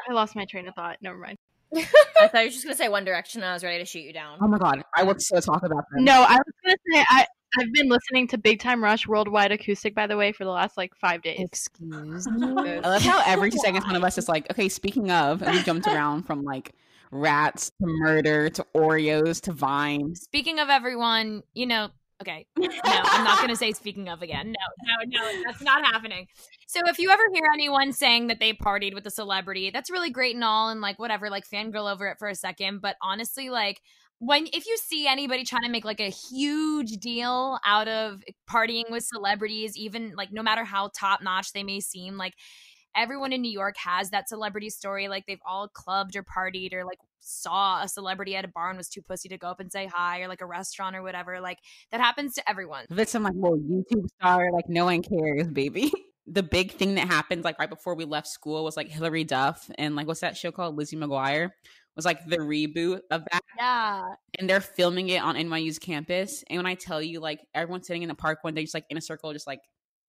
I 0.08 0.12
lost 0.12 0.36
my 0.36 0.44
train 0.44 0.68
of 0.68 0.74
thought. 0.74 0.98
Never 1.00 1.18
mind. 1.18 1.36
I 1.76 2.28
thought 2.28 2.34
you 2.34 2.44
were 2.44 2.50
just 2.50 2.64
gonna 2.64 2.76
say 2.76 2.88
One 2.88 3.04
Direction, 3.04 3.42
and 3.42 3.50
I 3.50 3.52
was 3.52 3.64
ready 3.64 3.78
to 3.78 3.84
shoot 3.84 4.00
you 4.00 4.12
down. 4.12 4.38
Oh 4.40 4.46
my 4.46 4.58
god, 4.58 4.82
I 4.96 5.02
would 5.02 5.20
so 5.20 5.40
talk 5.40 5.62
about 5.64 5.84
them. 5.92 6.04
No, 6.04 6.22
I 6.22 6.36
was 6.36 6.54
gonna 6.64 6.76
say 6.92 7.04
I 7.08 7.26
I've 7.58 7.72
been 7.72 7.88
listening 7.88 8.28
to 8.28 8.38
Big 8.38 8.60
Time 8.60 8.82
Rush 8.82 9.06
Worldwide 9.06 9.52
Acoustic 9.52 9.94
by 9.94 10.06
the 10.06 10.16
way 10.16 10.32
for 10.32 10.44
the 10.44 10.50
last 10.50 10.76
like 10.76 10.94
five 10.94 11.22
days. 11.22 11.40
Excuse 11.40 12.26
me. 12.30 12.46
I 12.46 12.80
love 12.80 13.02
how 13.02 13.22
every 13.26 13.50
two 13.50 13.58
seconds 13.58 13.84
one 13.84 13.96
of 13.96 14.04
us 14.04 14.18
is 14.18 14.28
like, 14.28 14.50
okay, 14.50 14.68
speaking 14.68 15.10
of, 15.10 15.42
and 15.42 15.56
we 15.56 15.62
jumped 15.62 15.86
around 15.86 16.24
from 16.24 16.42
like 16.42 16.72
rats 17.10 17.70
to 17.80 17.86
murder 17.86 18.48
to 18.50 18.66
Oreos 18.74 19.40
to 19.42 19.52
Vine. 19.52 20.14
Speaking 20.14 20.58
of 20.58 20.68
everyone, 20.68 21.42
you 21.54 21.66
know, 21.66 21.88
okay, 22.20 22.46
no, 22.58 22.68
I'm 22.84 23.24
not 23.24 23.38
going 23.38 23.50
to 23.50 23.56
say 23.56 23.72
speaking 23.72 24.08
of 24.08 24.22
again. 24.22 24.52
No, 24.52 25.04
no, 25.06 25.20
no, 25.20 25.42
that's 25.44 25.62
not 25.62 25.84
happening. 25.84 26.26
So 26.66 26.80
if 26.86 26.98
you 26.98 27.10
ever 27.10 27.22
hear 27.32 27.44
anyone 27.54 27.92
saying 27.92 28.26
that 28.26 28.40
they 28.40 28.52
partied 28.52 28.94
with 28.94 29.06
a 29.06 29.10
celebrity, 29.10 29.70
that's 29.70 29.90
really 29.90 30.10
great 30.10 30.34
and 30.34 30.44
all, 30.44 30.68
and 30.68 30.80
like 30.80 30.98
whatever, 30.98 31.30
like 31.30 31.48
fangirl 31.48 31.90
over 31.90 32.08
it 32.08 32.18
for 32.18 32.28
a 32.28 32.34
second. 32.34 32.80
But 32.80 32.96
honestly, 33.00 33.50
like 33.50 33.80
when 34.18 34.46
if 34.52 34.66
you 34.66 34.76
see 34.78 35.06
anybody 35.06 35.44
trying 35.44 35.64
to 35.64 35.68
make 35.68 35.84
like 35.84 36.00
a 36.00 36.10
huge 36.10 36.92
deal 36.92 37.58
out 37.64 37.88
of 37.88 38.22
partying 38.50 38.90
with 38.90 39.04
celebrities, 39.04 39.76
even 39.76 40.12
like 40.16 40.32
no 40.32 40.42
matter 40.42 40.64
how 40.64 40.90
top 40.98 41.22
notch 41.22 41.52
they 41.52 41.62
may 41.62 41.80
seem, 41.80 42.16
like 42.16 42.34
everyone 42.96 43.32
in 43.32 43.42
New 43.42 43.50
York 43.50 43.76
has 43.76 44.10
that 44.10 44.28
celebrity 44.28 44.70
story. 44.70 45.08
Like 45.08 45.26
they've 45.26 45.38
all 45.46 45.68
clubbed 45.68 46.16
or 46.16 46.24
partied 46.24 46.72
or 46.72 46.84
like 46.84 46.98
saw 47.20 47.82
a 47.82 47.88
celebrity 47.88 48.34
at 48.36 48.44
a 48.44 48.48
bar 48.48 48.70
and 48.70 48.78
was 48.78 48.88
too 48.88 49.02
pussy 49.02 49.28
to 49.28 49.36
go 49.36 49.48
up 49.48 49.60
and 49.60 49.70
say 49.70 49.86
hi 49.86 50.20
or 50.20 50.28
like 50.28 50.40
a 50.40 50.46
restaurant 50.46 50.96
or 50.96 51.02
whatever. 51.02 51.40
Like 51.40 51.58
that 51.92 52.00
happens 52.00 52.34
to 52.34 52.48
everyone. 52.48 52.86
If 52.90 52.98
it's 52.98 53.12
some 53.12 53.24
like 53.24 53.34
little 53.34 53.58
YouTube 53.58 54.06
star, 54.18 54.50
like 54.50 54.68
no 54.68 54.86
one 54.86 55.02
cares, 55.02 55.48
baby. 55.48 55.92
The 56.28 56.42
big 56.42 56.72
thing 56.72 56.96
that 56.96 57.06
happened 57.06 57.44
like 57.44 57.56
right 57.60 57.70
before 57.70 57.94
we 57.94 58.04
left 58.04 58.26
school 58.26 58.64
was 58.64 58.76
like 58.76 58.88
Hilary 58.88 59.22
Duff 59.22 59.70
and 59.78 59.94
like 59.94 60.08
what's 60.08 60.22
that 60.22 60.36
show 60.36 60.50
called? 60.50 60.76
Lizzie 60.76 60.96
McGuire 60.96 61.50
was 61.96 62.04
like 62.04 62.26
the 62.26 62.36
reboot 62.36 63.00
of 63.10 63.24
that. 63.32 63.42
Yeah. 63.56 64.04
And 64.38 64.48
they're 64.48 64.60
filming 64.60 65.08
it 65.08 65.22
on 65.22 65.34
NYU's 65.34 65.78
campus. 65.78 66.44
And 66.48 66.58
when 66.58 66.66
I 66.66 66.74
tell 66.74 67.02
you, 67.02 67.20
like 67.20 67.40
everyone's 67.54 67.86
sitting 67.86 68.02
in 68.02 68.08
the 68.08 68.14
park 68.14 68.40
one 68.42 68.54
day, 68.54 68.62
just 68.62 68.74
like 68.74 68.84
in 68.90 68.98
a 68.98 69.00
circle, 69.00 69.32
just 69.32 69.46
like 69.46 69.60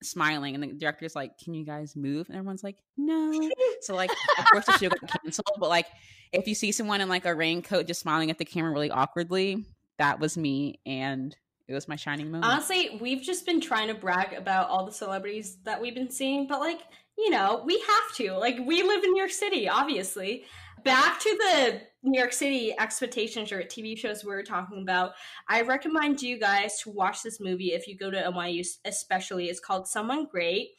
smiling, 0.04 0.54
and 0.54 0.64
the 0.64 0.74
director's 0.74 1.16
like, 1.16 1.38
"Can 1.38 1.54
you 1.54 1.66
guys 1.66 1.96
move?" 1.96 2.28
And 2.28 2.38
everyone's 2.38 2.64
like, 2.64 2.78
"No." 2.98 3.32
so 3.82 3.96
like, 3.96 4.12
of 4.38 4.46
course, 4.52 4.66
the 4.66 4.78
show 4.78 4.90
got 4.90 5.22
canceled. 5.24 5.58
But 5.60 5.70
like, 5.70 5.88
if 6.32 6.48
you 6.48 6.56
see 6.56 6.72
someone 6.72 7.02
in 7.02 7.10
like 7.10 7.26
a 7.26 7.34
raincoat 7.34 7.88
just 7.88 8.02
smiling 8.02 8.30
at 8.30 8.38
the 8.38 8.46
camera 8.46 8.72
really 8.72 8.92
awkwardly, 8.92 9.66
that 9.98 10.20
was 10.20 10.38
me, 10.38 10.80
and 10.86 11.36
it 11.68 11.74
was 11.74 11.88
my 11.88 11.96
shining 11.96 12.32
moment. 12.32 12.46
Honestly, 12.46 12.98
we've 13.02 13.22
just 13.22 13.46
been 13.46 13.60
trying 13.60 13.88
to 13.88 13.94
brag 13.94 14.34
about 14.34 14.70
all 14.70 14.86
the 14.86 14.92
celebrities 14.92 15.58
that 15.64 15.82
we've 15.82 15.96
been 15.96 16.10
seeing, 16.10 16.48
but 16.48 16.60
like, 16.60 16.80
you 17.18 17.30
know, 17.30 17.64
we 17.66 17.80
have 17.80 18.16
to. 18.16 18.34
Like, 18.34 18.58
we 18.66 18.84
live 18.84 19.04
in 19.04 19.12
New 19.12 19.18
York 19.20 19.32
City, 19.32 19.68
obviously. 19.68 20.46
Back 20.84 21.20
to 21.20 21.30
the 21.38 21.82
New 22.04 22.18
York 22.20 22.32
City 22.32 22.74
expectations 22.80 23.52
or 23.52 23.62
TV 23.64 23.98
shows 23.98 24.24
we 24.24 24.30
were 24.32 24.44
talking 24.44 24.82
about. 24.82 25.12
I 25.50 25.62
recommend 25.64 26.22
you 26.22 26.40
guys 26.40 26.80
to 26.82 26.92
watch 26.92 27.24
this 27.24 27.40
movie 27.40 27.74
if 27.74 27.88
you 27.88 27.98
go 27.98 28.10
to 28.12 28.18
NYU, 28.32 28.66
especially. 28.86 29.46
It's 29.48 29.60
called 29.60 29.88
Someone 29.88 30.28
Great. 30.32 30.70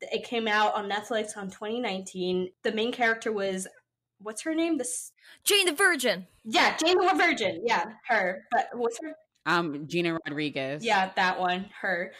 It 0.00 0.24
came 0.24 0.46
out 0.46 0.74
on 0.74 0.90
Netflix 0.90 1.36
on 1.36 1.46
2019. 1.48 2.50
The 2.64 2.72
main 2.72 2.92
character 2.92 3.32
was 3.32 3.66
what's 4.20 4.42
her 4.42 4.54
name? 4.54 4.76
This 4.78 5.12
Jane 5.44 5.66
the 5.66 5.72
Virgin. 5.72 6.26
Yeah, 6.44 6.76
Jane 6.76 6.98
the 6.98 7.14
Virgin. 7.16 7.62
Yeah, 7.64 7.84
her. 8.08 8.42
But 8.50 8.68
what's 8.74 8.98
her 9.02 9.14
Um, 9.46 9.86
Gina 9.86 10.18
Rodriguez. 10.26 10.84
yeah, 10.84 11.10
that 11.16 11.38
one, 11.40 11.70
her. 11.80 12.12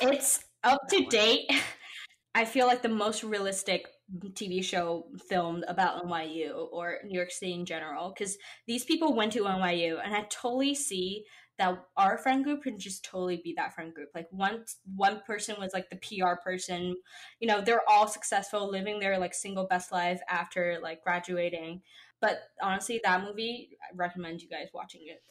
It's 0.00 0.44
up 0.62 0.80
to 0.90 1.04
date. 1.06 1.50
I 2.36 2.44
feel 2.44 2.66
like 2.66 2.82
the 2.82 2.88
most 2.88 3.22
realistic 3.24 3.86
TV 4.34 4.62
show 4.62 5.06
filmed 5.28 5.64
about 5.66 6.04
NYU 6.04 6.68
or 6.72 6.98
New 7.04 7.16
York 7.16 7.30
City 7.30 7.54
in 7.54 7.64
general 7.64 8.12
because 8.16 8.36
these 8.66 8.84
people 8.84 9.14
went 9.14 9.32
to 9.32 9.46
NYU 9.46 9.98
and 10.02 10.14
I 10.14 10.26
totally 10.30 10.74
see 10.74 11.24
that 11.58 11.78
our 11.96 12.18
friend 12.18 12.42
group 12.42 12.64
can 12.64 12.78
just 12.78 13.04
totally 13.04 13.40
be 13.42 13.54
that 13.56 13.74
friend 13.74 13.94
group. 13.94 14.10
Like 14.14 14.26
one 14.30 14.64
one 14.96 15.20
person 15.26 15.56
was 15.58 15.72
like 15.72 15.88
the 15.88 15.96
PR 15.96 16.34
person. 16.42 16.96
You 17.40 17.48
know, 17.48 17.60
they're 17.60 17.88
all 17.88 18.08
successful, 18.08 18.70
living 18.70 18.98
their 18.98 19.18
like 19.18 19.34
single 19.34 19.66
best 19.66 19.92
life 19.92 20.20
after 20.28 20.78
like 20.82 21.02
graduating. 21.02 21.82
But 22.20 22.40
honestly, 22.62 23.00
that 23.04 23.22
movie, 23.22 23.70
I 23.82 23.94
recommend 23.94 24.42
you 24.42 24.48
guys 24.48 24.68
watching 24.74 25.02
it. 25.06 25.22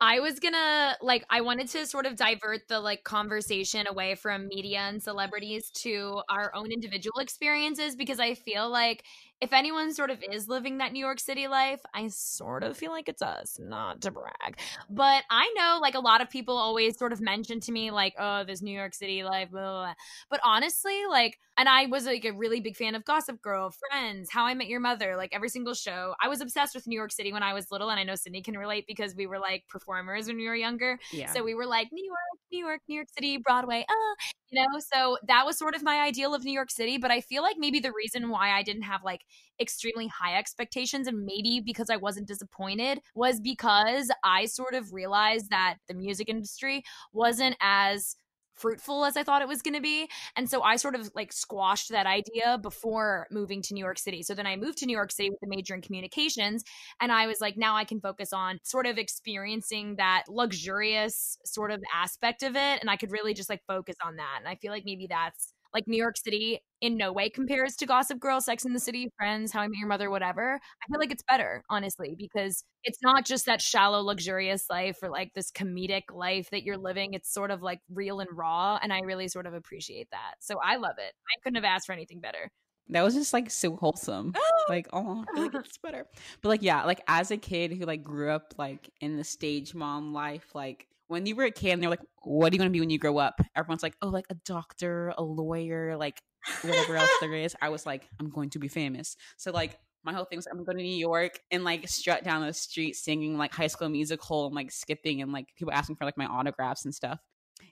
I 0.00 0.20
was 0.20 0.38
gonna 0.40 0.96
like 1.00 1.24
I 1.30 1.40
wanted 1.40 1.68
to 1.68 1.86
sort 1.86 2.04
of 2.04 2.16
divert 2.16 2.68
the 2.68 2.80
like 2.80 3.02
conversation 3.02 3.86
away 3.86 4.14
from 4.14 4.46
media 4.48 4.80
and 4.80 5.02
celebrities 5.02 5.70
to 5.82 6.20
our 6.28 6.54
own 6.54 6.70
individual 6.70 7.18
experiences 7.18 7.96
because 7.96 8.20
I 8.20 8.34
feel 8.34 8.68
like 8.68 9.04
if 9.40 9.52
anyone 9.52 9.92
sort 9.92 10.10
of 10.10 10.22
is 10.32 10.48
living 10.48 10.78
that 10.78 10.92
New 10.92 11.04
York 11.04 11.20
City 11.20 11.46
life, 11.46 11.80
I 11.94 12.08
sort 12.08 12.62
of 12.62 12.76
feel 12.76 12.90
like 12.90 13.08
it's 13.08 13.22
us, 13.22 13.58
not 13.60 14.00
to 14.02 14.10
brag. 14.10 14.58
But 14.88 15.24
I 15.30 15.52
know 15.56 15.78
like 15.80 15.94
a 15.94 16.00
lot 16.00 16.20
of 16.20 16.30
people 16.30 16.56
always 16.56 16.98
sort 16.98 17.12
of 17.12 17.20
mention 17.20 17.60
to 17.60 17.72
me 17.72 17.90
like, 17.90 18.14
oh, 18.18 18.44
this 18.44 18.62
New 18.62 18.76
York 18.76 18.94
City 18.94 19.24
life, 19.24 19.50
blah, 19.50 19.60
blah, 19.60 19.82
blah. 19.84 19.94
But 20.30 20.40
honestly, 20.42 21.02
like 21.08 21.38
and 21.58 21.68
I 21.68 21.86
was 21.86 22.04
like 22.04 22.24
a 22.24 22.32
really 22.32 22.60
big 22.60 22.76
fan 22.76 22.94
of 22.94 23.04
Gossip 23.04 23.40
Girl, 23.40 23.72
Friends, 23.90 24.28
How 24.30 24.44
I 24.44 24.52
Met 24.52 24.68
Your 24.68 24.80
Mother, 24.80 25.16
like 25.16 25.30
every 25.32 25.48
single 25.48 25.72
show. 25.72 26.14
I 26.20 26.28
was 26.28 26.40
obsessed 26.42 26.74
with 26.74 26.86
New 26.86 26.96
York 26.96 27.12
City 27.12 27.32
when 27.32 27.42
I 27.42 27.54
was 27.54 27.70
little, 27.70 27.88
and 27.88 27.98
I 27.98 28.04
know 28.04 28.14
Sydney 28.14 28.42
can 28.42 28.58
relate 28.58 28.84
because 28.86 29.14
we 29.14 29.26
were 29.26 29.38
like 29.38 29.64
performers 29.68 30.26
when 30.26 30.36
we 30.36 30.46
were 30.46 30.54
younger. 30.54 30.98
Yeah. 31.12 31.32
So 31.32 31.42
we 31.42 31.54
were 31.54 31.66
like 31.66 31.88
New 31.92 32.04
York, 32.04 32.18
New 32.52 32.58
York, 32.58 32.80
New 32.88 32.96
York 32.96 33.08
City, 33.08 33.38
Broadway, 33.38 33.86
ah, 33.88 34.14
you 34.50 34.60
know. 34.60 34.78
So 34.80 35.16
that 35.26 35.46
was 35.46 35.58
sort 35.58 35.74
of 35.74 35.82
my 35.82 36.00
ideal 36.00 36.34
of 36.34 36.44
New 36.44 36.52
York 36.52 36.70
City. 36.70 36.98
But 36.98 37.10
I 37.10 37.22
feel 37.22 37.42
like 37.42 37.56
maybe 37.58 37.80
the 37.80 37.92
reason 37.92 38.28
why 38.28 38.50
I 38.50 38.62
didn't 38.62 38.82
have 38.82 39.02
like 39.02 39.22
extremely 39.60 40.08
high 40.08 40.36
expectations 40.36 41.06
and 41.06 41.24
maybe 41.24 41.62
because 41.64 41.90
I 41.90 41.96
wasn't 41.96 42.28
disappointed 42.28 43.00
was 43.14 43.40
because 43.40 44.10
I 44.24 44.46
sort 44.46 44.74
of 44.74 44.92
realized 44.92 45.50
that 45.50 45.76
the 45.88 45.94
music 45.94 46.28
industry 46.28 46.82
wasn't 47.12 47.56
as 47.60 48.16
fruitful 48.56 49.04
as 49.04 49.16
I 49.16 49.22
thought 49.22 49.42
it 49.42 49.48
was 49.48 49.62
going 49.62 49.74
to 49.74 49.80
be. 49.80 50.08
And 50.34 50.48
so 50.48 50.62
I 50.62 50.76
sort 50.76 50.94
of 50.94 51.10
like 51.14 51.32
squashed 51.32 51.90
that 51.90 52.06
idea 52.06 52.58
before 52.60 53.26
moving 53.30 53.62
to 53.62 53.74
New 53.74 53.84
York 53.84 53.98
City. 53.98 54.22
So 54.22 54.34
then 54.34 54.46
I 54.46 54.56
moved 54.56 54.78
to 54.78 54.86
New 54.86 54.96
York 54.96 55.12
City 55.12 55.30
with 55.30 55.42
a 55.44 55.48
major 55.48 55.74
in 55.74 55.82
communications. 55.82 56.64
And 57.00 57.12
I 57.12 57.26
was 57.26 57.40
like, 57.40 57.56
now 57.56 57.76
I 57.76 57.84
can 57.84 58.00
focus 58.00 58.32
on 58.32 58.58
sort 58.64 58.86
of 58.86 58.98
experiencing 58.98 59.96
that 59.96 60.24
luxurious 60.28 61.38
sort 61.44 61.70
of 61.70 61.82
aspect 61.94 62.42
of 62.42 62.56
it. 62.56 62.80
And 62.80 62.90
I 62.90 62.96
could 62.96 63.12
really 63.12 63.34
just 63.34 63.50
like 63.50 63.62
focus 63.66 63.96
on 64.04 64.16
that. 64.16 64.36
And 64.38 64.48
I 64.48 64.56
feel 64.56 64.72
like 64.72 64.84
maybe 64.86 65.06
that's 65.08 65.52
like 65.76 65.86
New 65.86 65.98
York 65.98 66.16
City 66.16 66.58
in 66.80 66.96
no 66.96 67.12
way 67.12 67.28
compares 67.28 67.76
to 67.76 67.86
Gossip 67.86 68.18
Girl, 68.18 68.40
Sex 68.40 68.64
in 68.64 68.72
the 68.72 68.80
City, 68.80 69.10
Friends, 69.18 69.52
How 69.52 69.60
I 69.60 69.68
Met 69.68 69.76
Your 69.78 69.88
Mother, 69.88 70.08
whatever. 70.10 70.54
I 70.54 70.86
feel 70.90 70.98
like 70.98 71.10
it's 71.10 71.22
better, 71.28 71.62
honestly, 71.68 72.14
because 72.16 72.64
it's 72.82 73.02
not 73.02 73.26
just 73.26 73.44
that 73.44 73.60
shallow, 73.60 74.00
luxurious 74.00 74.70
life 74.70 74.96
or 75.02 75.10
like 75.10 75.32
this 75.34 75.50
comedic 75.50 76.04
life 76.10 76.48
that 76.50 76.62
you're 76.62 76.78
living. 76.78 77.12
It's 77.12 77.30
sort 77.30 77.50
of 77.50 77.62
like 77.62 77.80
real 77.92 78.20
and 78.20 78.30
raw. 78.32 78.78
And 78.82 78.90
I 78.90 79.00
really 79.00 79.28
sort 79.28 79.46
of 79.46 79.52
appreciate 79.52 80.08
that. 80.12 80.36
So 80.40 80.58
I 80.64 80.76
love 80.76 80.96
it. 80.96 81.12
I 81.12 81.40
couldn't 81.42 81.56
have 81.56 81.64
asked 81.64 81.86
for 81.86 81.92
anything 81.92 82.20
better. 82.20 82.50
That 82.88 83.02
was 83.02 83.14
just 83.14 83.34
like 83.34 83.50
so 83.50 83.76
wholesome. 83.76 84.32
like, 84.70 84.88
oh, 84.94 85.24
I 85.28 85.34
feel 85.34 85.44
like 85.44 85.54
it's 85.56 85.78
better. 85.78 86.06
But 86.40 86.48
like, 86.48 86.62
yeah, 86.62 86.84
like 86.84 87.02
as 87.06 87.30
a 87.30 87.36
kid 87.36 87.72
who 87.74 87.84
like 87.84 88.02
grew 88.02 88.30
up 88.30 88.54
like 88.56 88.88
in 89.02 89.18
the 89.18 89.24
stage 89.24 89.74
mom 89.74 90.14
life, 90.14 90.54
like 90.54 90.86
when 91.08 91.26
you 91.26 91.36
were 91.36 91.44
a 91.44 91.50
kid 91.50 91.72
and 91.72 91.82
they're 91.82 91.90
like, 91.90 92.04
what 92.22 92.52
are 92.52 92.54
you 92.54 92.58
gonna 92.58 92.70
be 92.70 92.80
when 92.80 92.90
you 92.90 92.98
grow 92.98 93.18
up? 93.18 93.40
Everyone's 93.54 93.82
like, 93.82 93.96
oh, 94.02 94.08
like 94.08 94.26
a 94.30 94.34
doctor, 94.34 95.12
a 95.16 95.22
lawyer, 95.22 95.96
like 95.96 96.20
whatever 96.62 96.96
else 96.96 97.10
there 97.20 97.34
is. 97.34 97.56
I 97.60 97.68
was 97.68 97.86
like, 97.86 98.08
I'm 98.20 98.30
going 98.30 98.50
to 98.50 98.58
be 98.58 98.68
famous. 98.68 99.16
So 99.36 99.50
like 99.50 99.78
my 100.04 100.12
whole 100.12 100.24
thing 100.24 100.38
was 100.38 100.46
I'm 100.46 100.64
going 100.64 100.78
to 100.78 100.82
New 100.82 100.96
York 100.96 101.40
and 101.50 101.64
like 101.64 101.88
strut 101.88 102.24
down 102.24 102.46
the 102.46 102.52
street 102.52 102.94
singing 102.94 103.36
like 103.36 103.52
high 103.52 103.66
school 103.66 103.88
musical 103.88 104.46
and 104.46 104.54
like 104.54 104.70
skipping 104.70 105.20
and 105.20 105.32
like 105.32 105.48
people 105.56 105.72
asking 105.72 105.96
for 105.96 106.04
like 106.04 106.16
my 106.16 106.26
autographs 106.26 106.84
and 106.84 106.94
stuff. 106.94 107.18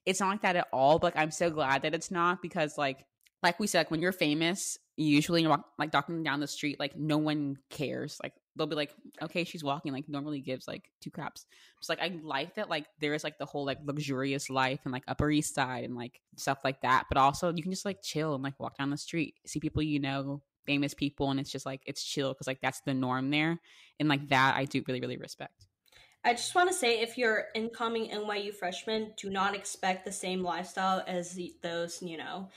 It's 0.04 0.20
not 0.20 0.30
like 0.30 0.42
that 0.42 0.56
at 0.56 0.68
all, 0.72 0.98
but 0.98 1.14
like, 1.14 1.22
I'm 1.22 1.30
so 1.30 1.50
glad 1.50 1.82
that 1.82 1.94
it's 1.94 2.10
not 2.10 2.42
because 2.42 2.76
like 2.76 3.06
like 3.42 3.60
we 3.60 3.66
said, 3.66 3.80
like 3.80 3.90
when 3.90 4.00
you're 4.00 4.12
famous, 4.12 4.78
usually 4.96 5.42
you're 5.42 5.50
walk, 5.50 5.66
like 5.78 5.92
walking 5.92 6.22
down 6.22 6.40
the 6.40 6.46
street, 6.46 6.80
like 6.80 6.96
no 6.96 7.18
one 7.18 7.58
cares. 7.70 8.18
Like 8.22 8.32
they'll 8.56 8.66
be 8.66 8.76
like, 8.76 8.94
okay, 9.22 9.44
she's 9.44 9.64
walking, 9.64 9.92
like 9.92 10.08
normally 10.08 10.40
gives 10.40 10.68
like 10.68 10.90
two 11.00 11.10
craps. 11.10 11.46
It's 11.78 11.88
like 11.88 12.00
I 12.00 12.18
like 12.22 12.54
that 12.54 12.70
like 12.70 12.86
there 13.00 13.14
is 13.14 13.24
like 13.24 13.38
the 13.38 13.46
whole 13.46 13.64
like 13.64 13.78
luxurious 13.84 14.48
life 14.50 14.80
and 14.84 14.92
like 14.92 15.04
Upper 15.08 15.30
East 15.30 15.54
Side 15.54 15.84
and 15.84 15.96
like 15.96 16.20
stuff 16.36 16.58
like 16.64 16.80
that. 16.82 17.04
But 17.08 17.18
also 17.18 17.52
you 17.52 17.62
can 17.62 17.72
just 17.72 17.84
like 17.84 18.02
chill 18.02 18.34
and 18.34 18.42
like 18.42 18.58
walk 18.58 18.78
down 18.78 18.90
the 18.90 18.96
street, 18.96 19.34
see 19.46 19.60
people 19.60 19.82
you 19.82 20.00
know, 20.00 20.42
famous 20.66 20.94
people, 20.94 21.30
and 21.30 21.40
it's 21.40 21.50
just 21.50 21.66
like 21.66 21.82
it's 21.86 22.04
chill 22.04 22.32
because 22.32 22.46
like 22.46 22.60
that's 22.60 22.80
the 22.82 22.94
norm 22.94 23.30
there. 23.30 23.60
And 24.00 24.08
like 24.08 24.28
that 24.28 24.56
I 24.56 24.64
do 24.64 24.82
really, 24.86 25.00
really 25.00 25.18
respect. 25.18 25.66
I 26.26 26.32
just 26.32 26.54
want 26.54 26.70
to 26.70 26.74
say 26.74 27.02
if 27.02 27.18
you're 27.18 27.44
incoming 27.54 28.08
NYU 28.08 28.54
freshmen, 28.54 29.12
do 29.18 29.28
not 29.28 29.54
expect 29.54 30.06
the 30.06 30.12
same 30.12 30.42
lifestyle 30.42 31.04
as 31.06 31.38
those, 31.62 32.00
you 32.00 32.16
know, 32.16 32.48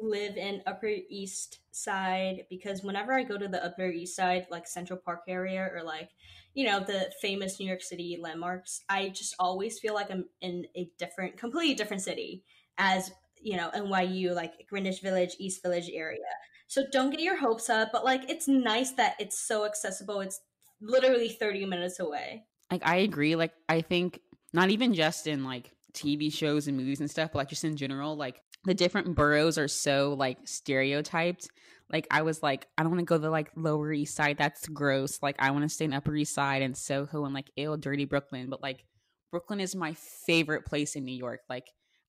who 0.00 0.10
live 0.10 0.36
in 0.36 0.62
Upper 0.66 0.90
East 1.08 1.58
Side 1.70 2.46
because 2.48 2.82
whenever 2.82 3.12
I 3.12 3.22
go 3.22 3.38
to 3.38 3.48
the 3.48 3.64
Upper 3.64 3.86
East 3.86 4.16
Side, 4.16 4.46
like 4.50 4.66
Central 4.66 4.98
Park 4.98 5.22
area 5.28 5.68
or 5.72 5.82
like, 5.82 6.10
you 6.54 6.66
know, 6.66 6.80
the 6.80 7.10
famous 7.20 7.58
New 7.58 7.66
York 7.66 7.82
City 7.82 8.18
landmarks, 8.20 8.82
I 8.88 9.08
just 9.10 9.34
always 9.38 9.78
feel 9.78 9.94
like 9.94 10.10
I'm 10.10 10.26
in 10.40 10.66
a 10.76 10.90
different, 10.98 11.36
completely 11.36 11.74
different 11.74 12.02
city 12.02 12.44
as, 12.78 13.10
you 13.40 13.56
know, 13.56 13.70
NYU, 13.74 14.34
like 14.34 14.66
Greenwich 14.68 15.00
Village, 15.00 15.36
East 15.38 15.62
Village 15.62 15.90
area. 15.92 16.20
So 16.68 16.84
don't 16.90 17.10
get 17.10 17.20
your 17.20 17.36
hopes 17.36 17.68
up, 17.68 17.90
but 17.92 18.04
like 18.04 18.30
it's 18.30 18.48
nice 18.48 18.92
that 18.92 19.16
it's 19.18 19.38
so 19.38 19.64
accessible. 19.64 20.20
It's 20.20 20.40
literally 20.80 21.28
30 21.28 21.66
minutes 21.66 22.00
away. 22.00 22.44
Like 22.70 22.82
I 22.84 22.96
agree. 22.96 23.36
Like 23.36 23.52
I 23.68 23.82
think 23.82 24.20
not 24.52 24.70
even 24.70 24.94
just 24.94 25.26
in 25.26 25.44
like 25.44 25.70
TV 25.92 26.32
shows 26.32 26.68
and 26.68 26.76
movies 26.76 27.00
and 27.00 27.10
stuff, 27.10 27.30
but 27.32 27.38
like 27.38 27.48
just 27.48 27.64
in 27.64 27.76
general, 27.76 28.16
like 28.16 28.40
the 28.64 28.74
different 28.74 29.14
boroughs 29.14 29.58
are 29.58 29.68
so 29.68 30.14
like 30.18 30.38
stereotyped. 30.44 31.48
Like 31.92 32.06
I 32.10 32.22
was 32.22 32.42
like, 32.42 32.66
I 32.78 32.82
don't 32.82 32.92
want 32.92 33.00
to 33.00 33.04
go 33.04 33.18
to 33.18 33.30
like 33.30 33.50
Lower 33.56 33.92
East 33.92 34.14
Side. 34.14 34.38
That's 34.38 34.66
gross. 34.68 35.18
Like 35.22 35.36
I 35.38 35.50
want 35.50 35.64
to 35.64 35.68
stay 35.68 35.84
in 35.84 35.92
Upper 35.92 36.14
East 36.16 36.34
Side 36.34 36.62
and 36.62 36.76
Soho 36.76 37.24
and 37.24 37.34
like 37.34 37.50
ill 37.56 37.76
dirty 37.76 38.04
Brooklyn. 38.04 38.48
But 38.48 38.62
like 38.62 38.84
Brooklyn 39.30 39.60
is 39.60 39.74
my 39.74 39.94
favorite 40.26 40.64
place 40.64 40.96
in 40.96 41.04
New 41.04 41.16
York. 41.16 41.40
Like 41.48 41.66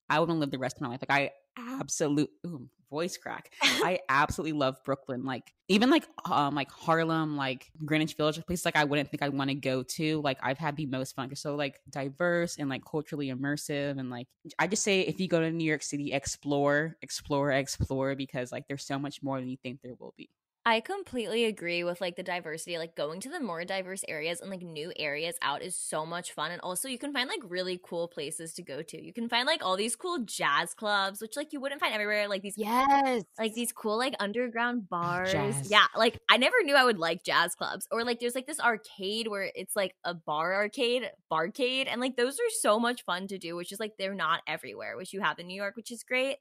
I 0.08 0.16
to 0.16 0.40
live 0.40 0.50
the 0.50 0.58
rest 0.58 0.76
of 0.76 0.82
my 0.82 0.88
life. 0.88 1.02
Like 1.08 1.18
I 1.18 1.30
absolute 1.56 2.30
ooh, 2.46 2.68
voice 2.94 3.16
crack. 3.16 3.52
I 3.62 3.98
absolutely 4.08 4.56
love 4.56 4.76
Brooklyn. 4.84 5.24
Like 5.24 5.52
even 5.68 5.90
like 5.90 6.06
um 6.30 6.54
like 6.54 6.70
Harlem, 6.70 7.36
like 7.36 7.70
Greenwich 7.84 8.14
Village, 8.14 8.40
places 8.46 8.64
like 8.64 8.76
I 8.76 8.84
wouldn't 8.84 9.10
think 9.10 9.22
I'd 9.22 9.34
want 9.34 9.50
to 9.50 9.56
go 9.56 9.82
to. 9.82 10.20
Like 10.22 10.38
I've 10.42 10.58
had 10.58 10.76
the 10.76 10.86
most 10.86 11.16
fun. 11.16 11.28
They're 11.28 11.36
so 11.36 11.56
like 11.56 11.80
diverse 11.90 12.56
and 12.56 12.70
like 12.70 12.82
culturally 12.88 13.32
immersive 13.32 13.98
and 13.98 14.10
like 14.10 14.28
I 14.58 14.68
just 14.68 14.84
say 14.84 15.00
if 15.00 15.18
you 15.20 15.26
go 15.26 15.40
to 15.40 15.50
New 15.50 15.64
York 15.64 15.82
City, 15.82 16.12
explore, 16.12 16.96
explore, 17.02 17.50
explore 17.50 18.14
because 18.14 18.52
like 18.52 18.68
there's 18.68 18.86
so 18.86 18.98
much 18.98 19.22
more 19.22 19.40
than 19.40 19.48
you 19.48 19.56
think 19.62 19.80
there 19.82 19.94
will 19.98 20.14
be. 20.16 20.30
I 20.66 20.80
completely 20.80 21.44
agree 21.44 21.84
with 21.84 22.00
like 22.00 22.16
the 22.16 22.22
diversity. 22.22 22.78
Like 22.78 22.96
going 22.96 23.20
to 23.20 23.28
the 23.28 23.40
more 23.40 23.64
diverse 23.66 24.02
areas 24.08 24.40
and 24.40 24.50
like 24.50 24.62
new 24.62 24.92
areas 24.96 25.36
out 25.42 25.60
is 25.62 25.76
so 25.76 26.06
much 26.06 26.32
fun. 26.32 26.50
And 26.52 26.60
also 26.62 26.88
you 26.88 26.98
can 26.98 27.12
find 27.12 27.28
like 27.28 27.40
really 27.46 27.78
cool 27.82 28.08
places 28.08 28.54
to 28.54 28.62
go 28.62 28.80
to. 28.80 29.04
You 29.04 29.12
can 29.12 29.28
find 29.28 29.46
like 29.46 29.62
all 29.62 29.76
these 29.76 29.94
cool 29.94 30.20
jazz 30.24 30.72
clubs, 30.72 31.20
which 31.20 31.36
like 31.36 31.52
you 31.52 31.60
wouldn't 31.60 31.82
find 31.82 31.92
everywhere. 31.92 32.28
Like 32.28 32.40
these 32.40 32.54
Yes. 32.56 33.24
like 33.38 33.52
these 33.52 33.72
cool 33.72 33.98
like 33.98 34.14
underground 34.20 34.88
bars. 34.88 35.32
Jazz. 35.32 35.70
Yeah, 35.70 35.84
like 35.94 36.18
I 36.30 36.38
never 36.38 36.56
knew 36.62 36.74
I 36.74 36.84
would 36.84 36.98
like 36.98 37.24
jazz 37.24 37.54
clubs. 37.54 37.86
Or 37.90 38.02
like 38.02 38.20
there's 38.20 38.34
like 38.34 38.46
this 38.46 38.60
arcade 38.60 39.28
where 39.28 39.50
it's 39.54 39.76
like 39.76 39.94
a 40.02 40.14
bar 40.14 40.54
arcade, 40.54 41.10
barcade, 41.30 41.88
and 41.90 42.00
like 42.00 42.16
those 42.16 42.34
are 42.34 42.50
so 42.60 42.80
much 42.80 43.04
fun 43.04 43.26
to 43.28 43.36
do, 43.38 43.54
which 43.54 43.70
is 43.70 43.80
like 43.80 43.92
they're 43.98 44.14
not 44.14 44.40
everywhere, 44.46 44.96
which 44.96 45.12
you 45.12 45.20
have 45.20 45.38
in 45.38 45.46
New 45.46 45.56
York, 45.56 45.76
which 45.76 45.90
is 45.90 46.02
great. 46.02 46.38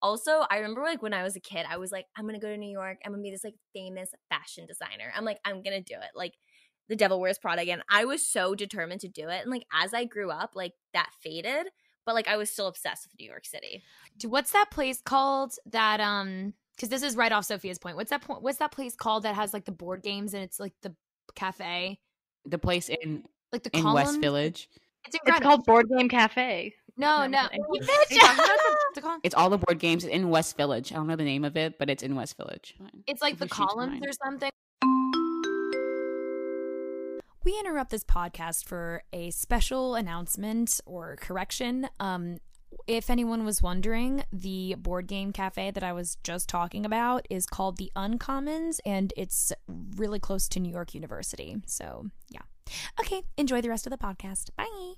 Also, 0.00 0.44
I 0.50 0.56
remember 0.56 0.82
like 0.82 1.02
when 1.02 1.14
I 1.14 1.22
was 1.22 1.36
a 1.36 1.40
kid, 1.40 1.66
I 1.68 1.76
was 1.76 1.90
like, 1.90 2.06
I'm 2.16 2.26
gonna 2.26 2.38
go 2.38 2.50
to 2.50 2.56
New 2.56 2.70
York. 2.70 2.98
I'm 3.04 3.12
gonna 3.12 3.22
be 3.22 3.30
this 3.30 3.44
like 3.44 3.56
famous 3.72 4.10
fashion 4.28 4.66
designer. 4.66 5.12
I'm 5.16 5.24
like, 5.24 5.38
I'm 5.44 5.62
gonna 5.62 5.80
do 5.80 5.94
it. 5.94 6.10
Like 6.14 6.34
the 6.88 6.96
devil 6.96 7.20
wears 7.20 7.38
Prada 7.38 7.62
again. 7.62 7.82
I 7.90 8.04
was 8.04 8.26
so 8.26 8.54
determined 8.54 9.00
to 9.02 9.08
do 9.08 9.28
it. 9.28 9.42
And 9.42 9.50
like 9.50 9.66
as 9.72 9.92
I 9.94 10.04
grew 10.04 10.30
up, 10.30 10.52
like 10.54 10.72
that 10.94 11.10
faded, 11.20 11.68
but 12.06 12.14
like 12.14 12.28
I 12.28 12.36
was 12.36 12.50
still 12.50 12.68
obsessed 12.68 13.06
with 13.06 13.18
New 13.20 13.28
York 13.28 13.44
City. 13.44 13.82
What's 14.24 14.52
that 14.52 14.70
place 14.70 15.00
called 15.02 15.54
that 15.66 16.00
um 16.00 16.54
because 16.76 16.88
this 16.90 17.02
is 17.02 17.16
right 17.16 17.32
off 17.32 17.44
Sophia's 17.44 17.78
point. 17.78 17.96
What's 17.96 18.10
that 18.10 18.22
point 18.22 18.42
what's 18.42 18.58
that 18.58 18.72
place 18.72 18.94
called 18.94 19.24
that 19.24 19.34
has 19.34 19.52
like 19.52 19.64
the 19.64 19.72
board 19.72 20.02
games 20.02 20.32
and 20.32 20.42
it's 20.42 20.60
like 20.60 20.74
the 20.82 20.94
cafe? 21.34 21.98
The 22.46 22.58
place 22.58 22.88
in 22.88 23.24
Like 23.52 23.64
the 23.64 23.70
Uncommons? 23.70 23.94
West 23.94 24.20
Village. 24.20 24.68
It's 25.04 25.16
It's 25.24 25.40
called 25.40 25.64
Board 25.64 25.88
Game 25.88 26.08
Cafe. 26.08 26.74
No, 26.98 27.20
No, 27.20 27.26
no. 27.28 27.38
I'm 27.38 27.48
You 27.72 27.80
kidding. 27.80 27.86
bitch! 27.88 28.10
Are 28.10 28.14
you 28.14 28.20
talking 28.20 28.44
about 28.44 28.94
The 28.94 29.00
col- 29.00 29.18
It's 29.22 29.34
all 29.34 29.50
the 29.50 29.58
board 29.58 29.78
games 29.78 30.04
in 30.04 30.28
West 30.30 30.56
Village. 30.56 30.92
I 30.92 30.96
don't 30.96 31.06
know 31.06 31.16
the 31.16 31.24
name 31.24 31.44
of 31.44 31.56
it, 31.56 31.78
but 31.78 31.88
it's 31.88 32.02
in 32.02 32.14
West 32.14 32.36
Village. 32.36 32.74
It's 33.06 33.22
like 33.22 33.38
the 33.38 33.44
If 33.46 33.50
you 33.58 33.66
columns 33.66 34.02
or 34.04 34.12
something. 34.24 34.50
We 37.44 37.58
interrupt 37.58 37.90
this 37.90 38.04
podcast 38.04 38.66
for 38.66 39.02
a 39.12 39.30
special 39.30 39.94
announcement 39.94 40.80
or 40.84 41.16
correction. 41.16 41.88
Um, 41.98 42.38
if 42.86 43.08
anyone 43.08 43.44
was 43.46 43.62
wondering, 43.62 44.24
the 44.30 44.74
board 44.76 45.06
game 45.06 45.32
cafe 45.32 45.70
that 45.70 45.82
I 45.82 45.94
was 45.94 46.18
just 46.22 46.48
talking 46.48 46.84
about 46.84 47.24
is 47.30 47.46
called 47.46 47.78
the 47.78 47.90
Uncommons, 47.96 48.80
and 48.84 49.14
it's 49.16 49.52
really 49.96 50.18
close 50.18 50.46
to 50.48 50.60
New 50.60 50.70
York 50.70 50.94
University. 50.94 51.56
So, 51.66 52.06
yeah. 52.28 52.42
Okay, 53.00 53.22
enjoy 53.38 53.62
the 53.62 53.70
rest 53.70 53.86
of 53.86 53.90
the 53.92 53.96
podcast. 53.98 54.50
Bye. 54.56 54.94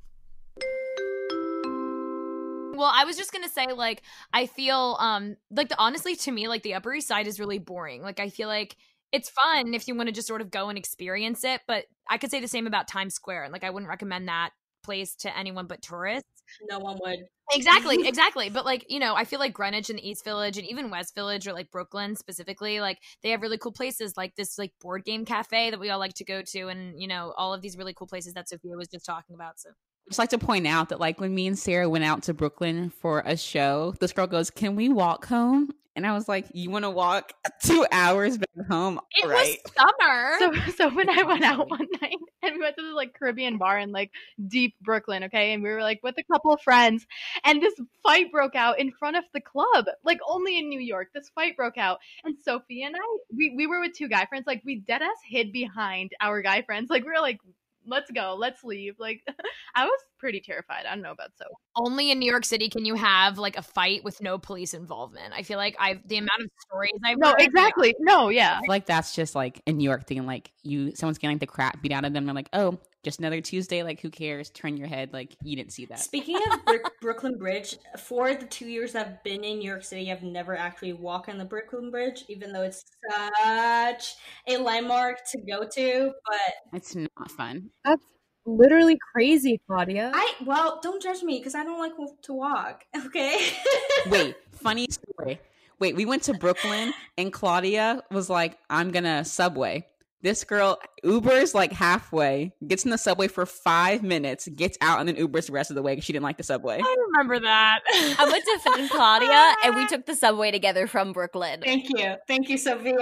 Well, 2.77 2.91
I 2.93 3.05
was 3.05 3.17
just 3.17 3.33
gonna 3.33 3.49
say, 3.49 3.67
like, 3.73 4.03
I 4.33 4.47
feel 4.47 4.97
um 5.01 5.37
like 5.51 5.69
the 5.69 5.79
honestly 5.79 6.17
to 6.17 6.33
me, 6.33 6.49
like 6.49 6.63
the 6.63 6.75
Upper 6.75 6.95
East 6.95 7.09
Side 7.09 7.27
is 7.27 7.41
really 7.41 7.59
boring. 7.59 8.03
Like 8.03 8.21
I 8.21 8.31
feel 8.31 8.49
like 8.49 8.77
it's 9.13 9.31
fun 9.31 9.75
if 9.75 9.89
you 9.89 9.95
want 9.95 10.09
to 10.09 10.15
just 10.15 10.29
sort 10.29 10.41
of 10.41 10.51
go 10.51 10.69
and 10.69 10.79
experience 10.79 11.45
it, 11.45 11.61
but 11.67 11.87
I 12.09 12.19
could 12.19 12.31
say 12.31 12.41
the 12.41 12.49
same 12.49 12.67
about 12.67 12.89
Times 12.89 13.15
Square. 13.15 13.45
And 13.45 13.53
like 13.53 13.65
I 13.65 13.71
wouldn't 13.71 13.89
recommend 13.89 14.29
that 14.29 14.51
place 14.83 15.15
to 15.15 15.37
anyone 15.37 15.67
but 15.67 15.83
tourists. 15.83 16.43
No 16.69 16.79
one 16.79 16.99
would. 17.03 17.19
Exactly, 17.53 17.99
exactly. 18.09 18.49
But 18.51 18.65
like, 18.65 18.87
you 18.89 18.99
know, 18.99 19.15
I 19.15 19.25
feel 19.25 19.39
like 19.39 19.53
Greenwich 19.53 19.91
and 19.91 19.99
the 19.99 20.09
East 20.09 20.25
Village 20.25 20.59
and 20.59 20.67
even 20.67 20.91
West 20.91 21.15
Village 21.15 21.47
or 21.47 21.53
like 21.53 21.71
Brooklyn 21.71 22.17
specifically, 22.17 22.81
like 22.81 22.99
they 23.23 23.31
have 23.31 23.43
really 23.43 23.59
cool 23.59 23.73
places 23.73 24.17
like 24.17 24.35
this 24.37 24.59
like 24.59 24.73
board 24.81 25.05
game 25.05 25.25
cafe 25.25 25.71
that 25.71 25.81
we 25.81 25.91
all 25.91 25.99
like 25.99 26.15
to 26.15 26.25
go 26.25 26.43
to 26.43 26.69
and 26.69 27.01
you 27.01 27.09
know, 27.09 27.35
all 27.37 27.53
of 27.53 27.63
these 27.63 27.77
really 27.77 27.95
cool 27.95 28.07
places 28.07 28.35
that 28.35 28.49
Sophia 28.49 28.77
was 28.77 28.89
just 28.89 29.05
talking 29.05 29.35
about. 29.35 29.59
So 29.61 29.71
just 30.11 30.19
like 30.19 30.31
to 30.31 30.39
point 30.39 30.67
out 30.67 30.89
that 30.89 30.99
like 30.99 31.21
when 31.21 31.33
me 31.33 31.47
and 31.47 31.57
Sarah 31.57 31.89
went 31.89 32.03
out 32.03 32.25
to 32.25 32.35
Brooklyn 32.35 32.91
for 32.91 33.23
a 33.25 33.37
show, 33.37 33.95
this 34.01 34.13
girl 34.13 34.27
goes, 34.27 34.51
"Can 34.51 34.75
we 34.75 34.89
walk 34.89 35.27
home?" 35.27 35.71
And 35.95 36.05
I 36.05 36.13
was 36.13 36.29
like, 36.29 36.47
"You 36.53 36.69
want 36.69 36.85
to 36.85 36.91
walk 36.91 37.33
two 37.63 37.87
hours 37.93 38.37
back 38.37 38.67
home? 38.69 38.99
it 39.13 39.25
All 39.25 39.31
right." 39.31 39.57
was 39.65 39.73
summer. 39.73 40.35
So 40.41 40.73
so 40.73 40.95
when 40.95 41.09
I 41.09 41.23
went 41.23 41.45
out 41.45 41.71
one 41.71 41.87
night 42.03 42.17
and 42.43 42.55
we 42.57 42.61
went 42.61 42.77
to 42.77 42.83
this 42.83 42.93
like 42.93 43.15
Caribbean 43.17 43.57
bar 43.57 43.79
in 43.79 43.93
like 43.93 44.11
deep 44.49 44.75
Brooklyn, 44.83 45.23
okay, 45.25 45.53
and 45.53 45.63
we 45.63 45.69
were 45.69 45.81
like 45.81 46.01
with 46.03 46.17
a 46.19 46.25
couple 46.25 46.53
of 46.53 46.61
friends, 46.61 47.07
and 47.45 47.63
this 47.63 47.75
fight 48.03 48.33
broke 48.33 48.57
out 48.57 48.81
in 48.81 48.91
front 48.91 49.17
of 49.17 49.23
the 49.33 49.41
club, 49.41 49.85
like 50.05 50.19
only 50.29 50.59
in 50.59 50.69
New 50.69 50.81
York. 50.81 51.11
This 51.15 51.31
fight 51.37 51.57
broke 51.57 51.79
out, 51.79 51.99
and 52.25 52.35
Sophie 52.45 52.83
and 52.83 52.97
I, 52.97 53.19
we 53.37 53.55
we 53.57 53.69
were 53.69 53.79
with 53.79 53.93
two 53.93 54.09
guy 54.09 54.27
friends, 54.27 54.45
like 54.45 54.63
we 54.65 54.81
dead 54.81 55.03
ass 55.03 55.19
hid 55.25 55.53
behind 55.53 56.11
our 56.21 56.43
guy 56.43 56.63
friends, 56.63 56.91
like 56.91 57.05
we 57.05 57.11
were 57.11 57.21
like, 57.21 57.39
let's 57.87 58.11
go, 58.11 58.37
let's 58.39 58.63
leave. 58.65 58.99
Like 58.99 59.23
I 59.75 59.85
was 59.85 60.01
pretty 60.19 60.41
terrified. 60.41 60.87
I 60.87 60.95
don't 60.95 61.03
know 61.03 61.13
about 61.13 61.31
so. 61.37 61.45
only 61.77 62.11
in 62.11 62.19
New 62.19 62.31
York 62.31 62.45
City 62.45 62.69
can 62.69 62.85
you 62.85 62.95
have 62.95 63.39
like 63.39 63.57
a 63.57 63.63
fight 63.63 64.05
with 64.05 64.21
no 64.21 64.39
police 64.39 64.75
involvement. 64.75 65.33
I 65.35 65.43
feel 65.43 65.59
like 65.59 65.77
I've 65.79 66.07
the 66.07 66.19
amount 66.19 66.41
of 66.41 66.49
stories 66.69 66.93
I've 67.05 67.19
No, 67.19 67.31
heard, 67.31 67.41
exactly. 67.41 67.95
No, 67.99 68.29
yeah. 68.29 68.57
I 68.57 68.61
feel 68.61 68.69
like 68.69 68.87
that's 68.87 69.15
just 69.15 69.35
like 69.35 69.61
a 69.67 69.73
New 69.73 69.85
York 69.85 70.07
thing. 70.07 70.27
Like 70.27 70.53
you, 70.63 70.95
someone's 70.95 71.19
getting 71.19 71.37
like 71.37 71.41
the 71.41 71.47
crap 71.47 71.81
beat 71.83 71.93
out 71.93 72.05
of 72.05 72.13
them. 72.13 72.27
They're 72.27 72.35
like, 72.35 72.51
"Oh, 72.53 72.79
just 73.03 73.19
another 73.19 73.41
Tuesday. 73.41 73.83
Like 73.83 74.01
who 74.01 74.11
cares?" 74.11 74.51
Turn 74.51 74.77
your 74.77 74.89
head. 74.89 75.13
Like 75.13 75.37
you 75.43 75.57
didn't 75.57 75.73
see 75.73 75.87
that. 75.87 76.01
Speaking 76.01 76.37
of 76.51 76.65
Brook- 76.67 76.93
Brooklyn 77.01 77.39
Bridge, 77.39 77.77
for 77.99 78.35
the 78.35 78.47
two 78.47 78.67
years 78.67 78.95
I've 78.95 79.23
been 79.25 79.45
in 79.45 79.59
New 79.59 79.69
York 79.69 79.85
City, 79.85 80.11
I've 80.11 80.23
never 80.23 80.57
actually 80.57 80.93
walked 80.93 81.29
on 81.29 81.39
the 81.39 81.45
Brooklyn 81.45 81.91
Bridge, 81.91 82.25
even 82.29 82.53
though 82.53 82.63
it's 82.63 82.85
such 83.11 84.15
a 84.47 84.57
landmark 84.57 85.19
to 85.33 85.41
go 85.41 85.65
to. 85.65 86.13
But 86.27 86.77
It's 86.77 86.95
not 86.95 87.31
fun. 87.31 87.71
That's 87.85 88.05
literally 88.47 88.99
crazy, 89.13 89.61
Claudia. 89.67 90.13
I, 90.15 90.35
well, 90.45 90.81
don't 90.83 91.03
judge 91.03 91.23
me 91.23 91.39
because 91.39 91.55
I 91.55 91.65
don't 91.65 91.79
like 91.79 91.93
to 92.23 92.33
walk, 92.33 92.85
okay? 93.07 93.39
Wait, 94.11 94.37
funny 94.53 94.89
story. 94.91 95.41
Wait, 95.79 95.97
we 95.97 96.05
went 96.05 96.23
to 96.25 96.35
Brooklyn 96.35 96.93
and 97.17 97.33
Claudia 97.33 98.03
was 98.11 98.29
like, 98.29 98.59
I'm 98.69 98.91
gonna 98.91 99.25
subway. 99.25 99.87
This 100.23 100.45
girl 100.45 100.79
Ubers 101.05 101.55
like 101.55 101.73
halfway, 101.73 102.53
gets 102.67 102.85
in 102.85 102.91
the 102.91 102.99
subway 102.99 103.27
for 103.27 103.47
five 103.47 104.03
minutes, 104.03 104.49
gets 104.49 104.77
out, 104.81 105.01
and 105.01 105.09
then 105.09 105.17
Ubers 105.17 105.47
the 105.47 105.53
rest 105.53 105.71
of 105.71 105.77
the 105.77 105.83
way 105.83 105.93
because 105.93 106.05
she 106.05 106.13
didn't 106.13 106.25
like 106.25 106.37
the 106.37 106.43
subway. 106.43 106.81
I 106.83 106.97
remember 107.09 107.41
that. 107.41 107.81
I 108.19 108.25
went 108.31 108.45
to 108.45 108.59
defend 108.63 108.91
Claudia 108.91 109.55
and 109.65 109.77
we 109.77 109.87
took 109.89 110.07
the 110.07 110.15
subway 110.15 110.51
together 110.51 110.87
from 110.87 111.13
Brooklyn. 111.13 111.63
Thank 111.65 111.89
you. 111.89 112.17
Thank 112.29 112.49
you, 112.49 112.59
Sophia. 112.59 112.99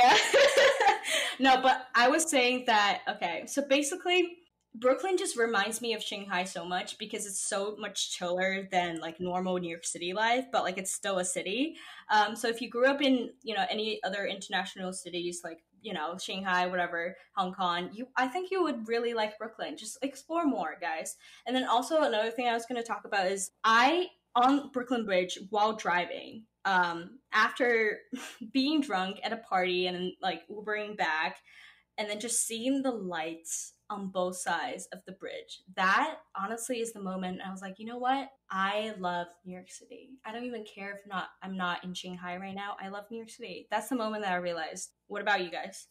no, 1.40 1.60
but 1.60 1.88
I 1.94 2.08
was 2.08 2.28
saying 2.28 2.64
that, 2.66 3.00
okay, 3.08 3.44
so 3.46 3.62
basically, 3.68 4.38
Brooklyn 4.74 5.16
just 5.16 5.36
reminds 5.36 5.80
me 5.80 5.94
of 5.94 6.02
Shanghai 6.02 6.44
so 6.44 6.64
much 6.64 6.98
because 6.98 7.26
it's 7.26 7.40
so 7.40 7.74
much 7.78 8.12
chiller 8.12 8.68
than 8.70 9.00
like 9.00 9.18
normal 9.18 9.58
New 9.58 9.68
York 9.70 9.84
City 9.84 10.12
life, 10.12 10.46
but 10.52 10.62
like 10.62 10.78
it's 10.78 10.92
still 10.92 11.18
a 11.18 11.24
city. 11.24 11.74
Um, 12.10 12.36
so 12.36 12.48
if 12.48 12.60
you 12.60 12.70
grew 12.70 12.86
up 12.86 13.02
in 13.02 13.30
you 13.42 13.56
know 13.56 13.64
any 13.68 14.00
other 14.04 14.26
international 14.26 14.92
cities 14.92 15.40
like 15.42 15.58
you 15.82 15.92
know 15.92 16.16
Shanghai, 16.18 16.66
whatever, 16.66 17.16
Hong 17.36 17.52
Kong, 17.52 17.90
you 17.92 18.08
I 18.16 18.28
think 18.28 18.50
you 18.50 18.62
would 18.62 18.88
really 18.88 19.14
like 19.14 19.38
Brooklyn. 19.38 19.76
Just 19.76 19.98
explore 20.02 20.44
more, 20.44 20.76
guys. 20.80 21.16
And 21.46 21.54
then 21.54 21.64
also 21.64 22.02
another 22.02 22.30
thing 22.30 22.48
I 22.48 22.54
was 22.54 22.66
going 22.66 22.80
to 22.80 22.86
talk 22.86 23.02
about 23.04 23.26
is 23.26 23.50
I 23.64 24.08
on 24.34 24.70
Brooklyn 24.72 25.04
Bridge 25.04 25.38
while 25.50 25.74
driving. 25.74 26.44
Um, 26.64 27.18
after 27.32 27.98
being 28.52 28.80
drunk 28.80 29.20
at 29.24 29.32
a 29.32 29.38
party 29.38 29.86
and 29.86 30.12
like 30.20 30.42
Ubering 30.48 30.96
back, 30.96 31.38
and 31.96 32.08
then 32.08 32.20
just 32.20 32.46
seeing 32.46 32.82
the 32.82 32.92
lights 32.92 33.74
on 33.90 34.08
both 34.08 34.36
sides 34.36 34.88
of 34.92 35.00
the 35.06 35.12
bridge. 35.12 35.62
That 35.76 36.18
honestly 36.36 36.80
is 36.80 36.92
the 36.92 37.00
moment 37.00 37.40
I 37.44 37.50
was 37.50 37.62
like, 37.62 37.78
you 37.78 37.86
know 37.86 37.98
what? 37.98 38.30
I 38.50 38.94
love 38.98 39.26
New 39.44 39.52
York 39.52 39.70
City. 39.70 40.10
I 40.24 40.32
don't 40.32 40.44
even 40.44 40.64
care 40.64 40.92
if 40.92 41.08
not 41.08 41.28
I'm 41.42 41.56
not 41.56 41.84
in 41.84 41.94
Shanghai 41.94 42.36
right 42.36 42.54
now. 42.54 42.76
I 42.82 42.88
love 42.88 43.04
New 43.10 43.18
York 43.18 43.30
City. 43.30 43.66
That's 43.70 43.88
the 43.88 43.96
moment 43.96 44.24
that 44.24 44.32
I 44.32 44.36
realized. 44.36 44.90
What 45.06 45.22
about 45.22 45.42
you 45.42 45.50
guys? 45.50 45.86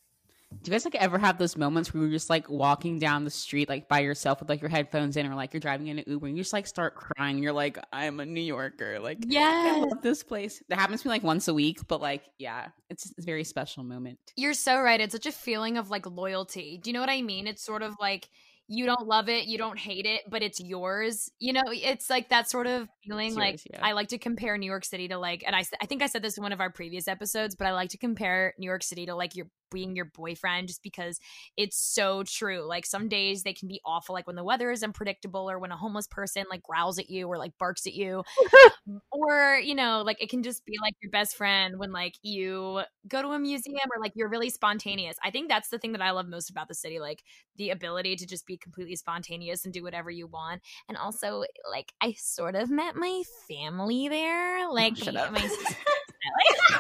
Do 0.50 0.72
you 0.72 0.72
guys 0.72 0.86
like 0.86 0.96
ever 0.96 1.18
have 1.18 1.38
those 1.38 1.58
moments 1.58 1.94
where 1.94 2.04
you're 2.04 2.12
just 2.12 2.30
like 2.30 2.50
walking 2.50 3.00
down 3.00 3.26
the 3.26 3.30
street 3.30 3.68
like 3.68 3.90
by 3.90 4.00
yourself 4.00 4.40
with 4.40 4.50
like 4.50 4.62
your 4.62 4.70
headphones 4.70 5.18
in 5.18 5.28
or 5.28 5.36
like 5.36 5.54
you're 5.54 5.60
driving 5.60 5.88
in 5.88 6.00
an 6.00 6.06
Uber 6.08 6.28
and 6.28 6.38
you 6.38 6.44
just 6.44 6.54
like 6.54 6.68
start 6.68 6.96
crying? 6.96 7.38
You're 7.40 7.54
like, 7.54 7.78
I'm 7.92 8.20
a 8.22 8.26
New 8.26 8.42
Yorker. 8.42 9.00
Like, 9.00 9.20
yeah, 9.28 9.74
I 9.76 9.80
love 9.80 10.02
this 10.02 10.24
place. 10.24 10.64
That 10.70 10.80
happens 10.80 11.02
to 11.02 11.08
me 11.08 11.12
like 11.12 11.24
once 11.24 11.48
a 11.48 11.54
week, 11.54 11.88
but 11.88 12.02
like, 12.02 12.24
yeah, 12.38 12.70
it's, 12.90 13.12
a 13.18 13.22
very 13.22 13.44
special 13.44 13.84
moment. 13.84 14.20
You're 14.36 14.54
so 14.54 14.80
right. 14.80 15.02
It's 15.02 15.14
such 15.14 15.26
a 15.26 15.32
feeling 15.32 15.78
of 15.78 15.90
like 15.90 16.06
loyalty. 16.06 16.80
Do 16.82 16.90
you 16.90 16.94
know 16.94 17.02
what 17.02 17.10
I 17.10 17.22
mean? 17.22 17.48
It's 17.48 17.64
sort 17.64 17.82
of 17.82 17.96
like 18.00 18.30
you 18.70 18.86
don't 18.86 19.08
love 19.08 19.30
it, 19.30 19.48
you 19.48 19.58
don't 19.58 19.80
hate 19.80 20.06
it, 20.06 20.24
but 20.30 20.44
it's 20.44 20.60
yours. 20.60 21.32
You 21.40 21.54
know, 21.54 21.64
it's 21.68 22.10
like 22.10 22.30
that 22.30 22.50
sort 22.50 22.68
of 22.68 22.90
feeling. 23.04 23.30
It's 23.30 23.38
like 23.38 23.62
yeah. 23.72 23.80
I 23.82 23.94
like 23.94 24.10
to 24.10 24.18
compare 24.18 24.58
New 24.58 24.66
York 24.66 24.84
City 24.84 25.08
to 25.08 25.18
like, 25.18 25.44
and 25.46 25.56
I 25.56 25.64
I 25.82 25.86
think 25.86 26.02
I 26.02 26.08
said 26.08 26.22
this 26.22 26.38
in 26.38 26.44
one 26.44 26.52
of 26.52 26.60
our 26.60 26.70
previous 26.70 27.08
episodes, 27.08 27.56
but 27.56 27.66
I 27.66 27.72
like 27.72 27.90
to 27.92 27.98
compare 27.98 28.54
New 28.60 28.66
York 28.66 28.84
City 28.84 29.06
to 29.06 29.16
like 29.16 29.36
your 29.36 29.48
being 29.72 29.96
your 29.96 30.06
boyfriend 30.06 30.68
just 30.68 30.84
because 30.84 31.20
it's 31.56 31.78
so 31.78 32.24
true. 32.24 32.64
Like 32.68 32.86
some 32.86 33.10
days 33.10 33.44
they 33.44 33.54
can 33.54 33.68
be 33.68 33.82
awful, 33.86 34.14
like 34.14 34.28
when 34.28 34.36
the 34.36 34.44
weather 34.44 34.72
is 34.72 34.84
unpredictable 34.84 35.50
or 35.50 35.60
when 35.60 35.72
a 35.72 35.78
homeless 35.78 36.08
person 36.08 36.46
like 36.50 36.64
growls 36.64 37.00
at 37.00 37.10
you 37.10 37.28
or 37.28 37.38
like 37.38 37.58
barks 37.58 37.88
at 37.88 37.94
you. 37.94 38.24
or, 39.12 39.60
you 39.64 39.76
know, 39.76 40.04
like 40.06 40.22
it 40.22 40.30
can 40.30 40.44
just 40.44 40.66
be 40.66 40.74
like 40.82 40.94
your 41.02 41.12
best 41.12 41.36
friend 41.36 41.78
when 41.78 41.92
like 41.92 42.16
you 42.22 42.82
go 43.08 43.22
to 43.22 43.30
a 43.30 43.40
museum 43.40 43.90
or 43.96 44.02
like 44.02 44.14
you're 44.16 44.30
really 44.30 44.50
spontaneous. 44.50 45.18
I 45.24 45.32
think 45.32 45.50
that's 45.50 45.70
the 45.70 45.80
thing 45.80 45.94
that 45.94 46.02
I 46.02 46.12
love 46.12 46.28
most 46.28 46.50
about 46.50 46.68
the 46.68 46.76
city, 46.76 47.00
like 47.00 47.24
the 47.58 47.70
ability 47.70 48.16
to 48.18 48.26
just 48.26 48.46
be 48.46 48.58
completely 48.58 48.96
spontaneous 48.96 49.66
and 49.66 49.74
do 49.74 49.84
whatever 49.84 50.10
you 50.10 50.28
want. 50.28 50.62
And 50.88 50.98
also 50.98 51.44
like 51.70 51.94
I 52.02 52.14
sort 52.18 52.56
of 52.56 52.70
met 52.70 52.96
my 52.96 53.24
family 53.48 54.08
there. 54.08 54.70
Like 54.70 54.98
Shut 54.98 55.16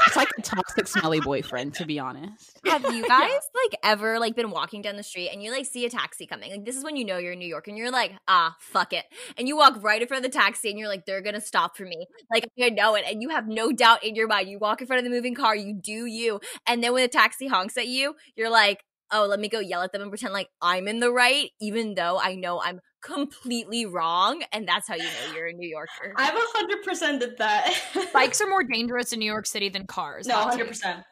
it's 0.05 0.15
like 0.15 0.29
a 0.37 0.41
toxic, 0.41 0.87
smelly 0.87 1.19
boyfriend, 1.19 1.73
to 1.75 1.85
be 1.85 1.99
honest. 1.99 2.59
Have 2.65 2.93
you 2.93 3.07
guys 3.07 3.31
like 3.31 3.79
ever 3.83 4.19
like 4.19 4.35
been 4.35 4.51
walking 4.51 4.81
down 4.81 4.95
the 4.95 5.03
street 5.03 5.29
and 5.29 5.41
you 5.41 5.51
like 5.51 5.65
see 5.65 5.85
a 5.85 5.89
taxi 5.89 6.25
coming? 6.25 6.51
Like 6.51 6.65
this 6.65 6.75
is 6.75 6.83
when 6.83 6.95
you 6.95 7.05
know 7.05 7.17
you're 7.17 7.33
in 7.33 7.39
New 7.39 7.47
York 7.47 7.67
and 7.67 7.77
you're 7.77 7.91
like, 7.91 8.13
ah, 8.27 8.55
fuck 8.59 8.93
it. 8.93 9.05
And 9.37 9.47
you 9.47 9.57
walk 9.57 9.83
right 9.83 10.01
in 10.01 10.07
front 10.07 10.25
of 10.25 10.31
the 10.31 10.37
taxi 10.37 10.69
and 10.69 10.79
you're 10.79 10.87
like, 10.89 11.05
they're 11.05 11.21
gonna 11.21 11.41
stop 11.41 11.77
for 11.77 11.83
me. 11.83 12.07
Like 12.31 12.47
I 12.61 12.69
know 12.69 12.95
it. 12.95 13.05
And 13.07 13.21
you 13.21 13.29
have 13.29 13.47
no 13.47 13.71
doubt 13.71 14.03
in 14.03 14.15
your 14.15 14.27
mind. 14.27 14.49
You 14.49 14.59
walk 14.59 14.81
in 14.81 14.87
front 14.87 14.99
of 14.99 15.03
the 15.03 15.15
moving 15.15 15.35
car, 15.35 15.55
you 15.55 15.73
do 15.73 16.05
you. 16.05 16.39
And 16.65 16.83
then 16.83 16.93
when 16.93 17.03
the 17.03 17.07
taxi 17.07 17.47
honks 17.47 17.77
at 17.77 17.87
you, 17.87 18.15
you're 18.35 18.49
like, 18.49 18.83
oh, 19.11 19.25
let 19.25 19.39
me 19.39 19.49
go 19.49 19.59
yell 19.59 19.81
at 19.81 19.91
them 19.91 20.01
and 20.01 20.11
pretend 20.11 20.33
like 20.33 20.49
I'm 20.61 20.87
in 20.87 20.99
the 20.99 21.11
right, 21.11 21.51
even 21.61 21.95
though 21.95 22.19
I 22.19 22.35
know 22.35 22.61
I'm 22.61 22.79
completely 23.01 23.85
wrong. 23.85 24.43
And 24.51 24.67
that's 24.67 24.87
how 24.87 24.95
you 24.95 25.03
know 25.03 25.33
you're 25.33 25.47
a 25.47 25.53
New 25.53 25.67
Yorker. 25.67 26.13
I've 26.17 26.35
a 26.35 26.39
hundred 26.39 26.83
percent 26.83 27.21
did 27.21 27.37
that. 27.37 27.73
bikes 28.13 28.41
are 28.41 28.47
more 28.47 28.63
dangerous 28.63 29.13
in 29.13 29.19
New 29.19 29.31
York 29.31 29.45
City 29.45 29.69
than 29.69 29.87
cars. 29.87 30.27
no, 30.27 30.35
hot 30.35 30.49
hundred 30.51 30.63
take. 30.63 30.67
percent. 30.69 31.03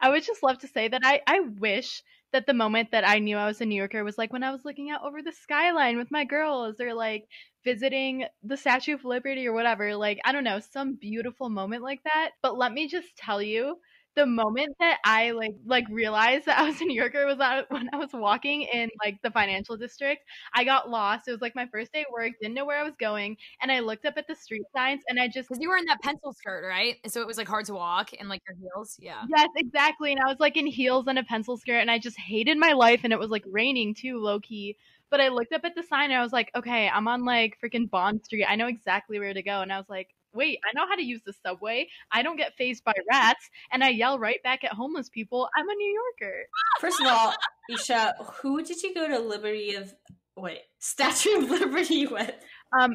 I 0.00 0.10
would 0.10 0.24
just 0.24 0.42
love 0.42 0.58
to 0.60 0.68
say 0.68 0.88
that 0.88 1.02
I, 1.04 1.20
I 1.26 1.40
wish 1.58 2.02
that 2.32 2.46
the 2.46 2.54
moment 2.54 2.90
that 2.90 3.06
I 3.08 3.20
knew 3.20 3.36
I 3.36 3.46
was 3.46 3.60
a 3.60 3.64
New 3.64 3.76
Yorker 3.76 4.02
was 4.02 4.18
like 4.18 4.32
when 4.32 4.42
I 4.42 4.50
was 4.50 4.64
looking 4.64 4.90
out 4.90 5.04
over 5.04 5.22
the 5.22 5.32
skyline 5.32 5.96
with 5.96 6.10
my 6.10 6.24
girls 6.24 6.80
or 6.80 6.92
like 6.92 7.26
visiting 7.64 8.24
the 8.42 8.56
Statue 8.56 8.94
of 8.94 9.04
Liberty 9.04 9.46
or 9.46 9.52
whatever. 9.52 9.94
Like, 9.94 10.18
I 10.24 10.32
don't 10.32 10.44
know, 10.44 10.58
some 10.58 10.96
beautiful 11.00 11.48
moment 11.48 11.84
like 11.84 12.02
that. 12.02 12.30
But 12.42 12.58
let 12.58 12.72
me 12.72 12.88
just 12.88 13.16
tell 13.16 13.40
you, 13.40 13.76
the 14.16 14.26
moment 14.26 14.76
that 14.80 14.98
I 15.04 15.32
like 15.32 15.54
like 15.66 15.84
realized 15.90 16.46
that 16.46 16.58
I 16.58 16.64
was 16.64 16.80
a 16.80 16.84
New 16.84 16.94
Yorker 16.94 17.26
was 17.26 17.38
that 17.38 17.70
when 17.70 17.88
I 17.92 17.96
was 17.96 18.12
walking 18.12 18.62
in 18.62 18.90
like 19.04 19.20
the 19.22 19.30
financial 19.30 19.76
district. 19.76 20.22
I 20.54 20.64
got 20.64 20.90
lost. 20.90 21.28
It 21.28 21.32
was 21.32 21.40
like 21.40 21.54
my 21.54 21.66
first 21.66 21.92
day 21.92 22.02
at 22.02 22.10
work, 22.12 22.32
didn't 22.40 22.54
know 22.54 22.64
where 22.64 22.78
I 22.78 22.84
was 22.84 22.94
going, 22.98 23.36
and 23.60 23.70
I 23.72 23.80
looked 23.80 24.04
up 24.04 24.14
at 24.16 24.26
the 24.26 24.34
street 24.34 24.62
signs 24.74 25.02
and 25.08 25.20
I 25.20 25.28
just 25.28 25.48
Because 25.48 25.60
you 25.60 25.68
were 25.68 25.76
in 25.76 25.84
that 25.86 26.00
pencil 26.02 26.32
skirt, 26.32 26.64
right? 26.66 26.96
So 27.06 27.20
it 27.20 27.26
was 27.26 27.36
like 27.38 27.48
hard 27.48 27.66
to 27.66 27.74
walk 27.74 28.10
and 28.18 28.28
like 28.28 28.42
your 28.48 28.56
heels. 28.56 28.96
Yeah. 29.00 29.22
Yes, 29.28 29.48
exactly. 29.56 30.12
And 30.12 30.20
I 30.20 30.26
was 30.26 30.38
like 30.40 30.56
in 30.56 30.66
heels 30.66 31.06
and 31.06 31.18
a 31.18 31.24
pencil 31.24 31.56
skirt, 31.56 31.80
and 31.80 31.90
I 31.90 31.98
just 31.98 32.18
hated 32.18 32.56
my 32.58 32.72
life. 32.72 33.00
And 33.04 33.12
it 33.12 33.18
was 33.18 33.30
like 33.30 33.44
raining 33.46 33.94
too, 33.94 34.18
low 34.18 34.40
key. 34.40 34.76
But 35.10 35.20
I 35.20 35.28
looked 35.28 35.52
up 35.52 35.64
at 35.64 35.74
the 35.74 35.82
sign 35.82 36.10
and 36.10 36.14
I 36.18 36.22
was 36.22 36.32
like, 36.32 36.50
okay, 36.56 36.88
I'm 36.88 37.06
on 37.08 37.24
like 37.24 37.58
freaking 37.62 37.88
Bond 37.88 38.24
Street. 38.24 38.44
I 38.46 38.56
know 38.56 38.66
exactly 38.66 39.18
where 39.18 39.32
to 39.34 39.42
go. 39.42 39.60
And 39.60 39.72
I 39.72 39.78
was 39.78 39.88
like, 39.88 40.08
wait, 40.34 40.58
I 40.64 40.72
know 40.74 40.86
how 40.88 40.96
to 40.96 41.02
use 41.02 41.20
the 41.24 41.32
subway. 41.32 41.88
I 42.10 42.22
don't 42.22 42.36
get 42.36 42.54
phased 42.56 42.84
by 42.84 42.94
rats. 43.10 43.48
And 43.72 43.82
I 43.84 43.90
yell 43.90 44.18
right 44.18 44.42
back 44.42 44.64
at 44.64 44.72
homeless 44.72 45.08
people, 45.08 45.48
I'm 45.56 45.68
a 45.68 45.74
New 45.74 46.02
Yorker. 46.20 46.46
First 46.80 47.00
of 47.00 47.06
all, 47.06 47.32
Isha, 47.70 48.14
who 48.42 48.62
did 48.62 48.82
you 48.82 48.94
go 48.94 49.08
to 49.08 49.18
Liberty 49.18 49.74
of 49.74 49.94
wait, 50.36 50.62
Statue 50.78 51.38
of 51.38 51.50
Liberty 51.50 52.06
with? 52.06 52.34
Um, 52.78 52.94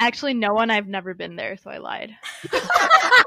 actually, 0.00 0.34
no 0.34 0.54
one. 0.54 0.70
I've 0.70 0.88
never 0.88 1.14
been 1.14 1.36
there, 1.36 1.56
so 1.56 1.70
I 1.70 1.78
lied. 1.78 2.10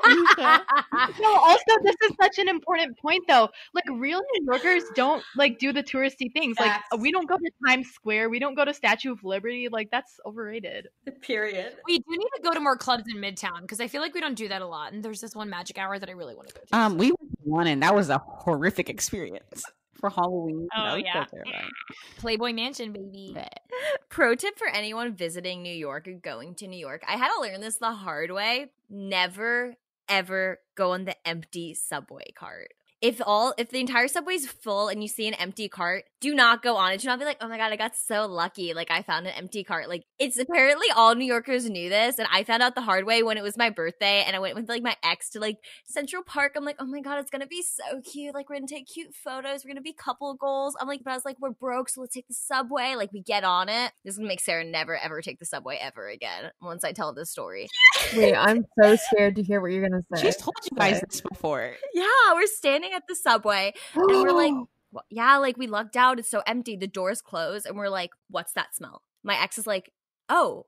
no, 0.05 1.35
also, 1.35 1.73
this 1.83 1.95
is 2.03 2.15
such 2.21 2.39
an 2.39 2.47
important 2.47 2.97
point, 2.97 3.23
though. 3.27 3.49
Like, 3.73 3.85
real 3.91 4.21
New 4.33 4.45
Yorkers 4.45 4.83
don't 4.95 5.23
like 5.35 5.59
do 5.59 5.73
the 5.73 5.83
touristy 5.83 6.31
things. 6.33 6.57
Like, 6.59 6.81
we 6.97 7.11
don't 7.11 7.27
go 7.27 7.37
to 7.37 7.51
Times 7.67 7.87
Square. 7.93 8.29
We 8.29 8.39
don't 8.39 8.55
go 8.55 8.65
to 8.65 8.73
Statue 8.73 9.11
of 9.11 9.23
Liberty. 9.23 9.67
Like, 9.69 9.89
that's 9.91 10.19
overrated. 10.25 10.87
Period. 11.21 11.75
We 11.85 11.99
do 11.99 12.05
need 12.09 12.29
to 12.35 12.41
go 12.43 12.51
to 12.51 12.59
more 12.59 12.77
clubs 12.77 13.03
in 13.13 13.21
Midtown 13.21 13.61
because 13.61 13.79
I 13.79 13.87
feel 13.87 14.01
like 14.01 14.13
we 14.13 14.21
don't 14.21 14.35
do 14.35 14.47
that 14.47 14.61
a 14.61 14.67
lot. 14.67 14.93
And 14.93 15.03
there's 15.03 15.21
this 15.21 15.35
one 15.35 15.49
magic 15.49 15.77
hour 15.77 15.99
that 15.99 16.09
I 16.09 16.13
really 16.13 16.35
want 16.35 16.49
to 16.49 16.53
go 16.53 16.61
to. 16.61 16.77
Um, 16.77 16.97
we 16.97 17.07
went 17.07 17.31
to 17.31 17.49
one 17.49 17.67
and 17.67 17.83
that 17.83 17.93
was 17.93 18.09
a 18.09 18.19
horrific 18.19 18.89
experience 18.89 19.63
for 20.01 20.09
Halloween. 20.09 20.67
Oh, 20.75 20.83
That 20.83 20.93
was 20.95 21.03
so 21.31 21.37
yeah. 21.45 21.61
Playboy 22.17 22.53
Mansion, 22.53 22.91
baby. 22.91 23.31
But. 23.33 23.59
Pro 24.09 24.35
tip 24.35 24.57
for 24.57 24.67
anyone 24.67 25.15
visiting 25.15 25.61
New 25.61 25.73
York 25.73 26.07
or 26.07 26.13
going 26.13 26.55
to 26.55 26.67
New 26.67 26.79
York. 26.79 27.03
I 27.07 27.13
had 27.13 27.33
to 27.33 27.41
learn 27.41 27.61
this 27.61 27.77
the 27.77 27.91
hard 27.91 28.31
way. 28.31 28.71
Never 28.89 29.77
ever 30.09 30.59
go 30.75 30.91
on 30.91 31.05
the 31.05 31.15
empty 31.25 31.73
subway 31.73 32.33
cart. 32.35 32.73
If 33.01 33.19
all 33.25 33.53
if 33.57 33.69
the 33.69 33.79
entire 33.79 34.07
subway's 34.07 34.47
full 34.47 34.87
and 34.87 35.01
you 35.01 35.07
see 35.07 35.27
an 35.27 35.33
empty 35.33 35.67
cart, 35.67 36.05
do 36.19 36.35
not 36.35 36.61
go 36.61 36.75
on 36.77 36.93
it. 36.93 37.01
Do 37.01 37.07
not 37.07 37.17
be 37.17 37.25
like, 37.25 37.37
oh 37.41 37.47
my 37.47 37.57
god, 37.57 37.71
I 37.71 37.75
got 37.75 37.95
so 37.95 38.27
lucky. 38.27 38.75
Like 38.75 38.91
I 38.91 39.01
found 39.01 39.25
an 39.25 39.33
empty 39.33 39.63
cart. 39.63 39.89
Like 39.89 40.05
it's 40.19 40.37
apparently 40.37 40.85
all 40.95 41.15
New 41.15 41.25
Yorkers 41.25 41.67
knew 41.67 41.89
this, 41.89 42.19
and 42.19 42.27
I 42.31 42.43
found 42.43 42.61
out 42.61 42.75
the 42.75 42.81
hard 42.81 43.05
way 43.05 43.23
when 43.23 43.37
it 43.37 43.43
was 43.43 43.57
my 43.57 43.71
birthday, 43.71 44.23
and 44.25 44.35
I 44.35 44.39
went 44.39 44.55
with 44.55 44.69
like 44.69 44.83
my 44.83 44.95
ex 45.03 45.31
to 45.31 45.39
like 45.39 45.57
Central 45.85 46.23
Park. 46.23 46.53
I'm 46.55 46.63
like, 46.63 46.75
oh 46.79 46.85
my 46.85 47.01
god, 47.01 47.17
it's 47.19 47.31
gonna 47.31 47.47
be 47.47 47.63
so 47.63 48.01
cute. 48.01 48.35
Like 48.35 48.49
we're 48.49 48.57
gonna 48.57 48.67
take 48.67 48.87
cute 48.87 49.15
photos. 49.15 49.65
We're 49.65 49.71
gonna 49.71 49.81
be 49.81 49.93
couple 49.93 50.35
goals. 50.35 50.75
I'm 50.79 50.87
like, 50.87 51.01
but 51.03 51.11
I 51.11 51.15
was 51.15 51.25
like, 51.25 51.37
we're 51.39 51.49
broke, 51.49 51.89
so 51.89 52.01
let's 52.01 52.13
take 52.13 52.27
the 52.27 52.35
subway. 52.35 52.93
Like 52.95 53.11
we 53.11 53.21
get 53.21 53.43
on 53.43 53.67
it. 53.67 53.91
This 54.05 54.13
is 54.13 54.17
gonna 54.19 54.27
make 54.27 54.41
Sarah 54.41 54.63
never 54.63 54.95
ever 54.95 55.21
take 55.21 55.39
the 55.39 55.45
subway 55.45 55.79
ever 55.81 56.07
again. 56.07 56.51
Once 56.61 56.83
I 56.83 56.91
tell 56.91 57.13
this 57.13 57.31
story. 57.31 57.67
Wait, 58.15 58.35
I'm 58.35 58.63
so 58.79 58.95
scared 58.95 59.35
to 59.37 59.43
hear 59.43 59.59
what 59.59 59.71
you're 59.71 59.89
gonna 59.89 60.03
say. 60.13 60.21
She's 60.21 60.37
told 60.37 60.55
you 60.69 60.77
guys 60.77 61.01
this 61.09 61.21
before. 61.21 61.73
Yeah, 61.95 62.05
we're 62.33 62.45
standing 62.45 62.90
at 62.93 63.07
the 63.07 63.15
subway 63.15 63.73
and 63.95 64.07
we're 64.07 64.31
like, 64.31 64.53
"Well, 64.91 65.05
yeah, 65.09 65.37
like 65.37 65.57
we 65.57 65.67
lucked 65.67 65.95
out. 65.95 66.19
It's 66.19 66.31
so 66.31 66.41
empty. 66.45 66.75
The 66.75 66.87
doors 66.87 67.21
closed, 67.21 67.65
and 67.65 67.77
we're 67.77 67.89
like, 67.89 68.11
what's 68.29 68.53
that 68.53 68.75
smell? 68.75 69.03
My 69.23 69.41
ex 69.41 69.57
is 69.57 69.67
like, 69.67 69.91
oh, 70.29 70.65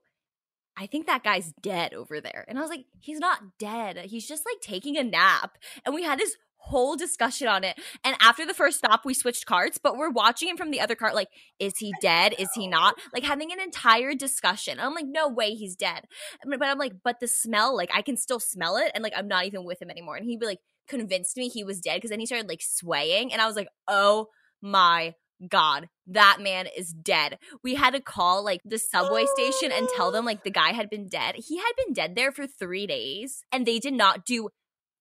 I 0.76 0.86
think 0.86 1.06
that 1.06 1.22
guy's 1.22 1.52
dead 1.62 1.94
over 1.94 2.20
there. 2.20 2.44
And 2.48 2.58
I 2.58 2.60
was 2.60 2.70
like, 2.70 2.86
he's 3.00 3.20
not 3.20 3.58
dead. 3.58 3.96
He's 4.06 4.26
just 4.26 4.44
like 4.44 4.60
taking 4.60 4.96
a 4.96 5.04
nap. 5.04 5.56
And 5.84 5.94
we 5.94 6.02
had 6.02 6.18
this 6.18 6.36
whole 6.56 6.96
discussion 6.96 7.46
on 7.46 7.62
it. 7.62 7.78
And 8.02 8.16
after 8.20 8.46
the 8.46 8.54
first 8.54 8.78
stop, 8.78 9.04
we 9.04 9.14
switched 9.14 9.46
carts, 9.46 9.78
but 9.78 9.96
we're 9.96 10.10
watching 10.10 10.48
him 10.48 10.56
from 10.56 10.70
the 10.70 10.80
other 10.80 10.94
cart, 10.94 11.14
like, 11.14 11.28
is 11.58 11.76
he 11.78 11.92
dead? 12.00 12.34
Is 12.38 12.48
he 12.54 12.66
not? 12.66 12.94
Like 13.12 13.22
having 13.22 13.52
an 13.52 13.60
entire 13.60 14.14
discussion. 14.14 14.80
I'm 14.80 14.94
like, 14.94 15.06
no 15.06 15.28
way 15.28 15.54
he's 15.54 15.76
dead. 15.76 16.06
But 16.44 16.62
I'm 16.62 16.78
like, 16.78 16.94
but 17.04 17.20
the 17.20 17.28
smell, 17.28 17.76
like 17.76 17.90
I 17.94 18.02
can 18.02 18.16
still 18.16 18.40
smell 18.40 18.76
it. 18.76 18.90
And 18.94 19.04
like 19.04 19.12
I'm 19.16 19.28
not 19.28 19.44
even 19.44 19.64
with 19.64 19.80
him 19.80 19.90
anymore. 19.90 20.16
And 20.16 20.24
he'd 20.24 20.40
be 20.40 20.46
like 20.46 20.60
convinced 20.88 21.36
me 21.36 21.48
he 21.48 21.64
was 21.64 21.80
dead 21.80 21.96
because 21.96 22.10
then 22.10 22.20
he 22.20 22.26
started 22.26 22.48
like 22.48 22.62
swaying. 22.62 23.32
And 23.32 23.40
I 23.40 23.46
was 23.46 23.56
like, 23.56 23.68
oh 23.88 24.28
my 24.62 25.14
God, 25.48 25.88
that 26.06 26.38
man 26.40 26.66
is 26.76 26.90
dead. 26.92 27.38
We 27.62 27.74
had 27.74 27.94
to 27.94 28.00
call 28.00 28.44
like 28.44 28.60
the 28.64 28.78
subway 28.78 29.26
station 29.34 29.72
and 29.72 29.88
tell 29.96 30.10
them 30.12 30.24
like 30.24 30.44
the 30.44 30.50
guy 30.50 30.72
had 30.72 30.88
been 30.88 31.08
dead. 31.08 31.34
He 31.36 31.58
had 31.58 31.72
been 31.84 31.92
dead 31.92 32.14
there 32.14 32.32
for 32.32 32.46
three 32.46 32.86
days 32.86 33.42
and 33.52 33.66
they 33.66 33.78
did 33.78 33.94
not 33.94 34.24
do 34.24 34.48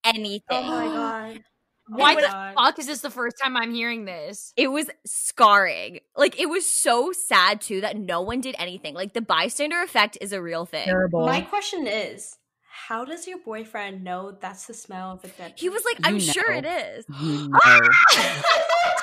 anything. 0.04 0.42
Oh 0.50 0.64
my 0.64 0.86
god. 0.86 1.44
Why 1.88 2.14
It 2.14 2.16
the 2.16 2.22
was- 2.28 2.54
fuck 2.56 2.80
is 2.80 2.88
this 2.88 3.02
the 3.02 3.10
first 3.12 3.36
time 3.42 3.58
I'm 3.58 3.74
hearing 3.74 4.06
this? 4.06 4.54
It 4.56 4.70
was 4.70 4.90
scarring. 5.06 6.00
Like 6.16 6.40
it 6.40 6.48
was 6.50 6.70
so 6.70 7.12
sad 7.12 7.60
too 7.62 7.82
that 7.82 7.98
no 7.98 8.22
one 8.22 8.40
did 8.42 8.56
anything. 8.58 8.96
Like 8.96 9.14
the 9.14 9.22
bystander 9.22 9.82
effect 9.82 10.18
is 10.22 10.32
a 10.34 10.42
real 10.42 10.66
thing. 10.66 10.90
My 11.12 11.42
question 11.42 11.86
is, 11.88 12.38
how 12.76 13.06
does 13.06 13.28
your 13.28 13.38
boyfriend 13.38 14.04
know 14.04 14.36
that's 14.42 14.66
the 14.66 14.74
smell 14.74 15.12
of 15.12 15.24
a 15.24 15.28
dead? 15.28 15.54
He 15.56 15.70
was 15.70 15.84
like, 15.86 16.00
I'm 16.04 16.20
sure 16.20 16.52
it 16.52 16.64
know. 16.64 16.76
is. 16.76 17.06
You 17.22 17.48
know. 17.66 17.80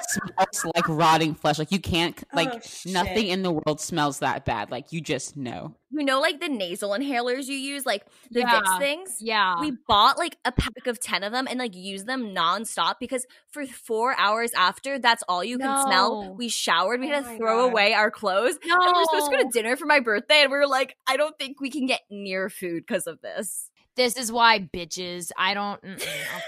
smells 0.09 0.67
like 0.75 0.89
rotting 0.89 1.35
flesh. 1.35 1.59
Like 1.59 1.71
you 1.71 1.79
can't 1.79 2.21
like 2.35 2.53
Oh, 2.53 2.61
nothing 2.87 3.29
in 3.29 3.43
the 3.43 3.53
world 3.53 3.81
smells 3.81 4.19
that 4.19 4.45
bad. 4.45 4.73
Like 4.73 4.93
you 4.93 5.01
just 5.01 5.37
know. 5.37 5.77
You 5.93 6.05
know, 6.05 6.21
like 6.21 6.41
the 6.41 6.49
nasal 6.49 6.91
inhalers 6.91 7.47
you 7.47 7.57
use, 7.57 7.85
like 7.85 8.05
the 8.31 8.41
Yeah. 8.41 8.61
Vicks 8.61 8.79
things. 8.79 9.17
Yeah. 9.21 9.61
We 9.61 9.73
bought 9.89 10.19
like 10.19 10.37
a 10.45 10.53
pack 10.53 10.87
of 10.87 11.01
ten 11.01 11.25
of 11.25 11.33
them 11.33 11.49
and 11.51 11.59
like 11.59 11.75
used 11.75 12.07
them 12.07 12.35
nonstop 12.35 12.95
because 13.01 13.27
for 13.51 13.67
four 13.67 14.15
hours 14.19 14.53
after, 14.57 14.99
that's 15.01 15.25
all 15.29 15.43
you 15.43 15.59
can 15.59 15.83
smell. 15.83 16.35
We 16.37 16.49
showered. 16.49 17.01
We 17.01 17.11
Oh 17.11 17.15
had 17.15 17.25
my 17.25 17.33
to 17.33 17.37
throw 17.39 17.57
God. 17.65 17.73
away 17.73 17.93
our 17.95 18.11
clothes. 18.11 18.57
And 18.63 18.73
we 18.73 18.93
were 18.93 19.05
supposed 19.05 19.31
to 19.31 19.37
go 19.37 19.43
to 19.43 19.49
dinner 19.53 19.77
for 19.77 19.87
my 19.87 19.99
birthday, 20.01 20.43
and 20.43 20.51
we 20.53 20.59
were 20.59 20.67
like, 20.69 20.97
I 21.09 21.17
don't 21.17 21.37
think 21.39 21.61
we 21.61 21.71
can 21.71 21.87
get 21.87 22.03
near 22.09 22.49
food 22.49 22.85
because 22.87 23.07
of 23.09 23.21
this. 23.21 23.69
This 23.97 24.17
is 24.17 24.31
why 24.31 24.61
bitches. 24.61 25.33
I 25.37 25.53
don't. 25.55 25.81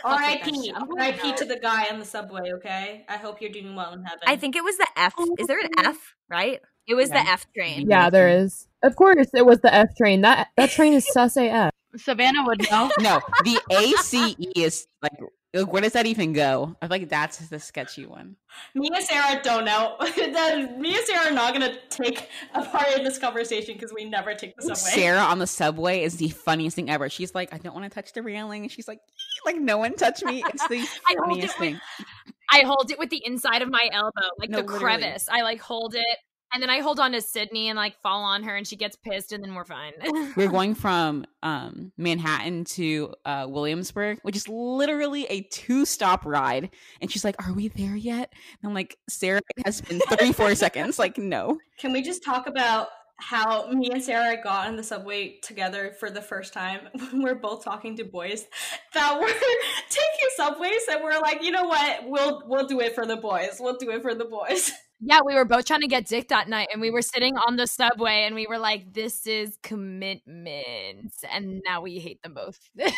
R.I.P. 0.04 0.72
R.I.P. 0.72 1.32
to 1.34 1.44
the 1.44 1.58
guy 1.58 1.86
on 1.90 1.98
the 1.98 2.04
subway. 2.04 2.52
Okay, 2.58 3.04
I 3.08 3.16
hope 3.16 3.42
you're 3.42 3.50
doing 3.50 3.74
well 3.74 3.92
in 3.92 4.04
heaven. 4.04 4.22
I 4.26 4.36
think 4.36 4.54
it 4.56 4.62
was 4.62 4.76
the 4.76 4.86
F. 4.96 5.14
Oh 5.18 5.34
is 5.38 5.48
there 5.48 5.58
an 5.58 5.70
F? 5.78 6.14
Right? 6.30 6.60
It 6.88 6.94
was 6.94 7.08
Yeah. 7.10 7.22
the 7.24 7.30
F 7.30 7.46
train. 7.54 7.88
Yeah, 7.90 8.10
there 8.10 8.28
is. 8.28 8.66
Of 8.82 8.96
course, 8.96 9.28
it 9.34 9.46
was 9.46 9.60
the 9.60 9.72
F 9.72 9.94
train. 9.96 10.22
That 10.22 10.48
that 10.56 10.70
train 10.76 10.92
is 10.94 11.06
sus 11.12 11.36
AF. 11.36 11.70
Savannah 11.96 12.44
would 12.46 12.68
know. 12.70 12.90
No, 13.00 13.20
the 13.44 13.60
ACE 13.70 14.36
is 14.56 14.86
like 15.02 15.12
like, 15.54 15.70
where 15.70 15.82
does 15.82 15.92
that 15.92 16.06
even 16.06 16.32
go? 16.32 16.74
I 16.80 16.86
feel 16.86 16.90
like 16.98 17.08
that's 17.10 17.36
the 17.50 17.60
sketchy 17.60 18.06
one. 18.06 18.36
Me 18.74 18.88
and 18.90 19.04
Sarah 19.04 19.38
don't 19.42 19.66
know. 19.66 19.96
then 20.16 20.80
me 20.80 20.96
and 20.96 21.04
Sarah 21.04 21.26
are 21.28 21.30
not 21.30 21.52
gonna 21.52 21.74
take 21.90 22.30
a 22.54 22.64
part 22.64 22.88
in 22.96 23.04
this 23.04 23.18
conversation 23.18 23.74
because 23.74 23.92
we 23.92 24.06
never 24.06 24.32
take 24.34 24.56
the 24.56 24.62
subway. 24.74 25.02
Sarah 25.02 25.20
on 25.20 25.38
the 25.40 25.46
subway 25.46 26.02
is 26.04 26.16
the 26.16 26.30
funniest 26.30 26.76
thing 26.76 26.88
ever. 26.88 27.10
She's 27.10 27.34
like, 27.34 27.52
I 27.52 27.58
don't 27.58 27.74
want 27.74 27.84
to 27.84 27.94
touch 27.94 28.14
the 28.14 28.22
railing. 28.22 28.62
And 28.62 28.72
she's 28.72 28.88
like, 28.88 29.00
like 29.44 29.56
no 29.56 29.76
one 29.76 29.94
touch 29.94 30.22
me. 30.24 30.42
It's 30.48 30.66
the 30.68 30.78
I 30.78 31.16
hold 31.18 31.28
funniest 31.28 31.56
it 31.56 31.60
with, 31.60 31.68
thing. 31.68 31.80
I 32.50 32.60
hold 32.64 32.90
it 32.90 32.98
with 32.98 33.10
the 33.10 33.22
inside 33.26 33.60
of 33.60 33.68
my 33.70 33.90
elbow, 33.92 34.28
like 34.38 34.48
No, 34.48 34.58
the 34.62 34.62
literally. 34.64 34.80
crevice. 35.02 35.28
I 35.30 35.42
like 35.42 35.60
hold 35.60 35.94
it, 35.94 36.06
and 36.52 36.62
then 36.62 36.70
I 36.70 36.80
hold 36.80 37.00
on 37.00 37.12
to 37.12 37.20
Sydney 37.20 37.68
and 37.68 37.76
like 37.76 38.00
fall 38.02 38.22
on 38.22 38.42
her, 38.44 38.54
and 38.54 38.66
she 38.66 38.76
gets 38.76 38.96
pissed, 38.96 39.32
and 39.32 39.42
then 39.42 39.54
we're 39.54 39.64
fine. 39.64 39.92
We're 40.36 40.50
going 40.50 40.74
from 40.74 41.24
um, 41.42 41.92
Manhattan 41.96 42.64
to 42.64 43.14
uh, 43.24 43.46
Williamsburg, 43.48 44.18
which 44.22 44.36
is 44.36 44.48
literally 44.48 45.26
a 45.26 45.42
two 45.42 45.84
stop 45.84 46.24
ride. 46.24 46.70
And 47.00 47.10
she's 47.10 47.24
like, 47.24 47.36
Are 47.46 47.52
we 47.52 47.68
there 47.68 47.96
yet? 47.96 48.32
And 48.32 48.68
I'm 48.68 48.74
like, 48.74 48.98
Sarah 49.08 49.40
it 49.56 49.64
has 49.64 49.80
been 49.80 50.00
34 50.08 50.54
seconds. 50.54 50.98
Like, 50.98 51.18
no. 51.18 51.58
Can 51.78 51.92
we 51.92 52.02
just 52.02 52.24
talk 52.24 52.46
about 52.46 52.88
how 53.16 53.68
me 53.68 53.88
and 53.92 54.02
Sarah 54.02 54.36
got 54.42 54.66
on 54.66 54.76
the 54.76 54.82
subway 54.82 55.38
together 55.42 55.94
for 55.98 56.10
the 56.10 56.20
first 56.20 56.52
time 56.52 56.80
when 56.92 57.22
we're 57.22 57.36
both 57.36 57.64
talking 57.64 57.96
to 57.96 58.04
boys 58.04 58.46
that 58.94 59.18
were 59.18 59.26
taking 59.26 60.30
subways 60.36 60.82
and 60.90 61.02
we're 61.02 61.20
like, 61.20 61.42
you 61.42 61.50
know 61.50 61.64
what, 61.64 62.08
we'll 62.08 62.42
we'll 62.46 62.66
do 62.66 62.80
it 62.80 62.94
for 62.94 63.06
the 63.06 63.16
boys. 63.16 63.58
We'll 63.60 63.76
do 63.76 63.90
it 63.90 64.02
for 64.02 64.14
the 64.14 64.24
boys. 64.24 64.72
Yeah, 65.04 65.20
we 65.26 65.34
were 65.34 65.44
both 65.44 65.64
trying 65.64 65.80
to 65.80 65.88
get 65.88 66.06
dick 66.06 66.28
that 66.28 66.48
night, 66.48 66.68
and 66.72 66.80
we 66.80 66.90
were 66.90 67.02
sitting 67.02 67.36
on 67.36 67.56
the 67.56 67.66
subway, 67.66 68.22
and 68.24 68.36
we 68.36 68.46
were 68.46 68.58
like, 68.58 68.92
"This 68.92 69.26
is 69.26 69.58
commitment," 69.62 71.12
and 71.28 71.60
now 71.66 71.80
we 71.80 71.98
hate 71.98 72.22
them 72.22 72.34
both. 72.34 72.58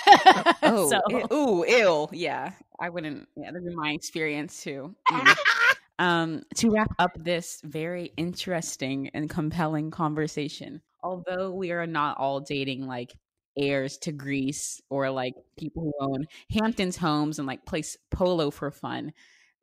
Oh, 0.62 0.90
so 0.90 1.00
ew, 1.09 1.26
ooh, 1.32 1.64
ill. 1.66 2.11
Yeah, 2.12 2.52
I 2.78 2.90
wouldn't. 2.90 3.28
Yeah, 3.36 3.50
that'd 3.50 3.66
be 3.66 3.74
my 3.74 3.92
experience 3.92 4.62
too. 4.62 4.94
Mm. 5.11 5.36
um, 5.98 6.42
to 6.57 6.70
wrap 6.70 6.92
up 6.98 7.12
this 7.16 7.61
very 7.64 8.12
interesting 8.16 9.11
and 9.14 9.30
compelling 9.30 9.90
conversation, 9.90 10.82
although 11.02 11.50
we 11.52 11.70
are 11.72 11.86
not 11.86 12.18
all 12.18 12.40
dating 12.40 12.86
like 12.86 13.14
heirs 13.57 13.96
to 13.98 14.12
Greece 14.12 14.80
or 14.90 15.11
like 15.11 15.34
people 15.57 15.84
who 15.84 15.92
own 16.00 16.26
Hamptons 16.50 16.96
homes 16.96 17.38
and 17.38 17.46
like 17.48 17.64
place 17.64 17.96
polo 18.11 18.50
for 18.50 18.70
fun, 18.70 19.12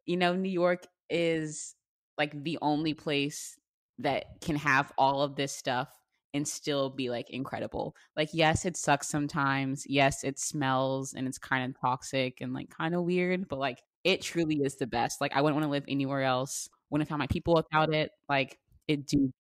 you 0.05 0.17
know, 0.17 0.35
New 0.35 0.49
York 0.49 0.85
is 1.09 1.75
like 2.17 2.43
the 2.43 2.57
only 2.61 2.93
place 2.93 3.57
that 3.99 4.25
can 4.41 4.55
have 4.55 4.91
all 4.97 5.21
of 5.21 5.35
this 5.35 5.55
stuff 5.55 5.89
and 6.33 6.47
still 6.47 6.89
be 6.89 7.09
like 7.09 7.29
incredible. 7.29 7.95
Like, 8.15 8.29
yes, 8.33 8.65
it 8.65 8.77
sucks 8.77 9.07
sometimes. 9.07 9.85
Yes, 9.87 10.23
it 10.23 10.39
smells 10.39 11.13
and 11.13 11.27
it's 11.27 11.37
kind 11.37 11.69
of 11.69 11.79
toxic 11.79 12.39
and 12.41 12.53
like 12.53 12.69
kind 12.69 12.95
of 12.95 13.03
weird, 13.03 13.47
but 13.47 13.59
like 13.59 13.79
it 14.03 14.21
truly 14.21 14.55
is 14.55 14.75
the 14.75 14.87
best. 14.87 15.21
Like, 15.21 15.35
I 15.35 15.41
wouldn't 15.41 15.55
want 15.55 15.65
to 15.65 15.71
live 15.71 15.85
anywhere 15.87 16.23
else. 16.23 16.69
Wouldn't 16.89 17.07
have 17.07 17.09
found 17.09 17.19
my 17.19 17.27
people 17.27 17.53
without 17.53 17.93
it. 17.93 18.11
Like, 18.27 18.57
it 18.87 19.05
do 19.07 19.31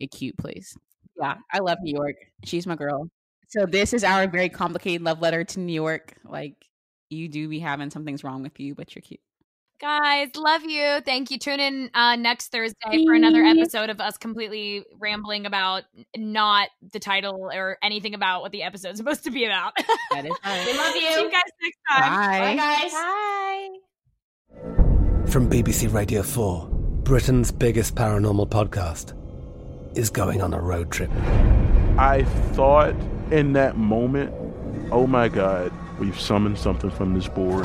a 0.00 0.06
cute 0.06 0.36
place. 0.36 0.76
Yeah, 1.20 1.36
I 1.52 1.58
love 1.58 1.78
New 1.82 1.94
York. 1.94 2.16
She's 2.44 2.66
my 2.66 2.76
girl. 2.76 3.08
So 3.48 3.66
this 3.66 3.92
is 3.92 4.04
our 4.04 4.28
very 4.28 4.48
complicated 4.48 5.02
love 5.02 5.20
letter 5.20 5.42
to 5.44 5.60
New 5.60 5.72
York. 5.72 6.14
Like, 6.24 6.54
you 7.08 7.28
do 7.28 7.48
be 7.48 7.58
having 7.58 7.90
something's 7.90 8.22
wrong 8.22 8.42
with 8.42 8.60
you, 8.60 8.74
but 8.74 8.94
you're 8.94 9.02
cute. 9.02 9.20
Guys, 9.80 10.36
love 10.36 10.62
you. 10.64 11.00
Thank 11.06 11.30
you. 11.30 11.38
Tune 11.38 11.58
in 11.58 11.90
uh, 11.94 12.14
next 12.14 12.48
Thursday 12.48 13.02
for 13.06 13.14
another 13.14 13.42
episode 13.42 13.88
of 13.88 13.98
us 13.98 14.18
completely 14.18 14.84
rambling 14.98 15.46
about 15.46 15.84
not 16.14 16.68
the 16.92 16.98
title 16.98 17.50
or 17.50 17.78
anything 17.82 18.12
about 18.12 18.42
what 18.42 18.52
the 18.52 18.62
episode's 18.62 18.96
supposed 18.98 19.24
to 19.24 19.30
be 19.30 19.46
about. 19.46 19.72
That 20.10 20.26
is 20.26 20.32
We 20.44 20.76
love 20.76 20.94
you. 20.96 21.00
See 21.00 21.20
you 21.22 21.30
guys 21.30 21.40
next 21.62 21.78
time. 21.90 22.56
Bye. 22.56 22.56
guys. 22.56 22.92
Bye. 22.92 23.68
From 25.30 25.48
BBC 25.48 25.90
Radio 25.90 26.22
4, 26.22 26.68
Britain's 26.70 27.50
biggest 27.50 27.94
paranormal 27.94 28.50
podcast 28.50 29.14
is 29.96 30.10
going 30.10 30.42
on 30.42 30.52
a 30.52 30.60
road 30.60 30.90
trip. 30.90 31.10
I 31.96 32.24
thought 32.52 32.94
in 33.30 33.54
that 33.54 33.78
moment, 33.78 34.34
oh 34.92 35.06
my 35.06 35.28
God, 35.28 35.72
we've 35.98 36.20
summoned 36.20 36.58
something 36.58 36.90
from 36.90 37.14
this 37.14 37.28
board. 37.28 37.64